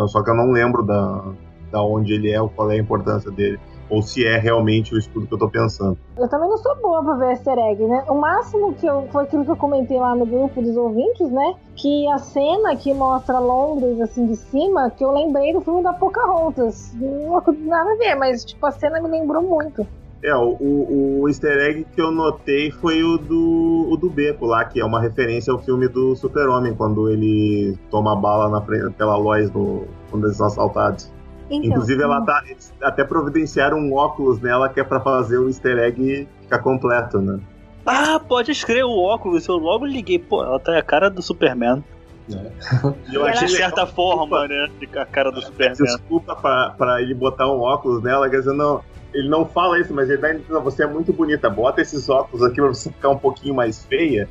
[0.07, 1.33] só que eu não lembro da,
[1.71, 3.59] da onde ele é, ou qual é a importância dele,
[3.89, 5.97] ou se é realmente o escudo que eu tô pensando.
[6.17, 8.05] Eu também não sou boa pra ver easter egg, né?
[8.07, 11.55] O máximo que eu, foi aquilo que eu comentei lá no grupo dos ouvintes, né?
[11.75, 15.93] Que a cena que mostra Londres, assim, de cima, que eu lembrei do filme da
[15.93, 16.93] Pocahontas.
[16.93, 19.85] Não nada a ver, mas, tipo, a cena me lembrou muito.
[20.21, 24.45] É, o, o, o easter egg que eu notei foi o do, o do Beco
[24.45, 28.91] lá, que é uma referência ao filme do Super-Homem, quando ele toma bala na frente,
[28.95, 31.11] pela Lois no, quando eles são assaltados.
[31.49, 35.47] Então, Inclusive, ela tá, eles até providenciaram um óculos nela que é pra fazer o
[35.47, 37.39] easter egg ficar completo, né?
[37.85, 40.19] Ah, pode escrever o óculos, eu logo liguei.
[40.19, 41.83] Pô, ela tá a cara do Superman.
[42.29, 44.67] De eu achei legal, certa forma, né?
[44.79, 45.75] De a cara do Superman.
[45.75, 48.83] desculpa pra, pra ele botar um óculos nela, quer dizer, não,
[49.13, 52.09] ele não fala isso, mas ele dá a entender, você é muito bonita, bota esses
[52.09, 54.27] óculos aqui pra você ficar um pouquinho mais feia,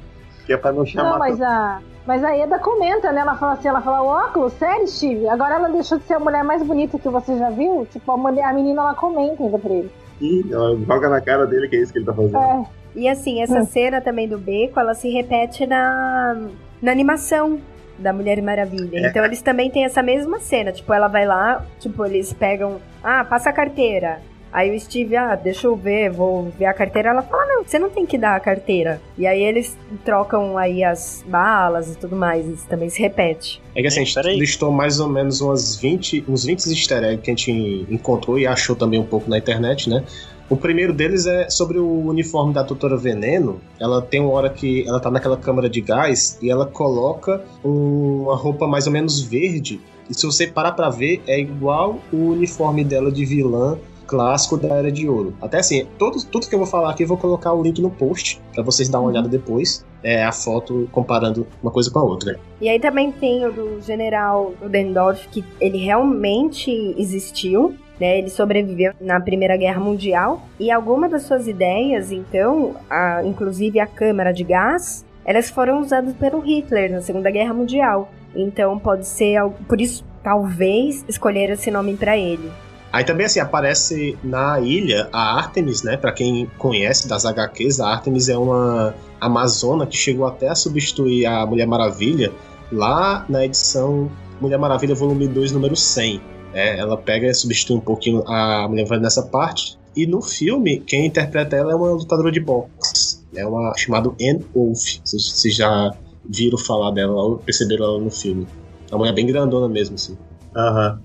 [0.46, 3.20] que é pra não chamar Não, mas a, mas a Eda comenta, né?
[3.20, 5.28] Ela fala assim, ela fala, o óculos, sério, Steve?
[5.28, 7.86] Agora ela deixou de ser a mulher mais bonita que você já viu?
[7.90, 9.90] Tipo, a, mulher, a menina, ela comenta ainda pra ele.
[10.20, 12.36] Ih, ela joga na cara dele que é isso que ele tá fazendo.
[12.38, 12.64] É,
[12.96, 13.66] E assim, essa Hum.
[13.66, 16.36] cena também do beco, ela se repete na,
[16.80, 17.60] na animação
[17.98, 19.08] da Mulher Maravilha.
[19.08, 20.72] Então eles também têm essa mesma cena.
[20.72, 22.80] Tipo, ela vai lá, tipo, eles pegam.
[23.04, 24.20] Ah, passa a carteira.
[24.52, 27.10] Aí o Steve, ah, deixa eu ver, vou ver a carteira.
[27.10, 29.00] Ela fala, não, você não tem que dar a carteira.
[29.16, 32.46] E aí eles trocam aí as balas e tudo mais.
[32.46, 33.60] Isso também se repete.
[33.74, 37.22] É que assim, a gente listou mais ou menos umas 20, uns 20 easter eggs
[37.22, 40.04] que a gente encontrou e achou também um pouco na internet, né?
[40.50, 43.60] O primeiro deles é sobre o uniforme da Doutora Veneno.
[43.78, 48.34] Ela tem uma hora que ela tá naquela câmara de gás e ela coloca uma
[48.34, 49.78] roupa mais ou menos verde.
[50.08, 54.74] E se você parar pra ver, é igual o uniforme dela de vilã clássico da
[54.74, 55.34] Era de Ouro.
[55.40, 57.90] Até assim, tudo, tudo que eu vou falar aqui, eu vou colocar o link no
[57.90, 59.84] post pra vocês darem uma olhada depois.
[60.02, 62.38] É a foto comparando uma coisa com a outra.
[62.60, 67.74] E aí também tem o do General Ludendorff, que ele realmente existiu.
[68.00, 73.80] Né, ele sobreviveu na Primeira Guerra Mundial e algumas das suas ideias, então, a- inclusive
[73.80, 78.08] a câmara de gás, elas foram usadas pelo Hitler na Segunda Guerra Mundial.
[78.36, 82.48] Então pode ser por isso talvez escolher esse nome para ele.
[82.92, 85.96] Aí também assim aparece na ilha a Artemis, né?
[85.96, 91.26] Pra quem conhece das HQs, a Artemis é uma amazona que chegou até a substituir
[91.26, 92.32] a Mulher Maravilha
[92.72, 94.10] lá na edição
[94.40, 96.20] Mulher Maravilha volume 2, número 100.
[96.54, 99.78] É, ela pega e substitui um pouquinho a Mulher Maravilha nessa parte.
[99.94, 103.20] E no filme, quem interpreta ela é uma lutadora de boxe.
[103.34, 105.00] É uma chamada Anne Wolf.
[105.04, 105.90] Vocês, já
[106.24, 108.46] viram falar dela ou perceberam ela no filme.
[108.90, 110.16] É uma mulher bem grandona mesmo, assim.
[110.56, 111.00] Aham.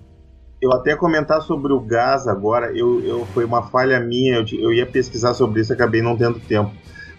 [0.64, 4.74] Eu até comentar sobre o gás agora, eu, eu foi uma falha minha, eu, eu
[4.74, 6.72] ia pesquisar sobre isso, acabei não tendo tempo.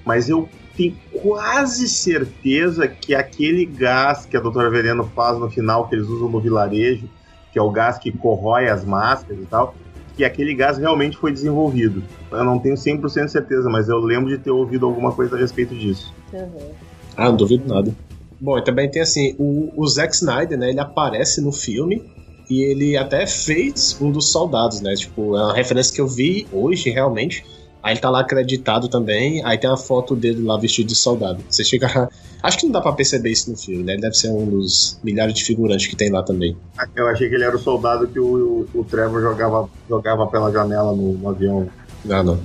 [0.03, 5.87] Mas eu tenho quase certeza que aquele gás que a doutora Veneno faz no final,
[5.87, 7.07] que eles usam no vilarejo,
[7.53, 9.75] que é o gás que corrói as máscaras e tal,
[10.17, 12.03] que aquele gás realmente foi desenvolvido.
[12.33, 15.39] Eu não tenho 100% de certeza, mas eu lembro de ter ouvido alguma coisa a
[15.39, 16.15] respeito disso.
[16.33, 16.71] Uhum.
[17.15, 17.95] Ah, não duvido nada.
[18.41, 22.14] Bom, e também tem assim, o, o Zack Snyder, né, ele aparece no filme
[22.49, 26.47] e ele até fez um dos soldados, né, tipo, é uma referência que eu vi
[26.53, 27.45] hoje, realmente,
[27.85, 31.45] Aí ele tá lá acreditado também, aí tem uma foto dele lá vestido de soldado.
[31.51, 32.09] Você chega.
[32.43, 33.93] Acho que não dá pra perceber isso no filme, né?
[33.93, 36.57] Ele deve ser um dos milhares de figurantes que tem lá também.
[36.97, 40.51] Eu achei que ele era o soldado que o, o, o Trevor jogava, jogava pela
[40.51, 41.69] janela no, no avião.
[42.03, 42.41] Não, não.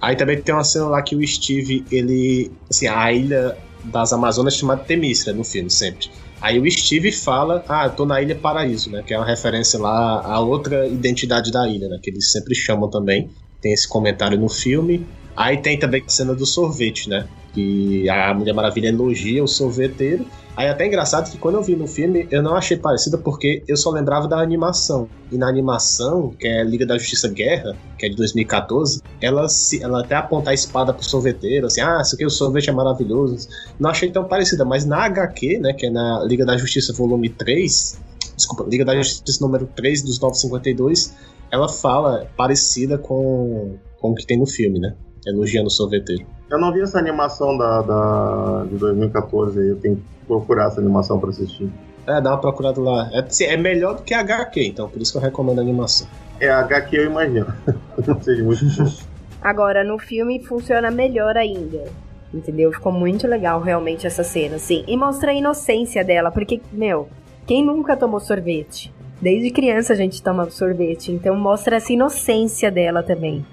[0.00, 2.50] Aí também tem uma cena lá que o Steve, ele.
[2.68, 6.10] Assim, a ilha das Amazonas é chamada Temístra no filme, sempre.
[6.42, 9.02] Aí o Steve fala, ah, tô na Ilha Paraíso, né?
[9.06, 11.98] Que é uma referência lá a outra identidade da ilha, né?
[12.02, 13.30] Que eles sempre chamam também
[13.62, 15.06] tem esse comentário no filme.
[15.36, 17.26] Aí tem também a cena do sorvete, né?
[17.52, 20.26] Que a Mulher Maravilha elogia o sorveteiro.
[20.54, 23.62] Aí é até engraçado que quando eu vi no filme, eu não achei parecida porque
[23.66, 25.08] eu só lembrava da animação.
[25.30, 29.82] E na animação, que é Liga da Justiça Guerra, que é de 2014, ela, se,
[29.82, 33.48] ela até aponta a espada pro sorveteiro, assim, ah, isso aqui o sorvete é maravilhoso.
[33.80, 37.30] Não achei tão parecida, mas na HQ, né, que é na Liga da Justiça volume
[37.30, 37.98] 3,
[38.36, 41.14] desculpa, Liga da Justiça número 3 dos 952,
[41.50, 44.94] ela fala parecida com, com o que tem no filme, né?
[45.26, 46.26] Elogiando o sorveteiro.
[46.50, 50.80] Eu não vi essa animação da, da de 2014 aí, eu tenho que procurar essa
[50.80, 51.70] animação para assistir.
[52.06, 53.08] É, dá uma procurada lá.
[53.12, 56.06] É, é melhor do que a HQ, então por isso que eu recomendo a animação.
[56.40, 57.46] É, a HQ eu imagino.
[58.06, 58.64] não seja muito
[59.40, 61.84] Agora, no filme funciona melhor ainda.
[62.34, 62.72] Entendeu?
[62.72, 64.84] Ficou muito legal realmente essa cena, assim.
[64.86, 67.08] E mostra a inocência dela, porque, meu,
[67.46, 68.92] quem nunca tomou sorvete?
[69.20, 73.44] Desde criança a gente toma sorvete, então mostra essa inocência dela também.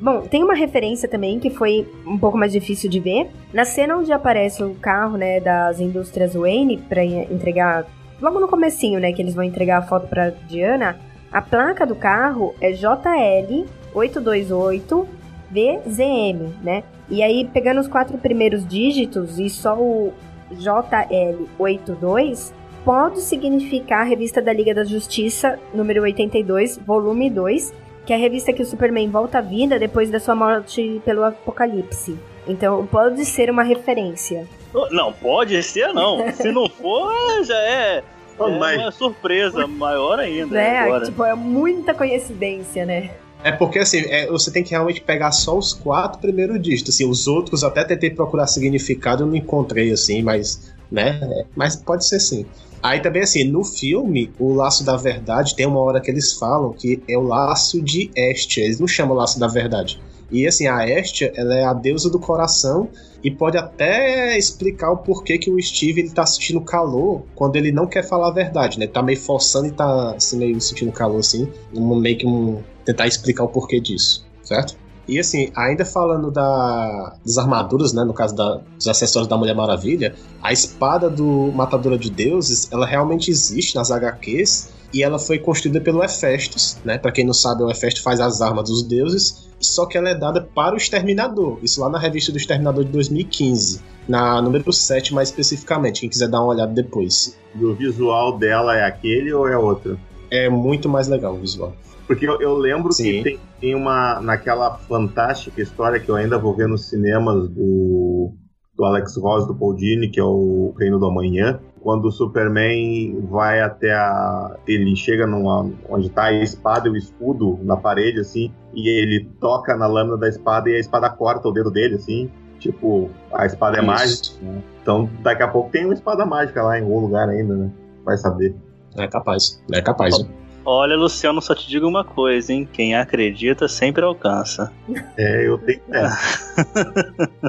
[0.00, 3.30] Bom, tem uma referência também que foi um pouco mais difícil de ver.
[3.52, 7.86] Na cena onde aparece o carro, né, das indústrias Wayne para entregar
[8.20, 10.98] logo no comecinho, né, que eles vão entregar a foto para Diana,
[11.30, 15.08] a placa do carro é JL 828
[15.50, 16.84] VZM, né?
[17.08, 20.12] E aí pegando os quatro primeiros dígitos e só o
[20.52, 22.54] JL 82
[22.84, 27.74] pode significar a revista da Liga da Justiça, número 82, volume 2,
[28.06, 31.24] que é a revista que o Superman volta à vida depois da sua morte pelo
[31.24, 32.18] apocalipse.
[32.46, 34.46] Então pode ser uma referência.
[34.90, 36.30] Não, pode ser não.
[36.32, 37.12] Se não for,
[37.44, 38.02] já é,
[38.38, 40.54] é uma surpresa maior ainda.
[40.54, 40.78] Né?
[40.78, 41.04] Agora.
[41.04, 43.10] Tipo, é muita coincidência, né?
[43.42, 46.94] É porque assim, é, você tem que realmente pegar só os quatro primeiros dígitos.
[46.94, 51.20] Assim, os outros até tentei procurar significado, eu não encontrei assim, mas né?
[51.54, 52.44] Mas pode ser sim.
[52.82, 56.72] Aí também, assim, no filme, o laço da verdade tem uma hora que eles falam
[56.72, 58.64] que é o laço de Estia.
[58.64, 60.00] Eles não chamam laço da verdade.
[60.30, 62.88] E assim, a Estia, ela é a deusa do coração
[63.22, 67.72] e pode até explicar o porquê que o Steve ele tá sentindo calor quando ele
[67.72, 68.84] não quer falar a verdade, né?
[68.84, 73.06] Ele tá meio forçando e tá assim, meio sentindo calor assim, meio que um, tentar
[73.06, 74.76] explicar o porquê disso, certo?
[75.08, 78.04] E assim, ainda falando da, das armaduras, né?
[78.04, 82.86] No caso da, dos acessórios da Mulher Maravilha, a espada do Matadora de Deuses, ela
[82.86, 86.98] realmente existe nas HQs e ela foi construída pelo Hefestos, né?
[86.98, 90.14] Para quem não sabe, o Hefestos faz as armas dos deuses, só que ela é
[90.14, 91.58] dada para o Exterminador.
[91.62, 96.28] Isso lá na revista do Exterminador de 2015, na número 7 mais especificamente, quem quiser
[96.28, 97.36] dar uma olhada depois.
[97.54, 99.98] E o visual dela é aquele ou é outro?
[100.30, 101.74] É muito mais legal o visual.
[102.10, 103.04] Porque eu, eu lembro Sim.
[103.04, 104.20] que tem, tem, uma.
[104.20, 108.32] Naquela fantástica história que eu ainda vou ver nos cinemas do,
[108.74, 111.60] do Alex Ross, do Paul Dini, que é o Reino do Amanhã.
[111.80, 114.56] Quando o Superman vai até a.
[114.66, 119.30] Ele chega numa, onde está a espada e o escudo na parede, assim, e ele
[119.40, 122.28] toca na lâmina da espada e a espada corta o dedo dele, assim.
[122.58, 123.86] Tipo, a espada é Isso.
[123.86, 124.44] mágica.
[124.44, 124.62] Né?
[124.82, 127.70] Então, daqui a pouco tem uma espada mágica lá em algum lugar ainda, né?
[128.04, 128.52] Vai saber.
[128.96, 129.62] É capaz.
[129.72, 130.18] É capaz.
[130.18, 130.39] Né?
[130.64, 132.68] Olha, Luciano, só te digo uma coisa, hein?
[132.70, 134.72] Quem acredita sempre alcança.
[135.16, 135.80] É, eu tenho.
[135.92, 136.08] É.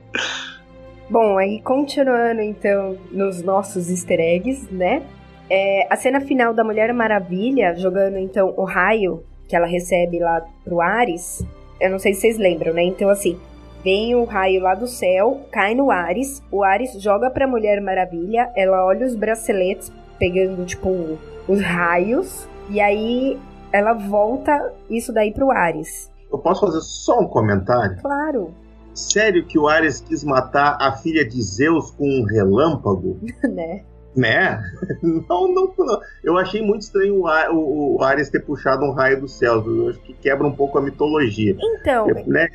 [1.09, 5.02] Bom, aí continuando então nos nossos easter eggs, né?
[5.48, 10.43] É, a cena final da Mulher Maravilha jogando então o raio que ela recebe lá
[10.64, 11.47] pro Ares.
[11.81, 12.82] Eu não sei se vocês lembram, né?
[12.82, 13.39] Então, assim,
[13.85, 18.51] vem o raio lá do céu, cai no Ares, o Ares joga pra Mulher Maravilha,
[18.56, 23.38] ela olha os braceletes pegando, tipo, os raios, e aí
[23.72, 26.10] ela volta isso daí pro Ares.
[26.30, 28.01] Eu posso fazer só um comentário?
[28.01, 28.55] Claro.
[28.94, 33.18] Sério que o Ares quis matar a filha de Zeus com um relâmpago?
[33.44, 33.82] né?
[34.16, 34.62] Né?
[35.02, 36.01] Não, não, não.
[36.24, 39.62] Eu achei muito estranho o, Ares ter puxado um raio do céu.
[39.66, 41.55] Eu acho que quebra um pouco a mitologia.
[41.60, 42.09] Então.
[42.09, 42.48] Eu, né?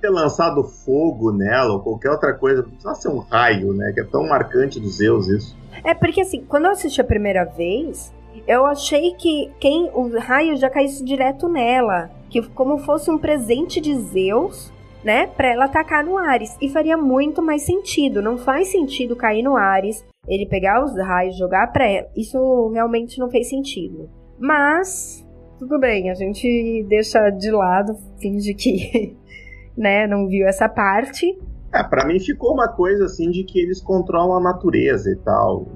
[0.00, 3.90] ter lançado fogo nela ou qualquer outra coisa, não precisa ser um raio, né?
[3.92, 5.56] Que é tão marcante dos Zeus isso.
[5.82, 8.12] É porque assim, quando eu assisti a primeira vez,
[8.46, 13.80] Eu achei que quem o raio já caísse direto nela, que como fosse um presente
[13.80, 16.56] de Zeus, né, para ela atacar no Ares.
[16.60, 18.20] E faria muito mais sentido.
[18.20, 22.08] Não faz sentido cair no Ares, ele pegar os raios, jogar para ela.
[22.16, 24.08] Isso realmente não fez sentido.
[24.38, 25.26] Mas
[25.58, 29.16] tudo bem, a gente deixa de lado, finge que,
[29.76, 31.36] né, não viu essa parte.
[31.74, 35.66] É, pra mim ficou uma coisa assim de que eles controlam a natureza e tal.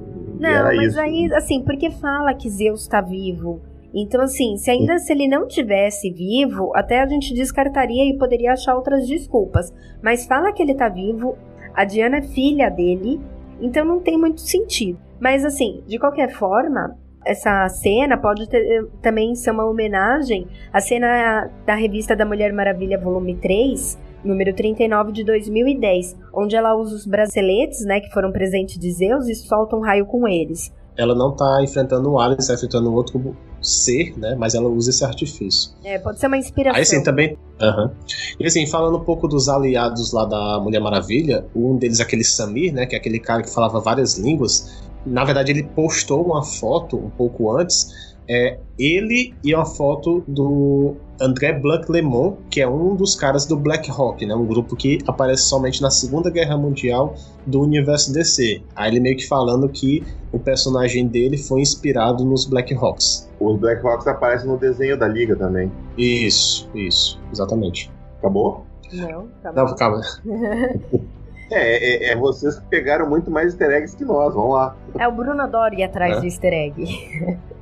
[0.43, 1.01] Não, e mas isso.
[1.01, 3.61] aí, assim, porque fala que Zeus tá vivo.
[3.95, 8.53] Então, assim, se ainda se ele não tivesse vivo, até a gente descartaria e poderia
[8.53, 9.73] achar outras desculpas.
[10.03, 11.37] Mas fala que ele tá vivo,
[11.75, 13.21] a Diana é filha dele,
[13.61, 14.99] então não tem muito sentido.
[15.21, 21.51] Mas, assim, de qualquer forma, essa cena pode ter, também ser uma homenagem à cena
[21.67, 27.07] da revista da Mulher Maravilha, volume 3, número 39 de 2010, onde ela usa os
[27.07, 30.73] braceletes, né, que foram presentes de Zeus e solta um raio com eles.
[30.97, 34.35] Ela não tá enfrentando o Ares, tá enfrentando outro ser, né?
[34.35, 35.73] Mas ela usa esse artifício.
[35.85, 36.79] É, pode ser uma inspiração.
[36.79, 37.39] Aí sim, também.
[37.61, 37.93] Aham.
[38.39, 42.75] E assim, falando um pouco dos aliados lá da Mulher Maravilha, um deles, aquele Samir,
[42.75, 42.85] né?
[42.85, 44.83] Que é aquele cara que falava várias línguas.
[45.07, 48.12] Na verdade, ele postou uma foto um pouco antes.
[48.29, 53.57] É ele e uma foto do André Blanc Lemont, que é um dos caras do
[53.57, 54.35] Black Hawk, né?
[54.35, 57.15] Um grupo que aparece somente na Segunda Guerra Mundial
[57.47, 58.63] do universo DC.
[58.77, 63.29] Aí ele meio que falando que o personagem dele foi inspirado nos Black Hawks.
[63.41, 65.71] Os Black Hawks aparecem no desenho da Liga também.
[65.99, 67.91] Isso, isso, exatamente.
[68.19, 68.65] Acabou?
[68.93, 69.65] Não, tá bom.
[69.65, 70.01] Não, calma.
[71.55, 74.75] É, é, é vocês que pegaram muito mais easter eggs que nós, vamos lá.
[74.99, 76.21] É o Bruno adora ir atrás É.
[76.21, 77.39] do easter egg.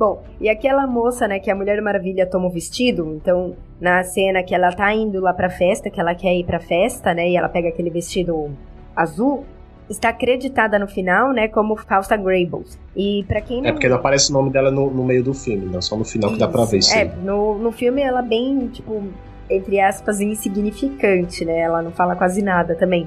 [0.00, 4.42] Bom, e aquela moça, né, que a Mulher Maravilha toma o vestido, então, na cena
[4.42, 7.36] que ela tá indo lá pra festa, que ela quer ir pra festa, né, e
[7.36, 8.50] ela pega aquele vestido
[8.96, 9.44] azul,
[9.90, 12.78] está acreditada no final, né, como Fausta Grables.
[12.96, 13.68] E pra quem não...
[13.68, 16.04] É porque não aparece o nome dela no, no meio do filme, não só no
[16.06, 16.94] final que dá pra ver isso.
[16.96, 19.02] É, no, no filme ela é bem, tipo,
[19.50, 21.58] entre aspas, insignificante, né?
[21.58, 23.06] Ela não fala quase nada também.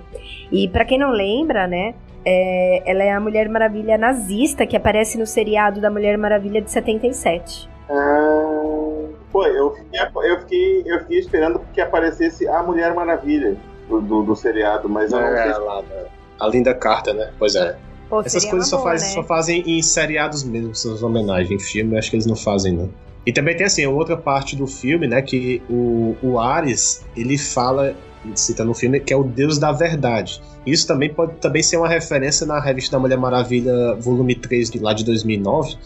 [0.51, 1.95] E pra quem não lembra, né?
[2.25, 6.71] É, ela é a Mulher Maravilha nazista que aparece no seriado da Mulher Maravilha de
[6.71, 7.69] 77.
[7.89, 9.99] Ah, pô, eu fiquei,
[10.31, 13.55] eu, fiquei, eu fiquei esperando que aparecesse a Mulher Maravilha
[13.89, 15.63] do, do, do seriado, mas eu não É, sei.
[15.63, 16.05] lá, né?
[16.39, 17.31] a linda carta, né?
[17.39, 17.75] Pois é.
[18.09, 19.07] Pô, Essas coisas só, boa, faz, né?
[19.09, 21.51] só fazem em seriados mesmo, essas homenagens.
[21.51, 22.89] Em filme, acho que eles não fazem, não.
[23.25, 25.21] E também tem, assim, outra parte do filme, né?
[25.21, 27.95] Que o, o Ares, ele fala,
[28.35, 30.41] cita no filme, que é o deus da verdade.
[30.65, 34.79] Isso também pode também ser uma referência na revista da Mulher Maravilha, volume 3, de
[34.79, 35.77] lá de 2009,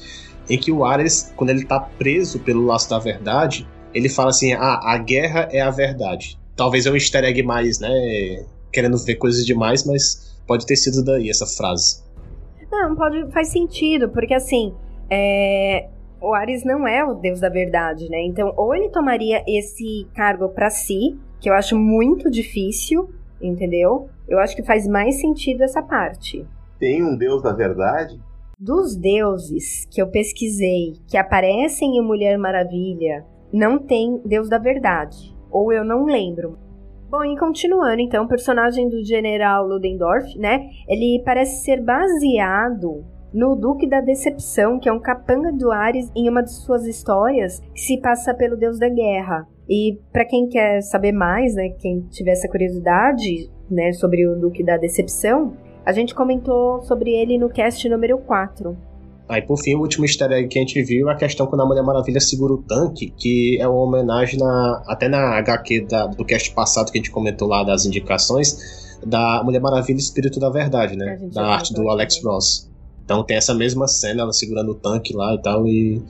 [0.49, 4.53] em que o Ares, quando ele tá preso pelo laço da verdade, ele fala assim,
[4.53, 6.39] ah, a guerra é a verdade.
[6.55, 8.45] Talvez é um easter egg mais, né?
[8.71, 12.03] Querendo ver coisas demais, mas pode ter sido daí essa frase.
[12.71, 14.73] Não, pode, faz sentido, porque assim,
[15.09, 15.87] é,
[16.21, 18.23] o Ares não é o deus da verdade, né?
[18.25, 23.09] Então, ou ele tomaria esse cargo pra si, que eu acho muito difícil,
[23.41, 24.09] entendeu?
[24.27, 26.45] Eu acho que faz mais sentido essa parte.
[26.79, 28.19] Tem um Deus da verdade?
[28.59, 35.35] Dos deuses que eu pesquisei que aparecem em Mulher Maravilha, não tem deus da verdade.
[35.49, 36.57] Ou eu não lembro.
[37.09, 40.67] Bom, e continuando, então, o personagem do General Ludendorff, né?
[40.87, 46.29] Ele parece ser baseado no Duque da Decepção, que é um capanga do Ares em
[46.29, 49.45] uma de suas histórias se passa pelo deus da guerra.
[49.69, 54.63] E para quem quer saber mais, né, quem tiver essa curiosidade, né, sobre o Duque
[54.63, 55.53] da Decepção,
[55.85, 58.77] a gente comentou sobre ele no cast número 4.
[59.29, 61.59] Aí, por fim, o último easter egg que a gente viu é a questão quando
[61.61, 66.07] a Mulher Maravilha segura o tanque, que é uma homenagem na, até na HQ da-
[66.07, 70.49] do cast passado que a gente comentou lá das indicações, da Mulher Maravilha Espírito da
[70.49, 71.17] Verdade, né?
[71.19, 72.21] gente Da arte do Alex.
[72.23, 72.66] Ross.
[73.07, 76.03] Então tem essa mesma cena, ela segurando o tanque lá e tal, e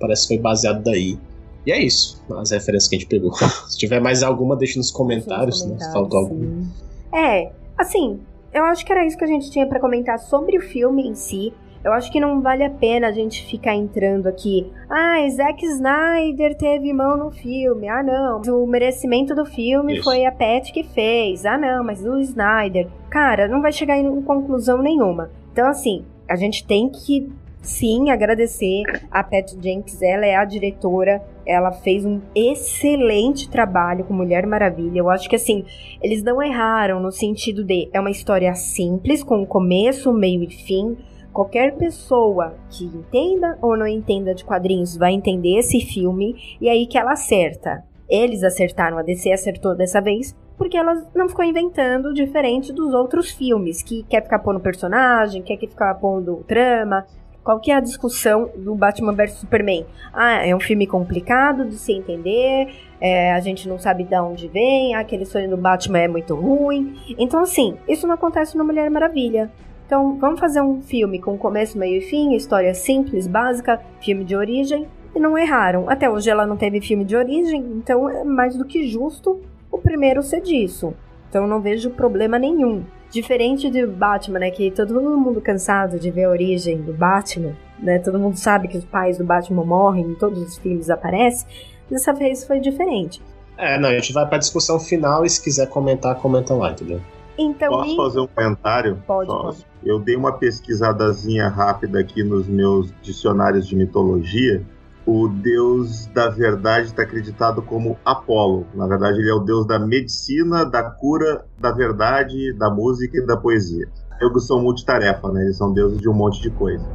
[0.00, 1.16] parece que foi baseado daí.
[1.64, 3.32] E é isso, as referências que a gente pegou.
[3.70, 5.78] Se tiver mais alguma, deixe nos comentários, né?
[5.78, 6.66] Se faltou alguma.
[7.14, 8.18] É, assim,
[8.52, 11.14] eu acho que era isso que a gente tinha pra comentar sobre o filme em
[11.14, 11.52] si.
[11.84, 14.70] Eu acho que não vale a pena a gente ficar entrando aqui.
[14.90, 17.88] Ah, Zack Snyder teve mão no filme.
[17.88, 18.42] Ah, não.
[18.42, 20.02] O merecimento do filme Isso.
[20.02, 21.46] foi a Pat que fez.
[21.46, 22.88] Ah, não, mas o Snyder.
[23.08, 25.30] Cara, não vai chegar em conclusão nenhuma.
[25.52, 27.28] Então, assim, a gente tem que
[27.60, 30.00] sim agradecer a Pat Jenkins.
[30.00, 31.20] Ela é a diretora.
[31.44, 35.00] Ela fez um excelente trabalho com Mulher Maravilha.
[35.00, 35.64] Eu acho que assim,
[36.00, 40.96] eles não erraram no sentido de é uma história simples, com começo, meio e fim.
[41.32, 46.86] Qualquer pessoa que entenda ou não entenda de quadrinhos vai entender esse filme e aí
[46.86, 47.84] que ela acerta.
[48.08, 53.30] Eles acertaram, a DC acertou dessa vez, porque ela não ficou inventando diferente dos outros
[53.30, 57.06] filmes, que quer ficar pondo personagem, quer ficar pondo trama.
[57.42, 59.86] Qual que é a discussão do Batman vs Superman?
[60.12, 64.48] Ah, é um filme complicado de se entender, é, a gente não sabe de onde
[64.48, 66.94] vem, aquele sonho do Batman é muito ruim.
[67.18, 69.50] Então, assim, isso não acontece no Mulher Maravilha.
[69.86, 74.36] Então, vamos fazer um filme com começo, meio e fim, história simples, básica, filme de
[74.36, 75.88] origem, e não erraram.
[75.88, 79.40] Até hoje ela não teve filme de origem, então é mais do que justo
[79.70, 80.94] o primeiro ser disso.
[81.28, 82.84] Então não vejo problema nenhum.
[83.10, 87.98] Diferente do Batman, né, que todo mundo cansado de ver a origem do Batman, né,
[87.98, 91.44] todo mundo sabe que os pais do Batman morrem, em todos os filmes aparece.
[91.90, 93.20] Dessa vez foi diferente.
[93.56, 97.00] É, não, a gente vai pra discussão final e se quiser comentar, comenta lá, entendeu?
[97.36, 99.02] Então, Posso e- fazer um comentário?
[99.06, 99.66] Pode, pode.
[99.84, 104.62] Eu dei uma pesquisadazinha rápida aqui nos meus dicionários de mitologia.
[105.06, 108.66] O deus da verdade está acreditado como Apolo.
[108.74, 113.26] Na verdade, ele é o deus da medicina, da cura, da verdade, da música e
[113.26, 113.88] da poesia.
[114.20, 115.42] Eu que sou multitarefa, né?
[115.44, 116.86] Eles são deuses de um monte de coisa.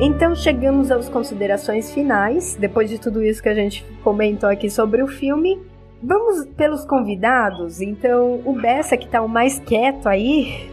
[0.00, 2.56] Então chegamos às considerações finais.
[2.58, 5.62] Depois de tudo isso que a gente comentou aqui sobre o filme,
[6.02, 7.80] vamos pelos convidados.
[7.80, 10.68] Então, o Bessa, que tá o mais quieto aí,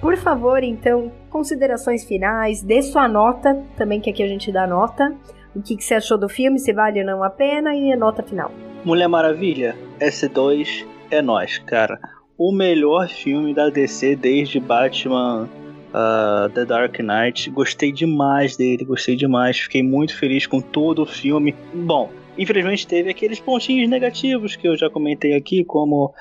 [0.00, 5.12] por favor, então, considerações finais, dê sua nota, também que aqui a gente dá nota.
[5.56, 7.96] O que, que você achou do filme, se vale ou não a pena, e a
[7.96, 8.52] nota final.
[8.84, 11.98] Mulher Maravilha, S2 é nós, cara.
[12.38, 15.48] O melhor filme da DC desde Batman
[15.92, 17.50] ah, The Dark Knight.
[17.50, 19.58] Gostei demais dele, gostei demais.
[19.58, 21.54] Fiquei muito feliz com todo o filme.
[21.74, 26.12] Bom, infelizmente teve aqueles pontinhos negativos que eu já comentei aqui, como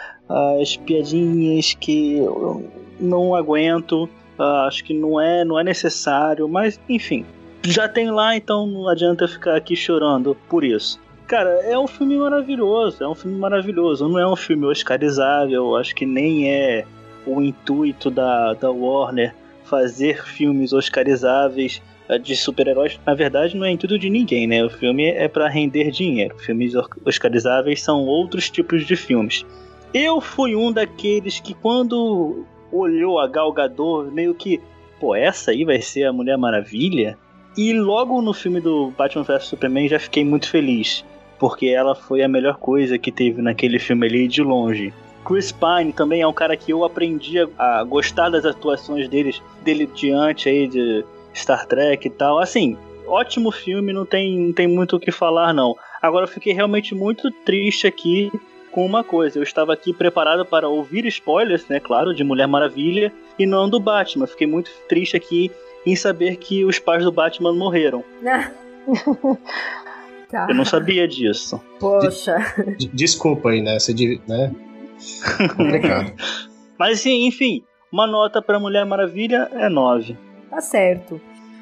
[0.62, 2.70] as piadinhas que eu
[3.00, 4.10] não aguento.
[4.42, 7.26] Ah, acho que não é, não é necessário, mas enfim.
[7.64, 11.00] Já tem lá, então não adianta ficar aqui chorando por isso.
[11.28, 14.08] Cara, é um filme maravilhoso, é um filme maravilhoso.
[14.10, 16.86] Não é um filme oscarizável, acho que nem é
[17.26, 23.00] o intuito da, da Warner fazer filmes oscarizáveis eh, de super-heróis.
[23.06, 24.66] Na verdade, não é intuito de ninguém, né?
[24.66, 26.38] O filme é para render dinheiro.
[26.40, 26.74] Filmes
[27.06, 29.46] oscarizáveis são outros tipos de filmes.
[29.94, 34.62] Eu fui um daqueles que quando olhou a Gal Gadot, meio que,
[35.00, 37.18] pô, essa aí vai ser a Mulher Maravilha?
[37.58, 41.04] E logo no filme do Batman vs Superman já fiquei muito feliz,
[41.38, 44.94] porque ela foi a melhor coisa que teve naquele filme ali de longe.
[45.26, 49.86] Chris Pine também é um cara que eu aprendi a, gostar das atuações deles, dele
[49.86, 52.40] diante aí de Star Trek e tal.
[52.40, 55.76] Assim, ótimo filme, não tem, não tem muito o que falar não.
[56.02, 58.32] Agora eu fiquei realmente muito triste aqui
[58.72, 59.38] com uma coisa.
[59.40, 63.80] Eu estava aqui preparado para ouvir spoilers, né, claro, de Mulher Maravilha e não do
[63.80, 64.28] Batman.
[64.28, 65.52] Fiquei muito triste aqui
[65.86, 68.04] em saber que os pais do Batman morreram.
[70.30, 70.48] tá.
[70.50, 71.62] Eu não sabia disso.
[71.80, 72.36] Poxa.
[72.78, 73.80] D- Desculpa aí, né?
[73.80, 73.94] Você,
[74.28, 74.52] né?
[75.56, 76.14] Complicado.
[76.78, 80.18] Mas sim, enfim, uma nota para Mulher Maravilha é 9.
[80.50, 81.20] Tá certo.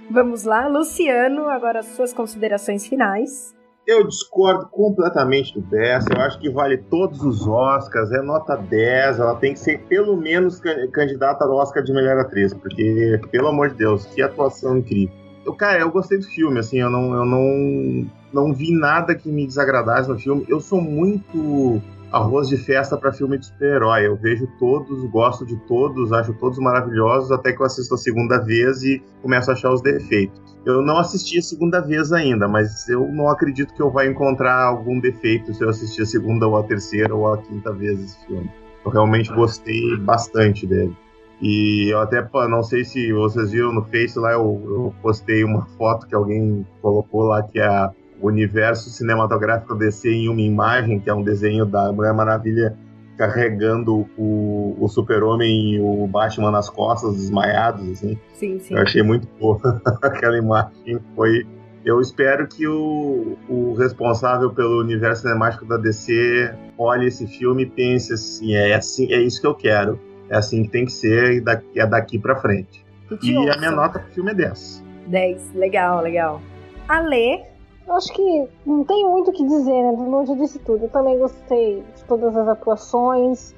[0.10, 3.53] Vamos lá, Luciano, agora as suas considerações finais.
[3.90, 6.10] Eu discordo completamente do Bessa.
[6.16, 8.11] Eu acho que vale todos os Oscars.
[8.11, 9.20] É nota 10.
[9.20, 12.53] Ela tem que ser pelo menos ca- candidata ao Oscar de melhor atriz.
[12.53, 15.11] Porque, pelo amor de Deus, que atuação incrível.
[15.44, 16.60] Eu, cara, eu gostei do filme.
[16.60, 20.45] Assim, eu não, eu não, não vi nada que me desagradasse no filme.
[20.48, 24.07] Eu sou muito arroz de festa para filme de super-herói.
[24.07, 27.31] Eu vejo todos, gosto de todos, acho todos maravilhosos.
[27.31, 30.40] Até que eu assisto a segunda vez e começo a achar os defeitos.
[30.65, 34.61] Eu não assisti a segunda vez ainda, mas eu não acredito que eu vá encontrar
[34.61, 38.26] algum defeito se eu assistir a segunda ou a terceira ou a quinta vez esse
[38.26, 38.49] filme.
[38.86, 40.95] Eu realmente gostei bastante dele.
[41.41, 45.65] E eu até, não sei se vocês viram no Face lá, eu, eu postei uma
[45.77, 50.99] foto que alguém colocou lá que é a- o universo cinematográfico DC em uma imagem,
[50.99, 52.77] que é um desenho da Mulher Maravilha
[53.19, 58.17] carregando o, o Super-Homem e o Batman nas costas, desmaiados, assim.
[58.33, 58.73] Sim, sim.
[58.73, 59.59] Eu achei muito boa
[60.01, 60.99] aquela imagem.
[61.17, 61.45] Foi.
[61.83, 67.65] Eu espero que o, o responsável pelo universo cinemático da DC olhe esse filme e
[67.65, 69.99] pense assim, é assim, é isso que eu quero.
[70.29, 72.85] É assim que tem que ser e daqui, é daqui pra frente.
[73.19, 74.83] te E a minha nota pro filme é 10.
[75.07, 76.41] 10, legal, legal.
[76.87, 77.48] Ale, Eu
[77.95, 79.94] acho que não tem muito o que dizer, né?
[79.94, 80.86] Bruno disse tudo.
[80.86, 83.56] Eu também gostei de todas as atuações.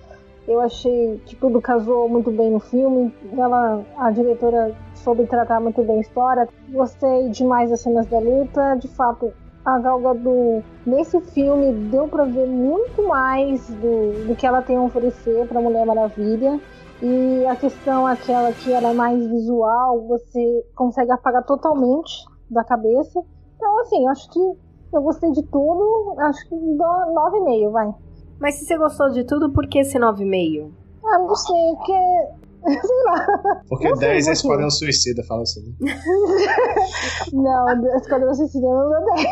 [0.48, 3.14] Eu achei que tudo casou muito bem no filme.
[3.38, 6.50] Ela, a diretora soube tratar muito bem a história.
[6.70, 8.76] Gostei demais das cenas da luta.
[8.76, 9.32] De fato,
[9.64, 14.78] a Gal Gadot nesse filme deu pra ver muito mais do, do que ela tem
[14.78, 16.60] a oferecer pra Mulher Maravilha.
[17.02, 23.24] E a questão aquela que ela é mais visual, você consegue apagar totalmente da cabeça.
[23.62, 24.40] Então, assim, acho que
[24.92, 26.16] eu gostei de tudo.
[26.18, 27.94] Acho que dou 9,5, vai.
[28.40, 30.72] mas se você gostou de tudo, por que esse 9,5?
[31.06, 31.94] Ah, não sei, porque
[32.66, 33.62] Sei lá.
[33.70, 34.32] Porque Não sei 10 é.
[34.32, 35.76] Esquadrão Suicida, fala assim.
[37.34, 39.26] Não, Esquadrão Suicida não deu 10.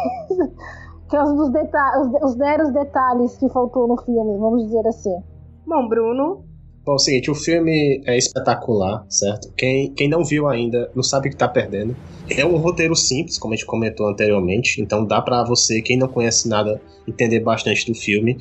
[1.10, 5.24] Que é os, dos deta os, os detalhes que faltou no filme, vamos dizer assim.
[5.66, 6.44] Bom, Bruno,
[6.90, 9.54] Bom, é o seguinte, o filme é espetacular, certo?
[9.56, 11.96] Quem, quem não viu ainda não sabe o que tá perdendo.
[12.28, 16.08] É um roteiro simples, como a gente comentou anteriormente, então dá pra você, quem não
[16.08, 18.40] conhece nada, entender bastante do filme.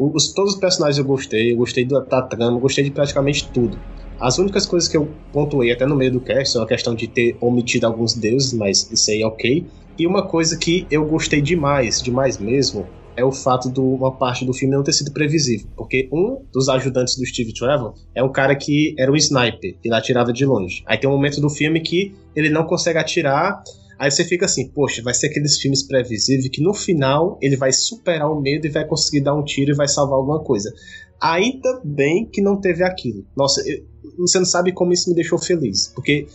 [0.00, 3.78] Os, todos os personagens eu gostei, eu gostei da, da trama, gostei de praticamente tudo.
[4.18, 7.06] As únicas coisas que eu pontuei até no meio do cast são a questão de
[7.06, 9.64] ter omitido alguns deuses, mas isso aí é ok.
[9.96, 12.84] E uma coisa que eu gostei demais, demais mesmo,
[13.16, 15.66] é o fato de uma parte do filme não ter sido previsível.
[15.76, 19.94] Porque um dos ajudantes do Steve Trevor é um cara que era um sniper, ele
[19.94, 20.82] atirava de longe.
[20.86, 23.62] Aí tem um momento do filme que ele não consegue atirar.
[23.98, 27.72] Aí você fica assim, poxa, vai ser aqueles filmes previsíveis que no final ele vai
[27.72, 30.70] superar o medo e vai conseguir dar um tiro e vai salvar alguma coisa.
[31.18, 33.24] Ainda bem que não teve aquilo.
[33.34, 33.82] Nossa, eu-
[34.18, 35.90] você não sabe como isso me deixou feliz.
[35.94, 36.26] Porque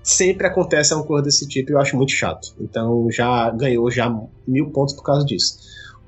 [0.00, 2.54] sempre acontece uma coisa desse tipo e eu acho muito chato.
[2.60, 4.08] Então já ganhou já
[4.46, 5.58] mil pontos por causa disso.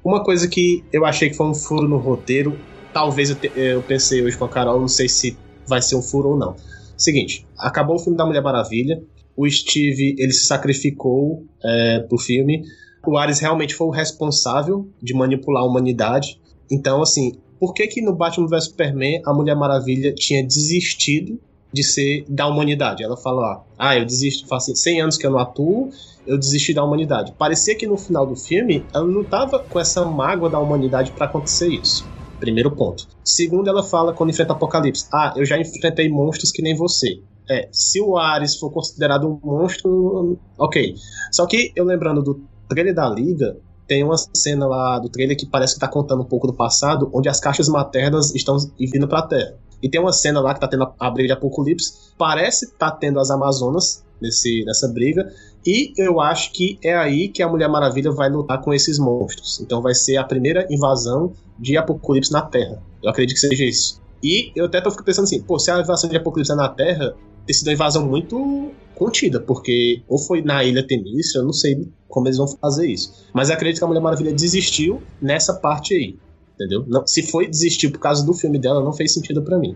[0.04, 2.58] Uma coisa que eu achei que foi um furo no roteiro,
[2.92, 5.36] talvez eu, te- eu pensei hoje com a Carol, não sei se
[5.66, 6.56] vai ser um furo ou não.
[6.96, 9.02] Seguinte, acabou o filme da Mulher Maravilha,
[9.36, 12.62] o Steve ele se sacrificou é, pro filme,
[13.06, 16.38] o Ares realmente foi o responsável de manipular a humanidade.
[16.70, 21.38] Então, assim, por que que no Batman vs Superman a Mulher Maravilha tinha desistido
[21.72, 23.02] de ser da humanidade?
[23.02, 25.88] Ela fala ah, eu desisto, faz assim, 100 anos que eu não atuo,
[26.26, 27.34] eu desisti da humanidade.
[27.38, 31.26] Parecia que no final do filme ela não tava com essa mágoa da humanidade pra
[31.26, 32.10] acontecer isso.
[32.38, 33.04] Primeiro ponto.
[33.24, 37.22] Segundo, ela fala quando enfrenta o Apocalipse: Ah, eu já enfrentei monstros que nem você.
[37.48, 40.94] É, se o Ares for considerado um monstro, ok.
[41.32, 43.56] Só que eu lembrando do trailer da Liga,
[43.86, 47.10] tem uma cena lá do trailer que parece que tá contando um pouco do passado,
[47.12, 49.58] onde as caixas maternas estão vindo pra Terra.
[49.82, 52.90] E tem uma cena lá que tá tendo a- a briga de Apocalipse, parece tá
[52.90, 55.32] tendo as Amazonas nesse, nessa briga,
[55.66, 59.60] e eu acho que é aí que a Mulher Maravilha vai lutar com esses monstros.
[59.60, 62.82] Então vai ser a primeira invasão de Apocalipse na Terra.
[63.02, 64.00] Eu acredito que seja isso.
[64.22, 67.14] E eu até tô pensando assim, pô, se a invasão de Apocalipse é na Terra,
[67.46, 71.88] ter sido uma invasão muito contida, porque ou foi na Ilha Temícia, eu não sei
[72.06, 73.10] como eles vão fazer isso.
[73.32, 76.18] Mas acredito que a Mulher Maravilha desistiu nessa parte aí.
[76.60, 76.84] Entendeu?
[76.86, 79.74] Não, se foi desistir por causa do filme dela, não fez sentido pra mim.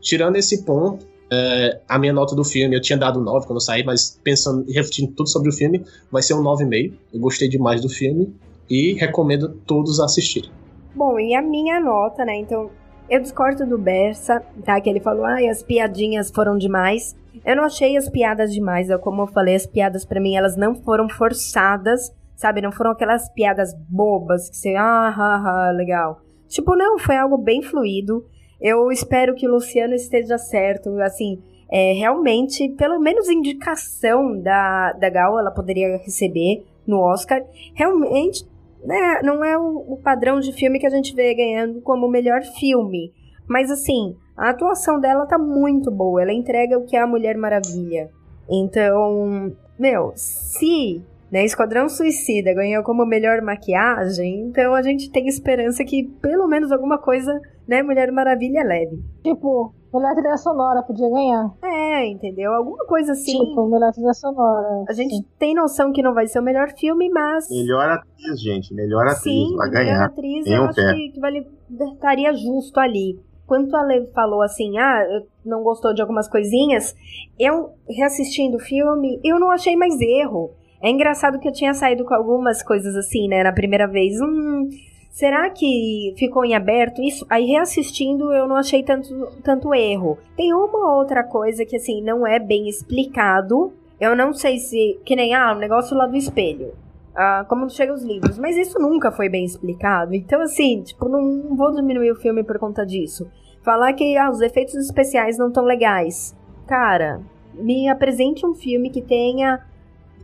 [0.00, 3.60] Tirando esse ponto, é, a minha nota do filme, eu tinha dado 9 quando eu
[3.60, 6.92] saí, mas pensando e refletindo tudo sobre o filme, vai ser um 9,5.
[7.12, 8.32] Eu gostei demais do filme
[8.68, 10.50] e recomendo todos assistirem.
[10.94, 12.36] Bom, e a minha nota, né?
[12.36, 12.70] Então,
[13.08, 14.80] eu discordo do Bersa, tá?
[14.80, 17.16] Que ele falou, ai, as piadinhas foram demais.
[17.44, 18.88] Eu não achei as piadas demais.
[18.88, 22.62] Eu, como eu falei, as piadas pra mim, elas não foram forçadas, sabe?
[22.62, 26.22] Não foram aquelas piadas bobas que você, ah, ah, legal.
[26.48, 28.24] Tipo, não, foi algo bem fluido.
[28.58, 31.38] Eu espero que o Luciano esteja certo, assim,
[31.70, 37.44] é, realmente, pelo menos indicação da, da Gal ela poderia receber no Oscar.
[37.74, 38.48] Realmente,
[38.82, 42.40] né, não é o, o padrão de filme que a gente vê ganhando como melhor
[42.58, 43.12] filme.
[43.46, 46.22] Mas assim, a atuação dela tá muito boa.
[46.22, 48.08] Ela entrega o que é a Mulher Maravilha.
[48.50, 55.84] Então, meu, se né, Esquadrão Suicida ganhou como melhor maquiagem, então a gente tem esperança
[55.84, 57.32] que pelo menos alguma coisa,
[57.66, 59.00] né, Mulher Maravilha leve.
[59.22, 61.50] Tipo, melhor trilha sonora podia ganhar.
[61.62, 62.52] É, entendeu?
[62.52, 63.38] Alguma coisa assim.
[63.38, 64.84] Tipo, melhor trilha sonora.
[64.88, 65.24] A gente Sim.
[65.38, 67.48] tem noção que não vai ser o melhor filme, mas.
[67.50, 68.74] Melhor atriz, gente.
[68.74, 69.22] Melhor atriz.
[69.22, 70.04] Sim, vai melhor ganhar.
[70.06, 70.94] atriz, Em eu um acho pé.
[70.94, 71.46] que, que vale,
[71.94, 73.18] estaria justo ali.
[73.46, 76.94] Quanto a Lev falou assim, ah, eu não gostou de algumas coisinhas,
[77.36, 80.52] eu, reassistindo o filme, eu não achei mais erro.
[80.82, 84.20] É engraçado que eu tinha saído com algumas coisas assim, né, na primeira vez.
[84.20, 84.68] Hum,
[85.10, 87.26] será que ficou em aberto isso?
[87.28, 89.08] Aí reassistindo eu não achei tanto,
[89.42, 90.18] tanto erro.
[90.36, 93.72] Tem uma outra coisa que, assim, não é bem explicado.
[94.00, 94.98] Eu não sei se.
[95.04, 96.72] Que nem, ah, o negócio lá do espelho
[97.14, 98.38] ah, como chegam os livros.
[98.38, 100.14] Mas isso nunca foi bem explicado.
[100.14, 103.30] Então, assim, tipo, não vou diminuir o filme por conta disso.
[103.62, 106.34] Falar que ah, os efeitos especiais não tão legais.
[106.66, 107.20] Cara,
[107.54, 109.60] me apresente um filme que tenha.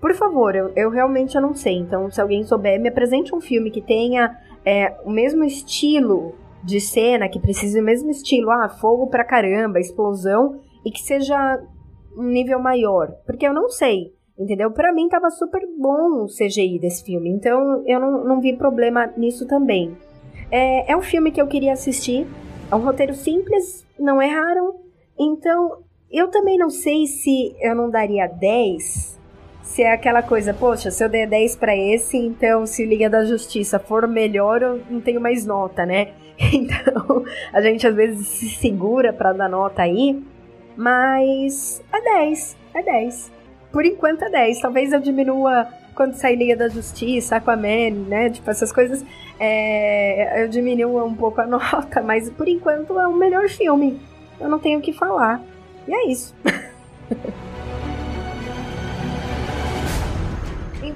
[0.01, 1.77] Por favor, eu, eu realmente não sei.
[1.77, 6.81] Então, se alguém souber, me apresente um filme que tenha é, o mesmo estilo de
[6.81, 8.51] cena, que precise do mesmo estilo.
[8.51, 11.63] Ah, fogo pra caramba, explosão, e que seja
[12.17, 13.13] um nível maior.
[13.25, 14.17] Porque eu não sei.
[14.39, 14.71] Entendeu?
[14.71, 19.07] Pra mim tava super bom o CGI desse filme, então eu não, não vi problema
[19.17, 19.97] nisso também.
[20.51, 22.27] É, é um filme que eu queria assistir,
[22.71, 24.75] é um roteiro simples, não erraram,
[25.19, 25.79] então
[26.11, 29.16] eu também não sei se eu não daria 10,
[29.67, 33.25] se é aquela coisa, poxa, se eu der 10 pra esse, então se Liga da
[33.25, 36.09] Justiça for melhor, eu não tenho mais nota, né?
[36.53, 40.23] Então a gente às vezes se segura pra dar nota aí.
[40.77, 43.33] Mas é 10, é 10.
[43.73, 44.61] Por enquanto é 10.
[44.61, 48.31] Talvez eu diminua quando sair Liga da Justiça, Aquaman, né?
[48.31, 49.05] Tipo, essas coisas.
[49.41, 53.99] É, eu diminua um pouco a nota, mas por enquanto é o melhor filme.
[54.39, 55.43] Eu não tenho o que falar.
[55.89, 56.35] E é isso.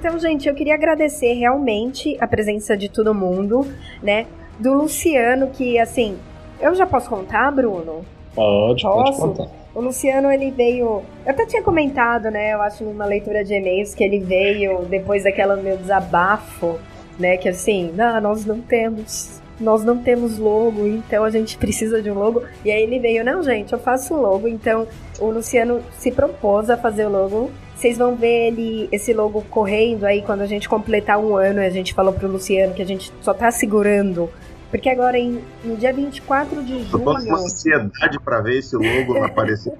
[0.01, 3.67] Então, gente, eu queria agradecer realmente a presença de todo mundo,
[4.01, 4.25] né?
[4.57, 6.17] Do Luciano, que assim,
[6.59, 8.03] eu já posso contar, Bruno?
[8.33, 9.21] Pode, Posso?
[9.21, 9.51] pode contar.
[9.75, 11.03] O Luciano, ele veio.
[11.23, 12.51] Eu até tinha comentado, né?
[12.51, 16.79] Eu acho numa leitura de e-mails que ele veio depois daquela meu desabafo,
[17.19, 17.37] né?
[17.37, 19.39] Que assim, não, nós não temos.
[19.59, 22.41] Nós não temos logo, então a gente precisa de um logo.
[22.65, 24.47] E aí ele veio, não, gente, eu faço logo.
[24.47, 24.87] Então
[25.19, 27.51] o Luciano se propôs a fazer o logo.
[27.81, 31.59] Vocês vão ver ele, esse logo correndo aí quando a gente completar um ano.
[31.61, 34.29] A gente falou pro Luciano que a gente só tá segurando.
[34.69, 39.17] Porque agora, em, no dia 24 de Eu tô com ansiedade pra ver esse logo
[39.25, 39.73] aparecer.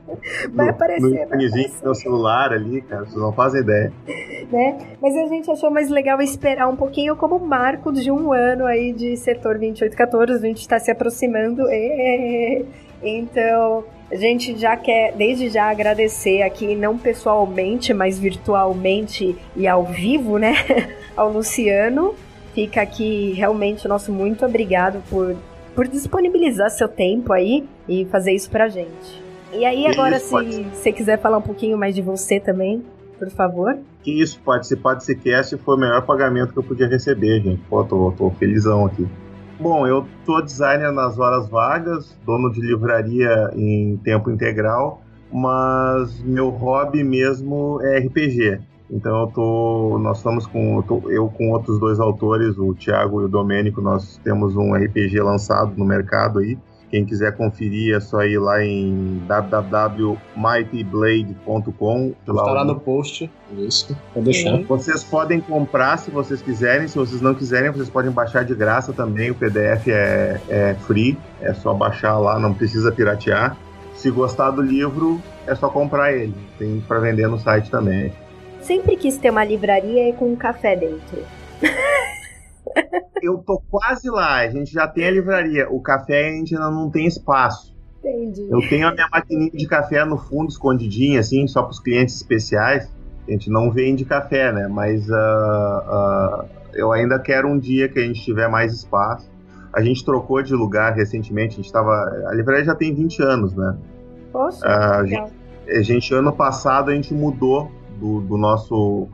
[0.52, 1.72] Vai no, aparecer, No vai aparecer.
[1.84, 3.06] meu celular ali, cara.
[3.06, 3.94] Vocês não fazem ideia.
[4.52, 4.80] né?
[5.00, 8.94] Mas a gente achou mais legal esperar um pouquinho como marco de um ano aí
[8.94, 11.70] de setor 2814, a gente está se aproximando.
[11.70, 12.66] ê.
[13.04, 19.86] Então, a gente já quer, desde já, agradecer aqui, não pessoalmente, mas virtualmente e ao
[19.86, 20.54] vivo, né?
[21.16, 22.14] Ao Luciano.
[22.54, 25.36] Fica aqui realmente o nosso muito obrigado por,
[25.74, 29.22] por disponibilizar seu tempo aí e fazer isso pra gente.
[29.54, 32.84] E aí, Que agora, isso, se você quiser falar um pouquinho mais de você também,
[33.18, 33.78] por favor.
[34.04, 37.62] Que isso, participar desse cast foi o melhor pagamento que eu podia receber, gente.
[37.70, 39.08] Pô, tô, tô felizão aqui.
[39.62, 46.50] Bom, eu tô designer nas horas vagas, dono de livraria em tempo integral, mas meu
[46.50, 48.60] hobby mesmo é RPG.
[48.90, 53.22] Então eu tô, nós estamos com, eu, tô- eu com outros dois autores, o Thiago
[53.22, 56.58] e o Domênico, nós temos um RPG lançado no mercado aí.
[56.92, 62.14] Quem quiser conferir é só ir lá em www.mightyblade.com.
[62.26, 63.32] Tá lá no post.
[63.58, 64.56] Isso, vou deixar.
[64.56, 64.66] Ok.
[64.66, 68.92] Vocês podem comprar se vocês quiserem, se vocês não quiserem, vocês podem baixar de graça
[68.92, 69.32] também.
[69.32, 73.56] O PDF é, é free, é só baixar lá, não precisa piratear.
[73.96, 76.36] Se gostar do livro, é só comprar ele.
[76.60, 78.12] Tem para vender no site também.
[78.62, 81.24] Sempre quis ter uma livraria e com um café dentro.
[83.22, 85.70] Eu tô quase lá, a gente já tem a livraria.
[85.70, 87.76] O café a gente ainda não tem espaço.
[88.04, 88.48] Entendi.
[88.50, 92.16] Eu tenho a minha maquininha de café no fundo, escondidinha, assim, só para os clientes
[92.16, 92.90] especiais.
[93.28, 94.68] A gente não vende café, né?
[94.68, 99.30] Mas ah, ah, eu ainda quero um dia que a gente tiver mais espaço.
[99.72, 101.92] A gente trocou de lugar recentemente, a gente tava.
[102.28, 103.78] A livraria já tem 20 anos, né?
[104.32, 105.32] Poxa, Ah, a, gente,
[105.70, 109.08] a gente, ano passado, a gente mudou do, do nosso.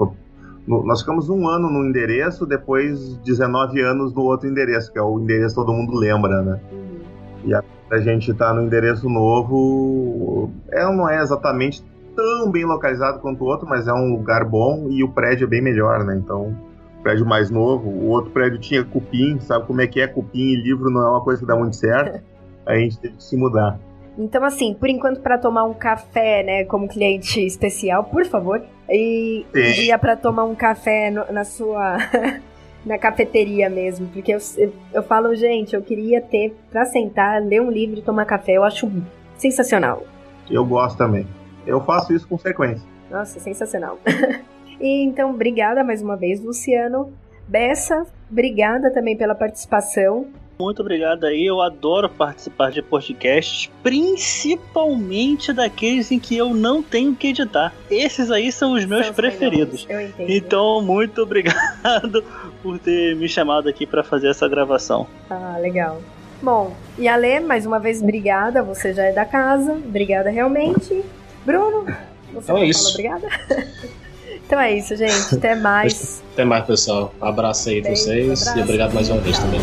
[0.67, 5.01] No- nós ficamos um ano no endereço, depois 19 anos no outro endereço, que é
[5.01, 6.59] o endereço que todo mundo lembra, né?
[6.71, 7.61] Uhum.
[7.89, 10.51] A gente tá no endereço novo.
[10.69, 11.81] É, não é exatamente
[12.15, 15.47] tão bem localizado quanto o outro, mas é um lugar bom e o prédio é
[15.47, 16.17] bem melhor, né?
[16.17, 16.53] Então,
[17.01, 17.89] prédio mais novo.
[17.89, 21.09] O outro prédio tinha cupim, sabe como é que é cupim e livro não é
[21.11, 22.21] uma coisa que dá muito certo.
[22.65, 23.79] Aí a gente teve que se mudar.
[24.17, 29.45] Então, assim, por enquanto, para tomar um café, né, como cliente especial, por favor, e
[29.53, 29.71] Sim.
[29.73, 31.97] dia para tomar um café no- na sua.
[32.85, 37.61] na cafeteria mesmo, porque eu, eu, eu falo, gente, eu queria ter pra sentar, ler
[37.61, 38.89] um livro e tomar café, eu acho
[39.37, 40.03] sensacional.
[40.49, 41.27] Eu gosto também.
[41.65, 42.87] Eu faço isso com frequência.
[43.11, 43.99] Nossa, sensacional.
[44.79, 47.11] e então, obrigada mais uma vez, Luciano.
[47.45, 50.27] Bessa, obrigada também pela participação.
[50.59, 57.13] Muito obrigado aí, eu adoro participar de podcasts, principalmente daqueles em que eu não tenho
[57.15, 57.71] que editar.
[57.91, 59.85] Esses aí são os meus São os preferidos.
[59.85, 60.31] melhores, Eu entendo.
[60.35, 62.23] Então, muito obrigado
[62.63, 65.05] por ter me chamado aqui para fazer essa gravação.
[65.29, 66.01] Ah, legal.
[66.41, 68.63] Bom, e Ale, mais uma vez, obrigada.
[68.63, 69.73] Você já é da casa.
[69.73, 71.03] Obrigada realmente.
[71.45, 71.85] Bruno,
[72.33, 72.97] você Então é isso.
[72.97, 73.27] falou obrigada?
[74.47, 75.35] então é isso, gente.
[75.35, 76.23] Até mais.
[76.33, 77.13] Até mais, pessoal.
[77.21, 78.57] Um abraço aí pra vocês abraço.
[78.57, 79.59] e obrigado mais uma vez também.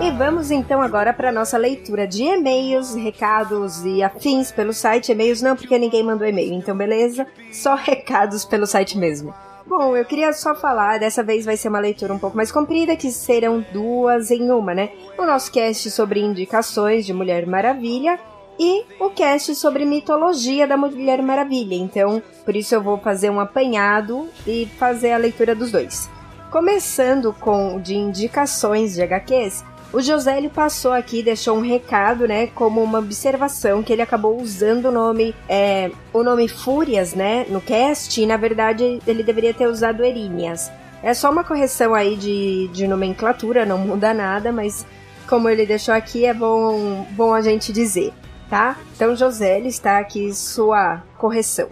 [0.00, 5.10] E vamos então agora para nossa leitura de e-mails, recados e afins pelo site.
[5.10, 7.26] E-mails não, porque ninguém mandou e-mail, então beleza?
[7.52, 9.34] Só recados pelo site mesmo.
[9.66, 12.94] Bom, eu queria só falar, dessa vez vai ser uma leitura um pouco mais comprida,
[12.96, 14.90] que serão duas em uma, né?
[15.16, 18.20] O nosso cast sobre indicações de Mulher Maravilha
[18.58, 21.76] e o cast sobre mitologia da Mulher Maravilha.
[21.76, 26.10] Então, por isso eu vou fazer um apanhado e fazer a leitura dos dois.
[26.50, 29.64] Começando com de indicações de HQs,
[29.94, 34.86] o Josélio passou aqui deixou um recado, né, como uma observação que ele acabou usando
[34.86, 39.68] o nome, é, o nome Fúrias, né, no cast, e na verdade ele deveria ter
[39.68, 40.70] usado Eríneas.
[41.00, 44.84] É só uma correção aí de, de nomenclatura, não muda nada, mas
[45.28, 48.12] como ele deixou aqui, é bom, bom a gente dizer,
[48.50, 48.76] tá?
[48.96, 51.68] Então, José está aqui sua correção.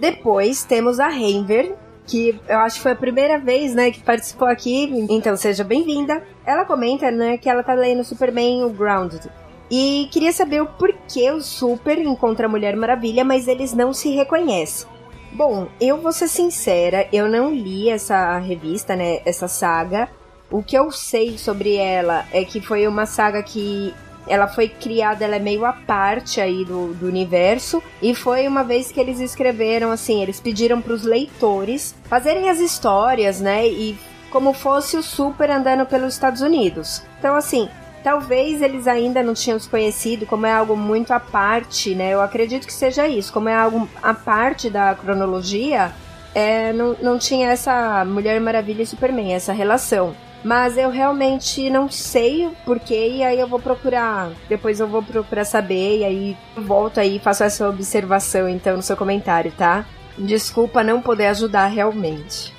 [0.00, 1.74] Depois temos a Renver,
[2.06, 6.22] que eu acho que foi a primeira vez, né, que participou aqui, então seja bem-vinda.
[6.50, 9.30] Ela comenta, né, que ela tá lendo Superman o Grounded.
[9.70, 14.10] E queria saber o porquê o Super encontra a Mulher Maravilha, mas eles não se
[14.10, 14.88] reconhecem.
[15.32, 20.08] Bom, eu vou ser sincera, eu não li essa revista, né, essa saga.
[20.50, 23.94] O que eu sei sobre ela é que foi uma saga que
[24.26, 27.80] ela foi criada, ela é meio à parte aí do, do universo.
[28.02, 32.58] E foi uma vez que eles escreveram, assim, eles pediram para os leitores fazerem as
[32.58, 33.68] histórias, né?
[33.68, 33.96] E
[34.30, 37.02] como fosse o Super andando pelos Estados Unidos.
[37.18, 37.68] Então, assim,
[38.02, 42.14] Talvez eles ainda não tinham se conhecido, como é algo muito à parte, né?
[42.14, 45.92] Eu acredito que seja isso, como é algo à parte da cronologia,
[46.34, 50.14] é, não, não tinha essa Mulher Maravilha e Superman, essa relação.
[50.42, 54.30] Mas eu realmente não sei o porquê, e aí eu vou procurar.
[54.48, 58.82] Depois eu vou procurar saber, e aí volto aí e faço essa observação então no
[58.82, 59.84] seu comentário, tá?
[60.16, 62.54] Desculpa não poder ajudar realmente.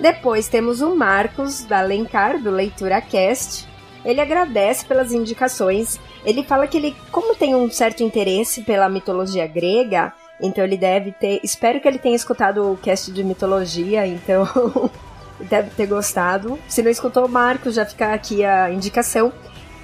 [0.00, 3.66] Depois temos o Marcos da Alencar, do Leitura Cast,
[4.04, 5.98] ele agradece pelas indicações.
[6.24, 11.12] Ele fala que ele, como tem um certo interesse pela mitologia grega, então ele deve
[11.12, 11.40] ter.
[11.42, 14.46] Espero que ele tenha escutado o cast de mitologia, então
[15.40, 16.58] deve ter gostado.
[16.68, 19.32] Se não escutou, Marcos, já fica aqui a indicação.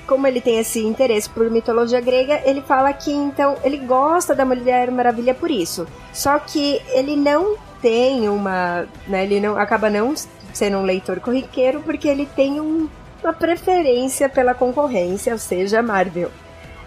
[0.06, 4.44] Como ele tem esse interesse por mitologia grega, ele fala que então ele gosta da
[4.44, 5.86] Mulher Maravilha por isso.
[6.12, 8.86] Só que ele não tem uma.
[9.06, 10.14] Né, ele não acaba não
[10.52, 12.88] sendo um leitor corriqueiro porque ele tem um
[13.22, 16.30] uma preferência pela concorrência, ou seja, Marvel.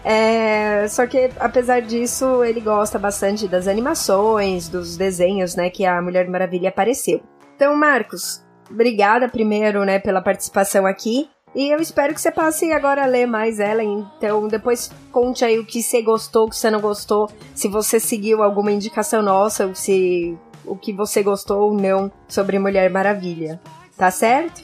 [0.04, 6.02] É, só que, apesar disso, ele gosta bastante das animações, dos desenhos, né, que a
[6.02, 7.22] Mulher Maravilha apareceu.
[7.56, 11.30] Então, Marcos, obrigada primeiro, né, pela participação aqui.
[11.56, 13.84] E eu espero que você passe agora a ler mais ela.
[13.84, 17.30] Então, depois conte aí o que você gostou, o que você não gostou.
[17.54, 22.60] Se você seguiu alguma indicação nossa, ou se o que você gostou ou não sobre
[22.60, 23.60] Mulher Maravilha.
[23.98, 24.64] Tá certo?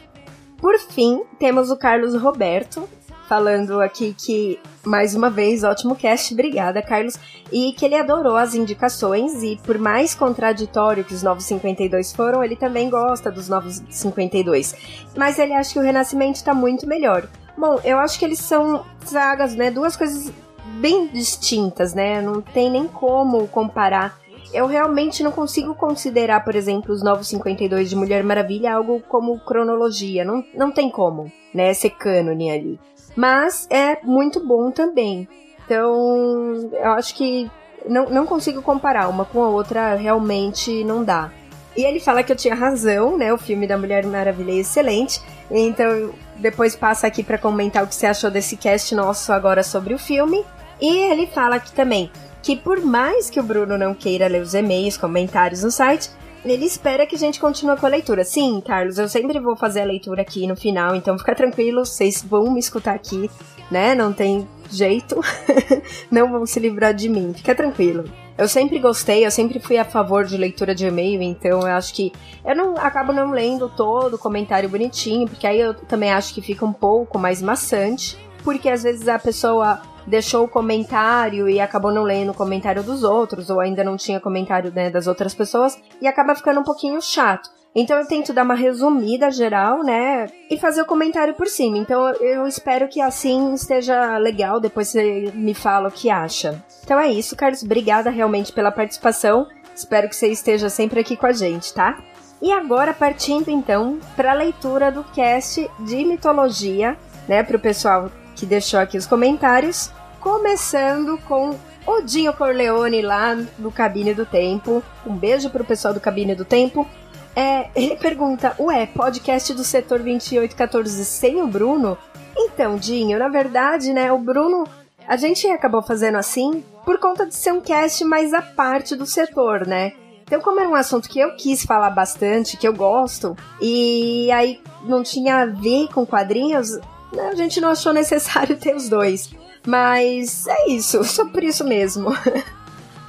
[0.57, 2.87] Por fim, temos o Carlos Roberto,
[3.29, 7.13] falando aqui que, mais uma vez, ótimo cast, obrigada, Carlos,
[7.51, 12.43] e que ele adorou as indicações e, por mais contraditório que os Novos 52 foram,
[12.43, 14.75] ele também gosta dos Novos 52.
[15.15, 17.29] Mas ele acha que o Renascimento está muito melhor.
[17.55, 19.69] Bom, eu acho que eles são sagas, né?
[19.69, 20.33] Duas coisas
[20.79, 22.21] bem distintas, né?
[22.21, 24.17] Não tem nem como comparar
[24.53, 29.39] eu realmente não consigo considerar, por exemplo, os Novos 52 de Mulher Maravilha algo como
[29.39, 30.25] cronologia.
[30.25, 31.73] Não, não tem como, né?
[31.73, 32.79] Ser cânone ali.
[33.15, 35.27] Mas é muito bom também.
[35.65, 37.49] Então, eu acho que
[37.87, 41.31] não, não consigo comparar uma com a outra, realmente não dá.
[41.77, 43.31] E ele fala que eu tinha razão, né?
[43.31, 45.21] O filme da Mulher Maravilha é excelente.
[45.51, 49.93] Então, depois passa aqui para comentar o que você achou desse cast nosso agora sobre
[49.93, 50.43] o filme.
[50.81, 52.09] E ele fala aqui também
[52.41, 56.09] que por mais que o Bruno não queira ler os e-mails, comentários no site,
[56.43, 58.23] ele espera que a gente continue com a leitura.
[58.23, 62.23] Sim, Carlos, eu sempre vou fazer a leitura aqui no final, então fica tranquilo, vocês
[62.23, 63.29] vão me escutar aqui,
[63.69, 63.93] né?
[63.93, 65.19] Não tem jeito,
[66.09, 68.05] não vão se livrar de mim, fica tranquilo.
[68.37, 71.93] Eu sempre gostei, eu sempre fui a favor de leitura de e-mail, então eu acho
[71.93, 72.13] que
[72.45, 76.41] eu não acabo não lendo todo o comentário bonitinho, porque aí eu também acho que
[76.41, 81.91] fica um pouco mais maçante, porque às vezes a pessoa deixou o comentário e acabou
[81.91, 85.79] não lendo o comentário dos outros, ou ainda não tinha comentário né, das outras pessoas,
[86.01, 87.49] e acaba ficando um pouquinho chato.
[87.75, 90.27] Então eu tento dar uma resumida geral, né?
[90.49, 91.77] E fazer o comentário por cima.
[91.77, 94.59] Então eu espero que assim esteja legal.
[94.59, 96.63] Depois você me fala o que acha.
[96.83, 97.61] Então é isso, Carlos.
[97.61, 99.47] Obrigada realmente pela participação.
[99.75, 101.99] Espero que você esteja sempre aqui com a gente, tá?
[102.41, 107.43] E agora partindo então para a leitura do cast de mitologia, né?
[107.43, 109.91] Para o pessoal que deixou aqui os comentários.
[110.19, 114.83] Começando com Odinho Corleone lá no Cabine do Tempo.
[115.05, 116.85] Um beijo pro pessoal do Cabine do Tempo.
[117.33, 121.97] É, ele pergunta: Ué, podcast do setor 2814 sem o Bruno?
[122.35, 124.67] Então, Dinho, na verdade, né, o Bruno.
[125.07, 129.05] A gente acabou fazendo assim por conta de ser um cast mais à parte do
[129.05, 129.93] setor, né?
[130.23, 134.61] Então, como era um assunto que eu quis falar bastante, que eu gosto, e aí
[134.83, 136.75] não tinha a ver com quadrinhos,
[137.11, 139.31] né, a gente não achou necessário ter os dois.
[139.69, 140.99] Mas é isso,
[141.31, 142.09] por isso mesmo.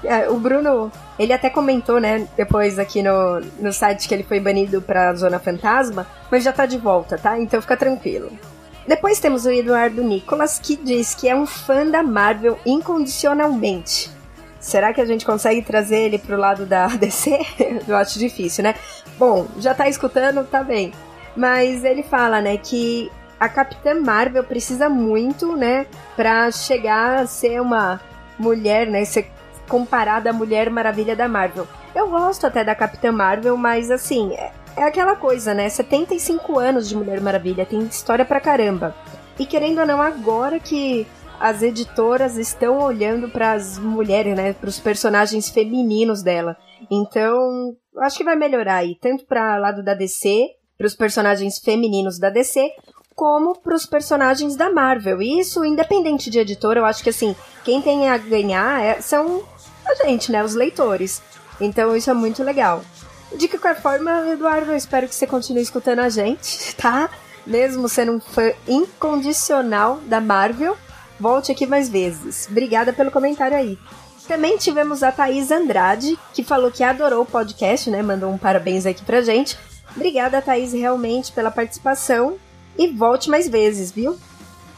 [0.02, 4.40] É, o Bruno, ele até comentou, né, depois aqui no, no site que ele foi
[4.40, 7.38] banido pra Zona Fantasma, mas já tá de volta, tá?
[7.38, 8.32] Então fica tranquilo.
[8.88, 14.10] Depois temos o Eduardo Nicolas, que diz que é um fã da Marvel incondicionalmente.
[14.58, 17.38] Será que a gente consegue trazer ele pro lado da DC?
[17.86, 18.74] Eu acho difícil, né?
[19.18, 20.94] Bom, já tá escutando, tá bem.
[21.36, 27.58] Mas ele fala, né, que a Capitã Marvel precisa muito, né, pra chegar a ser
[27.60, 27.98] uma
[28.38, 29.30] mulher, né, ser
[29.66, 31.66] comparada à Mulher Maravilha da Marvel.
[31.94, 35.68] Eu gosto até da Capitã Marvel, mas assim, é, é aquela coisa, né?
[35.68, 38.94] 75 anos de Mulher Maravilha, tem história pra caramba.
[39.38, 41.06] E querendo ou não, agora que
[41.38, 46.56] as editoras estão olhando para as mulheres, né, para os personagens femininos dela.
[46.90, 50.46] Então, acho que vai melhorar aí, tanto para lado da DC,
[50.76, 52.70] para os personagens femininos da DC,
[53.20, 55.20] como para os personagens da Marvel.
[55.20, 59.42] E isso, independente de editora, eu acho que assim, quem tem a ganhar é, são
[59.84, 61.20] a gente, né, os leitores.
[61.60, 62.80] Então, isso é muito legal.
[63.36, 67.10] De qualquer forma, Eduardo, eu espero que você continue escutando a gente, tá?
[67.46, 70.74] Mesmo sendo um fã incondicional da Marvel,
[71.20, 72.48] volte aqui mais vezes.
[72.50, 73.78] Obrigada pelo comentário aí.
[74.26, 78.00] Também tivemos a Thaís Andrade, que falou que adorou o podcast, né?
[78.00, 79.58] Mandou um parabéns aqui pra gente.
[79.94, 82.38] Obrigada, Thaís, realmente pela participação.
[82.80, 84.16] E volte mais vezes, viu?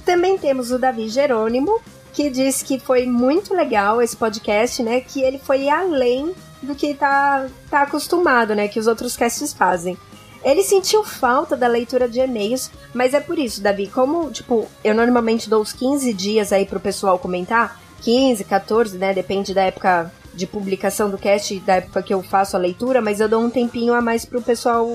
[0.05, 1.81] Também temos o Davi Jerônimo,
[2.13, 5.01] que disse que foi muito legal esse podcast, né?
[5.01, 8.67] Que ele foi além do que tá, tá acostumado, né?
[8.67, 9.97] Que os outros casts fazem.
[10.43, 14.97] Ele sentiu falta da leitura de e-mails, mas é por isso, Davi, como, tipo, eu
[14.97, 20.11] normalmente dou os 15 dias aí pro pessoal comentar, 15, 14, né, depende da época
[20.35, 23.51] de publicação do cast da época que eu faço a leitura, mas eu dou um
[23.51, 24.89] tempinho a mais pro pessoal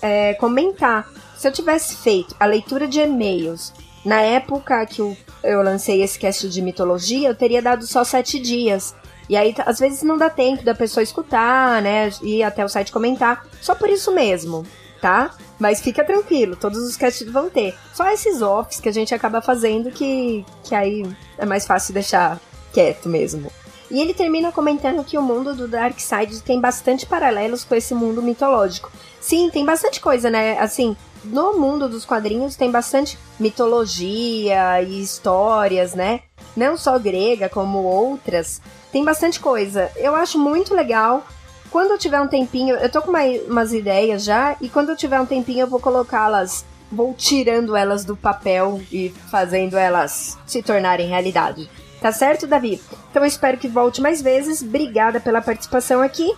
[0.00, 1.06] é, comentar.
[1.46, 3.72] Se eu tivesse feito a leitura de e-mails
[4.04, 8.40] na época que eu, eu lancei esse cast de mitologia, eu teria dado só sete
[8.40, 8.96] dias.
[9.28, 12.10] E aí, às vezes, não dá tempo da pessoa escutar, né?
[12.20, 13.46] Ir até o site comentar.
[13.62, 14.66] Só por isso mesmo
[15.00, 15.30] tá?
[15.58, 17.76] Mas fica tranquilo, todos os casts vão ter.
[17.94, 21.04] Só esses offs que a gente acaba fazendo que, que aí
[21.38, 22.40] é mais fácil deixar
[22.72, 23.52] quieto mesmo.
[23.88, 28.20] E ele termina comentando que o mundo do Darkseid tem bastante paralelos com esse mundo
[28.20, 28.90] mitológico.
[29.20, 30.58] Sim, tem bastante coisa, né?
[30.58, 36.20] Assim, no mundo dos quadrinhos tem bastante mitologia e histórias, né?
[36.56, 38.60] Não só grega, como outras.
[38.90, 39.90] Tem bastante coisa.
[39.96, 41.24] Eu acho muito legal
[41.70, 44.96] quando eu tiver um tempinho, eu tô com uma, umas ideias já, e quando eu
[44.96, 50.62] tiver um tempinho eu vou colocá-las, vou tirando elas do papel e fazendo elas se
[50.62, 51.68] tornarem realidade.
[52.00, 52.80] Tá certo, Davi?
[53.10, 54.62] Então eu espero que volte mais vezes.
[54.62, 56.32] Obrigada pela participação aqui.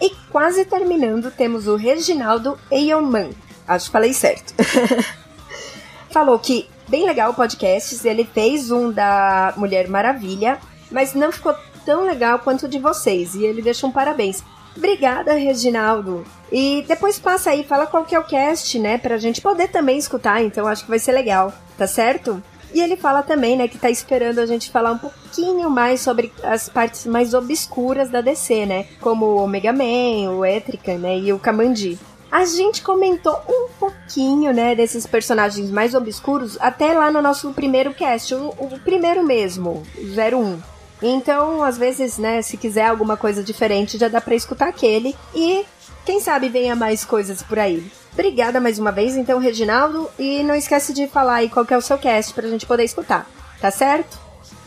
[0.00, 3.30] E quase terminando, temos o Reginaldo Eionman.
[3.66, 4.54] Acho que falei certo.
[6.10, 8.06] Falou que bem legal o podcast.
[8.06, 10.58] Ele fez um da Mulher Maravilha,
[10.90, 13.34] mas não ficou tão legal quanto o de vocês.
[13.34, 14.42] E ele deixa um parabéns.
[14.76, 16.24] Obrigada, Reginaldo.
[16.52, 18.98] E depois passa aí, fala qual que é o cast, né?
[18.98, 22.42] Pra gente poder também escutar, então acho que vai ser legal, tá certo?
[22.74, 26.30] E ele fala também, né, que tá esperando a gente falar um pouquinho mais sobre
[26.42, 28.86] as partes mais obscuras da DC, né?
[29.00, 31.98] Como o Omega Man, o Etrican, né, e o Kamandi.
[32.36, 37.94] A gente comentou um pouquinho, né, desses personagens mais obscuros até lá no nosso primeiro
[37.94, 40.60] cast, o, o primeiro mesmo, 01.
[41.00, 45.64] Então, às vezes, né, se quiser alguma coisa diferente, já dá para escutar aquele e
[46.04, 47.90] quem sabe venha mais coisas por aí.
[48.12, 51.80] Obrigada mais uma vez, então, Reginaldo, e não esquece de falar aí qual é o
[51.80, 53.26] seu cast pra gente poder escutar,
[53.62, 54.18] tá certo?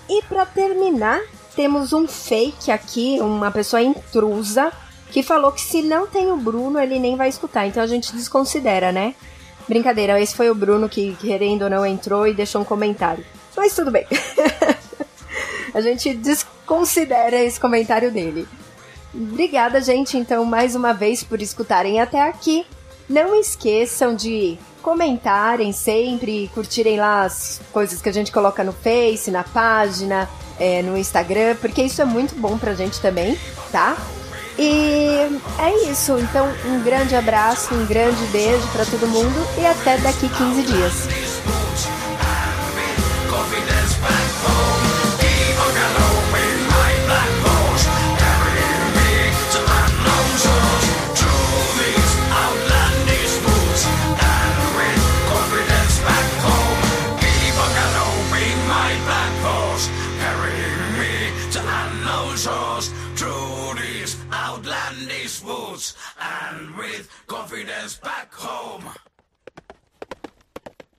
[0.09, 1.21] E para terminar,
[1.55, 4.73] temos um fake aqui, uma pessoa intrusa,
[5.11, 8.13] que falou que se não tem o Bruno, ele nem vai escutar, então a gente
[8.13, 9.15] desconsidera, né?
[9.67, 13.23] Brincadeira, esse foi o Bruno que, querendo ou não, entrou e deixou um comentário.
[13.55, 14.05] Mas tudo bem.
[15.73, 18.47] a gente desconsidera esse comentário dele.
[19.13, 22.65] Obrigada, gente, então, mais uma vez por escutarem até aqui.
[23.07, 29.29] Não esqueçam de comentarem sempre, curtirem lá as coisas que a gente coloca no Face,
[29.29, 30.29] na página,
[30.59, 33.37] é, no Instagram, porque isso é muito bom pra gente também,
[33.71, 33.97] tá?
[34.61, 36.19] E é isso.
[36.19, 41.07] Então, um grande abraço, um grande beijo para todo mundo e até daqui 15 dias.
[65.49, 68.85] And with confidence back home.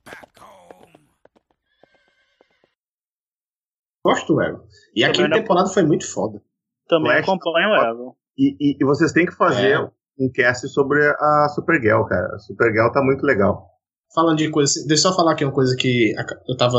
[0.04, 0.92] Back home.
[4.04, 4.64] Gosto do Arrow.
[4.94, 6.42] E a quinta temporada foi muito foda.
[6.88, 8.16] Também Flash, acompanho o Arrow.
[8.36, 9.90] E, e, e, vocês têm que fazer é.
[10.18, 12.34] um cast sobre a Supergirl, cara.
[12.34, 13.68] A Supergirl tá muito legal.
[14.12, 16.12] Falando de coisa, deixa eu só falar aqui uma coisa que
[16.48, 16.78] eu tava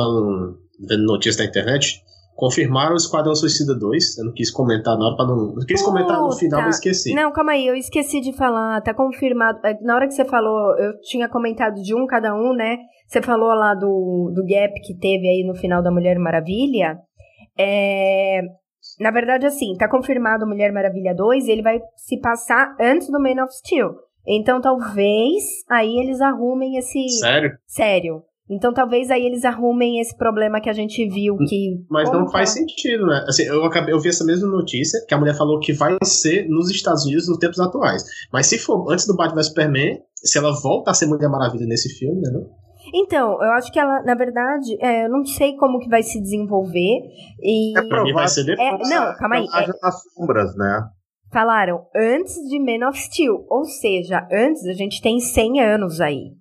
[0.79, 2.03] vendo notícias na internet
[2.35, 4.17] confirmaram o Esquadrão Suicida 2.
[4.17, 5.53] Eu não quis comentar na hora pra não.
[5.57, 6.65] Eu quis comentar no final, Puta.
[6.67, 7.13] mas esqueci.
[7.13, 9.59] Não, calma aí, eu esqueci de falar, tá confirmado.
[9.65, 12.77] É, Na hora que você falou, eu tinha comentado de um cada um, né?
[13.07, 16.97] Você falou lá do, do gap que teve aí no final da Mulher Maravilha.
[17.59, 18.41] É,
[18.99, 23.19] na verdade, assim, tá confirmado Mulher Maravilha 2 e ele vai se passar antes do
[23.21, 23.91] Man of Steel.
[24.25, 27.09] Então, talvez aí eles arrumem esse.
[27.19, 27.51] Sério?
[27.65, 28.23] Sério.
[28.51, 31.85] Então, talvez aí eles arrumem esse problema que a gente viu que.
[31.89, 32.59] Mas não Como faz tá?
[32.59, 33.23] sentido, né?
[33.25, 36.49] Assim, eu, acabei, eu vi essa mesma notícia que a mulher falou que vai ser
[36.49, 38.03] nos Estados Unidos nos tempos atuais.
[38.31, 41.65] Mas se for antes do Batman vs Superman, se ela volta a ser Mulher Maravilha
[41.65, 42.29] nesse filme, né?
[42.33, 42.61] não?
[42.93, 46.19] Então, eu acho que ela, na verdade, é, eu não sei como que vai se
[46.21, 46.99] desenvolver.
[47.41, 48.89] E É Pra mim vai ser É, depois.
[48.89, 49.43] não, calma aí.
[49.43, 50.81] Personagem nas sombras, né?
[51.31, 53.45] falaram antes de Man of Steel.
[53.49, 56.33] Ou seja, antes a gente tem 100 anos aí.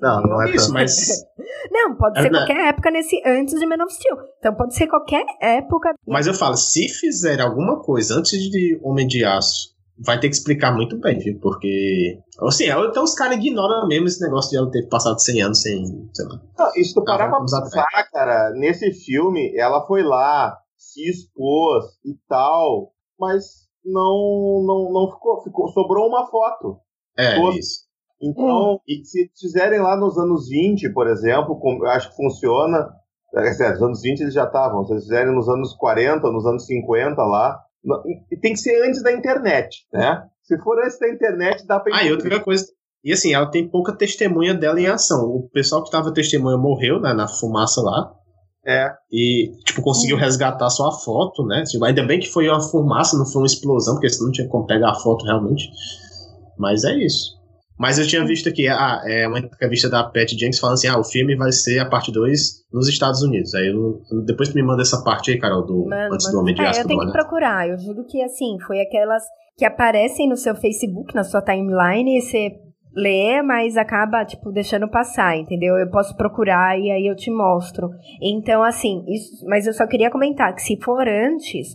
[0.00, 0.74] Não, não é Isso, tanto.
[0.74, 1.24] mas,
[1.72, 2.38] Não, pode É, ser né?
[2.38, 4.16] qualquer época nesse antes de Man of Steel.
[4.38, 5.92] Então pode ser qualquer época.
[6.06, 10.34] mas eu falo, se fizer alguma coisa antes de Homem de Aço, vai ter que
[10.34, 11.38] explicar muito bem, viu?
[11.40, 12.18] Porque.
[12.40, 16.08] Assim, então os caras ignoram mesmo esse negócio de ela ter passado 100 anos sem.
[16.14, 16.40] Sei lá.
[16.58, 21.84] Não, e se tu parar pra pensar, cara, nesse filme, ela foi lá, se expôs
[22.04, 23.44] e tal, mas
[23.84, 25.68] não, não, não ficou, ficou.
[25.68, 26.78] Sobrou uma foto.
[27.18, 27.56] É, Todos.
[27.56, 27.89] isso.
[28.22, 32.88] Então, e se fizerem lá nos anos 20, por exemplo, como eu acho que funciona.
[33.32, 34.84] Quer dizer, nos anos 20 eles já estavam.
[34.84, 37.58] Se eles fizerem nos anos 40, nos anos 50 lá.
[38.30, 40.22] E tem que ser antes da internet, né?
[40.42, 42.66] Se for antes da internet, dá pra Ah, e outra coisa.
[43.02, 45.24] E assim, ela tem pouca testemunha dela em ação.
[45.24, 48.12] O pessoal que tava testemunha morreu, né, na fumaça lá.
[48.66, 48.92] É.
[49.10, 51.62] E, tipo, conseguiu resgatar sua foto, né?
[51.64, 54.48] Tipo, ainda bem que foi uma fumaça, não foi uma explosão, porque senão não tinha
[54.48, 55.70] como pegar a foto realmente.
[56.58, 57.39] Mas é isso.
[57.80, 60.98] Mas eu tinha visto aqui, ah, é uma entrevista da Pat Jenks falando assim: ah,
[60.98, 63.54] o filme vai ser a parte 2 nos Estados Unidos.
[63.54, 66.36] Aí eu, depois tu me manda essa parte aí, Carol, do, Mano, antes mano.
[66.36, 66.82] do Homem de É, Aço.
[66.82, 67.66] eu tenho que procurar.
[67.66, 69.22] Eu juro que, assim, foi aquelas
[69.56, 72.52] que aparecem no seu Facebook, na sua timeline, e você
[72.94, 75.78] lê, mas acaba, tipo, deixando passar, entendeu?
[75.78, 77.88] Eu posso procurar e aí eu te mostro.
[78.20, 81.68] Então, assim, isso, mas eu só queria comentar que se for antes,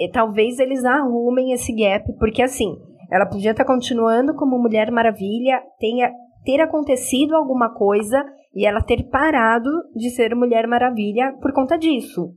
[0.00, 2.74] eh, talvez eles arrumem esse gap, porque, assim,
[3.12, 6.10] ela podia estar continuando como Mulher Maravilha, tenha
[6.46, 8.24] ter acontecido alguma coisa
[8.54, 12.32] e ela ter parado de ser Mulher Maravilha por conta disso.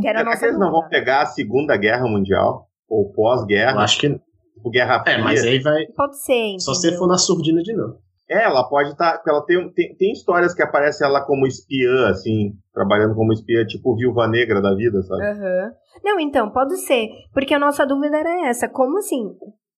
[0.00, 2.66] Que era Será nossa que eles não vão pegar a Segunda Guerra Mundial?
[2.88, 3.82] Ou pós-guerra?
[3.82, 4.08] acho que.
[4.08, 5.14] Tipo Guerra Fria?
[5.14, 5.84] É, mas aí vai.
[5.94, 7.00] Pode ser, Só se entendeu?
[7.00, 7.98] for na surdina de novo.
[8.30, 9.20] É, ela pode estar.
[9.26, 13.94] ela tem, tem, tem histórias que aparece ela como espiã, assim, trabalhando como espiã, tipo
[13.94, 15.22] Viúva Negra da vida, sabe?
[15.22, 15.72] Aham.
[16.02, 17.08] Não, então, pode ser.
[17.34, 18.68] Porque a nossa dúvida era essa.
[18.68, 19.34] Como assim?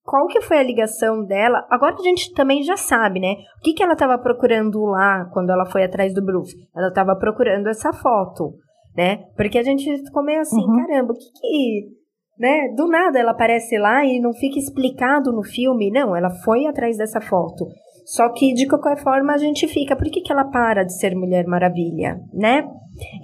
[0.06, 1.66] Qual que foi a ligação dela?
[1.68, 3.32] Agora a gente também já sabe, né?
[3.58, 6.54] O que, que ela estava procurando lá quando ela foi atrás do Bruce?
[6.76, 8.52] Ela estava procurando essa foto,
[8.96, 9.24] né?
[9.36, 10.76] Porque a gente ficou meio assim, Uhum.
[10.86, 11.96] caramba, o que que...
[12.38, 12.68] Né?
[12.76, 15.90] Do nada ela aparece lá e não fica explicado no filme.
[15.90, 17.66] Não, ela foi atrás dessa foto.
[18.04, 19.96] Só que, de qualquer forma, a gente fica.
[19.96, 22.62] Por que, que ela para de ser Mulher Maravilha, né?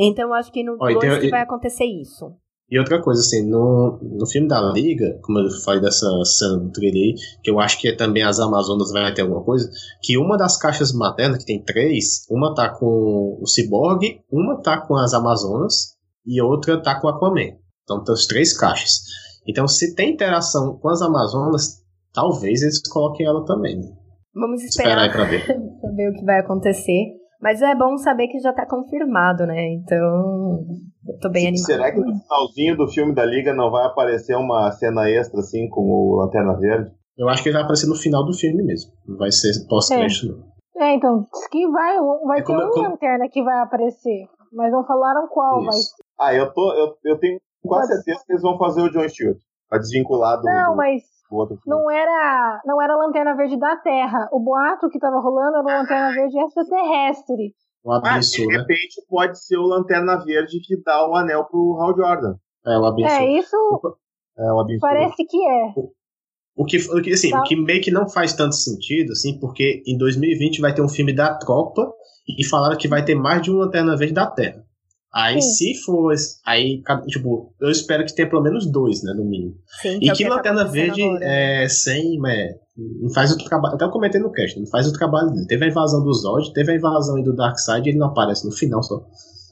[0.00, 2.32] Então, acho que no Ó, e 2 tem- que vai acontecer isso.
[2.72, 6.72] E outra coisa, assim, no, no filme da Liga, como eu falei dessa cena do
[6.72, 9.70] trailer aí, que eu acho que também as Amazonas vai ter alguma coisa,
[10.02, 14.80] que uma das caixas maternas, que tem três, uma tá com o Cyborg, uma tá
[14.80, 17.58] com as Amazonas e outra tá com o Aquaman.
[17.82, 19.02] Então tem as três caixas.
[19.46, 23.76] Então se tem interação com as Amazonas, talvez eles coloquem ela também.
[23.80, 23.92] né?
[24.34, 25.44] Vamos Esperar esperar aí pra ver.
[25.78, 27.21] pra ver o que vai acontecer.
[27.42, 29.72] Mas é bom saber que já tá confirmado, né?
[29.72, 30.64] Então,
[31.08, 31.64] eu tô bem animada.
[31.66, 35.68] Será que no finalzinho do filme da Liga não vai aparecer uma cena extra, assim,
[35.68, 36.92] com o Lanterna Verde?
[37.18, 38.92] Eu acho que ele vai aparecer no final do filme mesmo.
[39.06, 40.52] Não vai ser pós-crédito, não.
[40.86, 41.96] É, então, diz que vai,
[42.26, 44.24] vai É ter uma como- lanterna que vai aparecer.
[44.52, 45.94] Mas não falaram qual vai Isso.
[46.20, 49.08] Ah, eu, tô, eu, eu tenho quase Pode- certeza que eles vão fazer o John
[49.08, 49.38] Stewart.
[49.68, 51.02] Pra desvincular do, Não, do- mas
[51.36, 51.78] outro filme.
[51.80, 54.28] não era, não era a lanterna verde da Terra.
[54.32, 57.54] O boato que tava rolando era uma lanterna verde extraterrestre.
[57.84, 58.58] O Ah, de né?
[58.58, 62.36] repente pode ser o Lanterna Verde que dá o anel pro Hal Jordan.
[62.64, 63.10] É, o Abinsu.
[63.12, 63.56] É, isso
[64.38, 64.80] É o absurdo.
[64.80, 65.74] parece que é.
[66.54, 67.40] O que, o que, assim, Tá.
[67.40, 70.88] o que meio que não faz tanto sentido, assim, porque em 2020 vai ter um
[70.88, 71.90] filme da Tropa
[72.38, 74.62] e falaram que vai ter mais de uma Lanterna Verde da Terra.
[75.14, 75.74] Aí, Sim.
[75.74, 76.14] se for.
[76.46, 79.54] Aí, tipo, eu espero que tenha pelo menos dois, né, no mínimo.
[79.82, 81.64] Sim, E é o que Lanterna Verde né?
[81.64, 82.18] é sem.
[82.26, 82.54] É,
[83.00, 83.74] não faz o trabalho.
[83.74, 85.46] Até eu comentei no cast, não faz o trabalho dele.
[85.46, 88.46] Teve a invasão do Zod, teve a invasão aí do Darkseid e ele não aparece
[88.46, 89.00] no final só.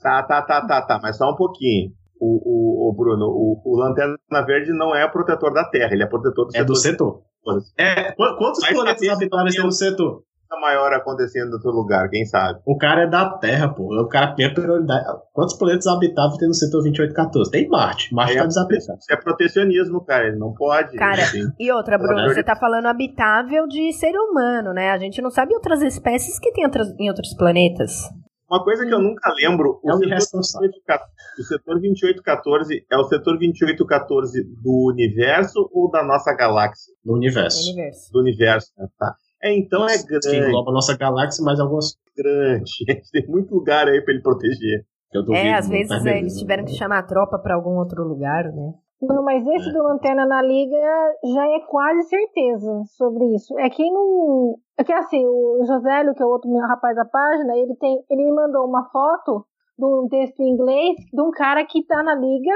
[0.02, 1.92] Tá, tá, tá, tá, tá, mas só um pouquinho.
[2.18, 4.16] O, o, o Bruno, o, o Lanterna
[4.46, 7.22] Verde não é protetor da Terra, ele é protetor do É do setor.
[7.44, 7.62] setor.
[7.78, 10.22] É, qu- quantos Vai planetas habitáveis tem tem no setor?
[10.50, 12.60] Coisa maior acontecendo em outro lugar, quem sabe?
[12.66, 13.94] O cara é da Terra, pô.
[13.94, 15.04] O cara tem a prioridade.
[15.32, 17.50] Quantos planetas habitáveis tem no setor 2814?
[17.50, 18.12] Tem Marte.
[18.12, 18.98] Marte tá desabitado.
[18.98, 20.26] Isso é protecionismo, cara.
[20.26, 20.96] Ele não pode.
[20.96, 21.48] Cara, assim.
[21.58, 24.90] E outra, Bruno, você tá falando habitável de ser humano, né?
[24.90, 28.02] A gente não sabe outras espécies que tem outras, em outros planetas.
[28.50, 30.68] Uma coisa que eu nunca lembro, o É um setor, irresponsável.
[30.68, 31.04] 28,
[31.38, 36.92] o setor 2814 é o setor 2814 do universo ou da nossa galáxia?
[37.04, 37.70] No universo.
[37.70, 38.12] universo.
[38.12, 38.88] Do universo, né?
[38.98, 39.14] Tá.
[39.42, 41.96] É, então é Que grande, engloba a nossa galáxia, mas algumas.
[42.16, 42.70] grande.
[43.12, 44.84] Tem muito lugar aí pra ele proteger.
[45.10, 48.02] que É, às vezes mas é, eles tiveram que chamar a tropa pra algum outro
[48.04, 48.74] lugar, né?
[49.02, 50.76] Não, mas esse do Lanterna na Liga
[51.24, 53.58] já é quase certeza sobre isso.
[53.58, 54.56] É que não.
[54.78, 58.04] É que assim, o Josélio, que é o outro meu rapaz da página, ele tem.
[58.10, 59.46] Ele me mandou uma foto
[59.78, 62.52] de um texto em inglês de um cara que tá na Liga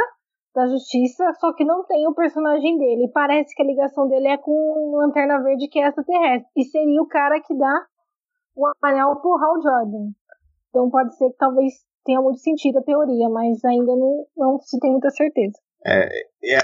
[0.54, 3.10] da Justiça, só que não tem o personagem dele.
[3.12, 6.48] Parece que a ligação dele é com o Lanterna Verde, que é extraterrestre.
[6.56, 7.84] E seria o cara que dá
[8.56, 10.10] o anel pro Hal Jordan.
[10.70, 11.72] Então pode ser que talvez
[12.04, 15.58] tenha muito sentido a teoria, mas ainda não, não se tem muita certeza.
[15.86, 16.08] É,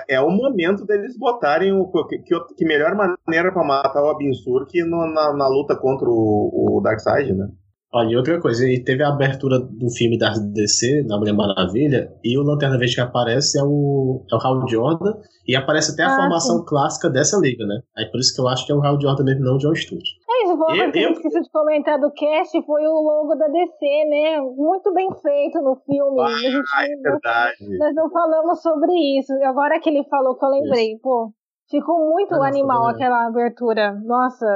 [0.09, 1.91] é o momento deles botarem o.
[2.09, 2.19] Que,
[2.57, 6.81] que, melhor maneira pra matar o Absur que no- na, na luta contra o, o
[6.81, 7.49] Darkseid, né?
[7.93, 12.13] Olha, e outra coisa, e teve a abertura do filme da DC, da Mulher Maravilha,
[12.23, 15.15] e o Lanterna Verde que aparece é o, é o Hal Jordan,
[15.47, 17.81] e aparece até a Ah, formação clássica dessa liga, né?
[17.97, 19.75] Aí por isso que eu acho que é o Hal Jordan mesmo, não o John
[19.75, 20.05] Stewart.
[20.31, 23.35] É isso, uma Eu- que eu eu- esqueci de comentar do cast, foi o logo
[23.35, 24.41] da DC, né?
[24.41, 26.21] Muito bem feito no filme.
[26.21, 26.57] Ah, a gente
[26.93, 27.79] é não- verdade.
[27.79, 29.33] nós não falamos sobre isso.
[29.45, 31.33] Agora que ele falou que eu lembrei, pô.
[31.69, 33.93] Ficou muito Ah, não, animal aquela abertura.
[34.05, 34.47] Nossa.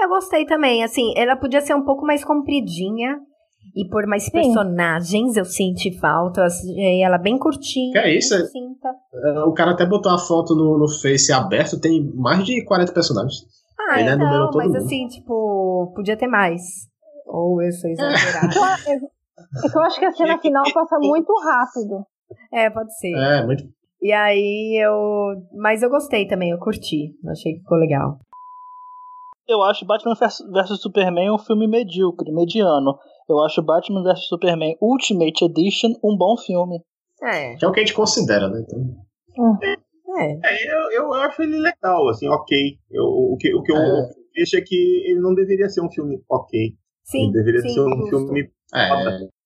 [0.00, 3.18] Eu gostei também, assim, ela podia ser um pouco mais compridinha
[3.74, 4.30] e por mais Sim.
[4.32, 7.92] personagens, eu senti falta, eu achei ela bem curtinha.
[7.92, 8.42] Que é isso, é-.
[9.24, 12.92] É, O cara até botou a foto no, no Face aberto, tem mais de 40
[12.92, 13.44] personagens.
[13.90, 14.76] Ah, Ele então, todo mas mundo.
[14.78, 16.60] assim, tipo, podia ter mais.
[17.26, 18.48] Ou eu sou É exagerada.
[19.64, 22.04] é que eu acho que a cena final passa muito rápido.
[22.52, 23.12] é, pode ser.
[23.12, 23.64] É, muito.
[24.00, 25.34] E aí eu.
[25.54, 27.14] Mas eu gostei também, eu curti.
[27.28, 28.18] Achei que ficou legal.
[29.48, 32.98] Eu acho Batman vs Superman um filme medíocre, mediano.
[33.28, 36.80] Eu acho Batman vs Superman Ultimate Edition um bom filme.
[37.22, 38.62] É, Que é o que a gente considera, né?
[38.62, 39.76] Então, é.
[40.20, 42.58] É, eu, eu acho ele legal, assim, ok.
[42.90, 44.08] Eu, o que, o que eu É.
[44.34, 44.74] vejo é que
[45.06, 46.74] ele não deveria ser um filme ok.
[47.04, 47.24] Sim.
[47.24, 48.08] ele deveria sim, ser um justo.
[48.26, 48.50] filme.
[48.74, 48.88] é,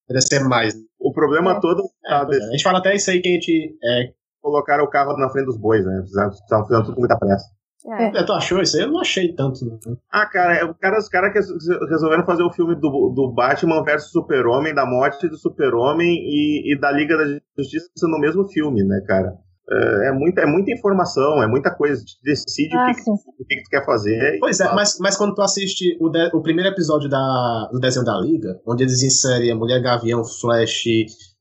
[0.08, 0.74] deveria ser mais.
[1.00, 1.60] O problema É.
[1.60, 2.36] todo É, tá é.
[2.36, 3.76] A gente fala até isso aí que a gente.
[3.84, 6.02] É, colocaram o carro na frente dos bois, né?
[6.04, 7.44] Estavam fazendo tudo com muita pressa.
[7.86, 8.18] É.
[8.18, 8.82] é, tu achou isso aí?
[8.84, 9.64] Eu não achei tanto.
[9.64, 9.76] né?
[10.10, 11.38] Ah, cara, é, o cara, os caras que
[11.88, 16.78] resolveram fazer o filme do, do Batman versus Super-Homem, da morte do Super-Homem e, e
[16.78, 17.24] da Liga da
[17.58, 19.32] Justiça no mesmo filme, né, cara?
[19.70, 22.02] É, é muita, é muita informação, é muita coisa.
[22.04, 24.38] Tu decide Ah, o, que, o que, que tu quer fazer.
[24.40, 28.04] Pois é, mas, mas quando tu assiste o, de- o primeiro episódio da, do desenho
[28.04, 30.84] da Liga, onde eles inserem a Mulher Gavião, Flash,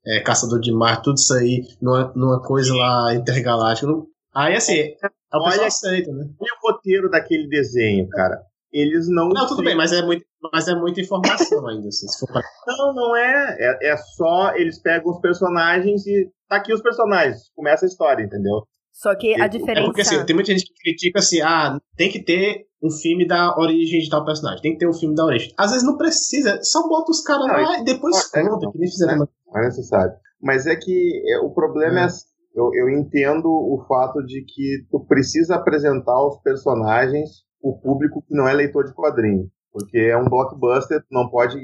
[0.05, 3.91] é, Caçador de Mar, tudo isso aí numa, numa coisa lá intergaláctica.
[4.33, 4.93] Aí assim,
[5.33, 6.25] é o Olha- aceita, né?
[6.39, 8.41] Olha o roteiro daquele desenho, cara.
[8.71, 9.27] Eles não.
[9.29, 12.41] Não, tudo bem, mas é, muito, mas é muita informação ainda, assim, se for pra...
[12.67, 13.57] Não, não é.
[13.59, 13.89] é.
[13.91, 16.29] é só eles pegam os personagens e.
[16.47, 17.49] Tá aqui os personagens.
[17.55, 18.63] Começa a história, entendeu?
[18.93, 19.81] Só que a É diferença.
[19.81, 23.25] É porque assim, tem muita gente que critica assim, ah, tem que ter um filme
[23.27, 25.53] da origem de tal personagem, tem que ter um filme da origem.
[25.57, 28.89] Às vezes não precisa, só bota os caras lá e depois é, conta, que nem
[28.89, 29.17] fizeram.
[29.47, 30.13] Não é necessário.
[30.41, 32.05] Mas é que é, o problema é, É.
[32.05, 38.23] assim, eu, eu entendo o fato de que tu precisa apresentar os personagens o público
[38.27, 39.47] que não é leitor de quadrinho.
[39.71, 41.57] Porque é um blockbuster, tu não pode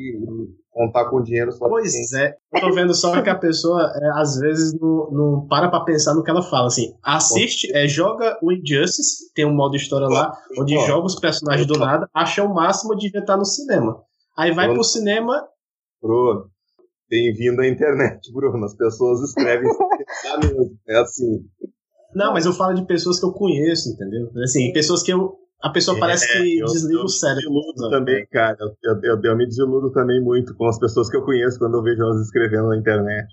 [0.71, 4.37] contar com dinheiro só Pois é, eu tô vendo só que a pessoa, é, às
[4.37, 6.67] vezes, não, não para pra pensar no que ela fala.
[6.67, 11.67] Assim, assiste, é, joga o Injustice, tem um modo história lá, onde joga os personagens
[11.67, 14.01] do nada, acha o máximo de estar no cinema.
[14.37, 14.75] Aí vai Pô.
[14.75, 15.45] pro cinema,
[16.01, 16.45] Bruno,
[17.09, 18.63] bem-vindo à internet, Bruno.
[18.63, 19.67] As pessoas escrevem
[20.37, 20.77] mesmo.
[20.87, 21.45] É assim.
[22.15, 24.29] não, mas eu falo de pessoas que eu conheço, entendeu?
[24.43, 25.35] Assim, pessoas que eu.
[25.61, 27.49] A pessoa parece que É, eu- desliga eu o cérebro.
[27.51, 28.55] Me desiludo também, cara.
[28.59, 31.75] Eu, eu, eu, eu me desiludo também muito com as pessoas que eu conheço quando
[31.77, 33.27] eu vejo elas escrevendo na internet.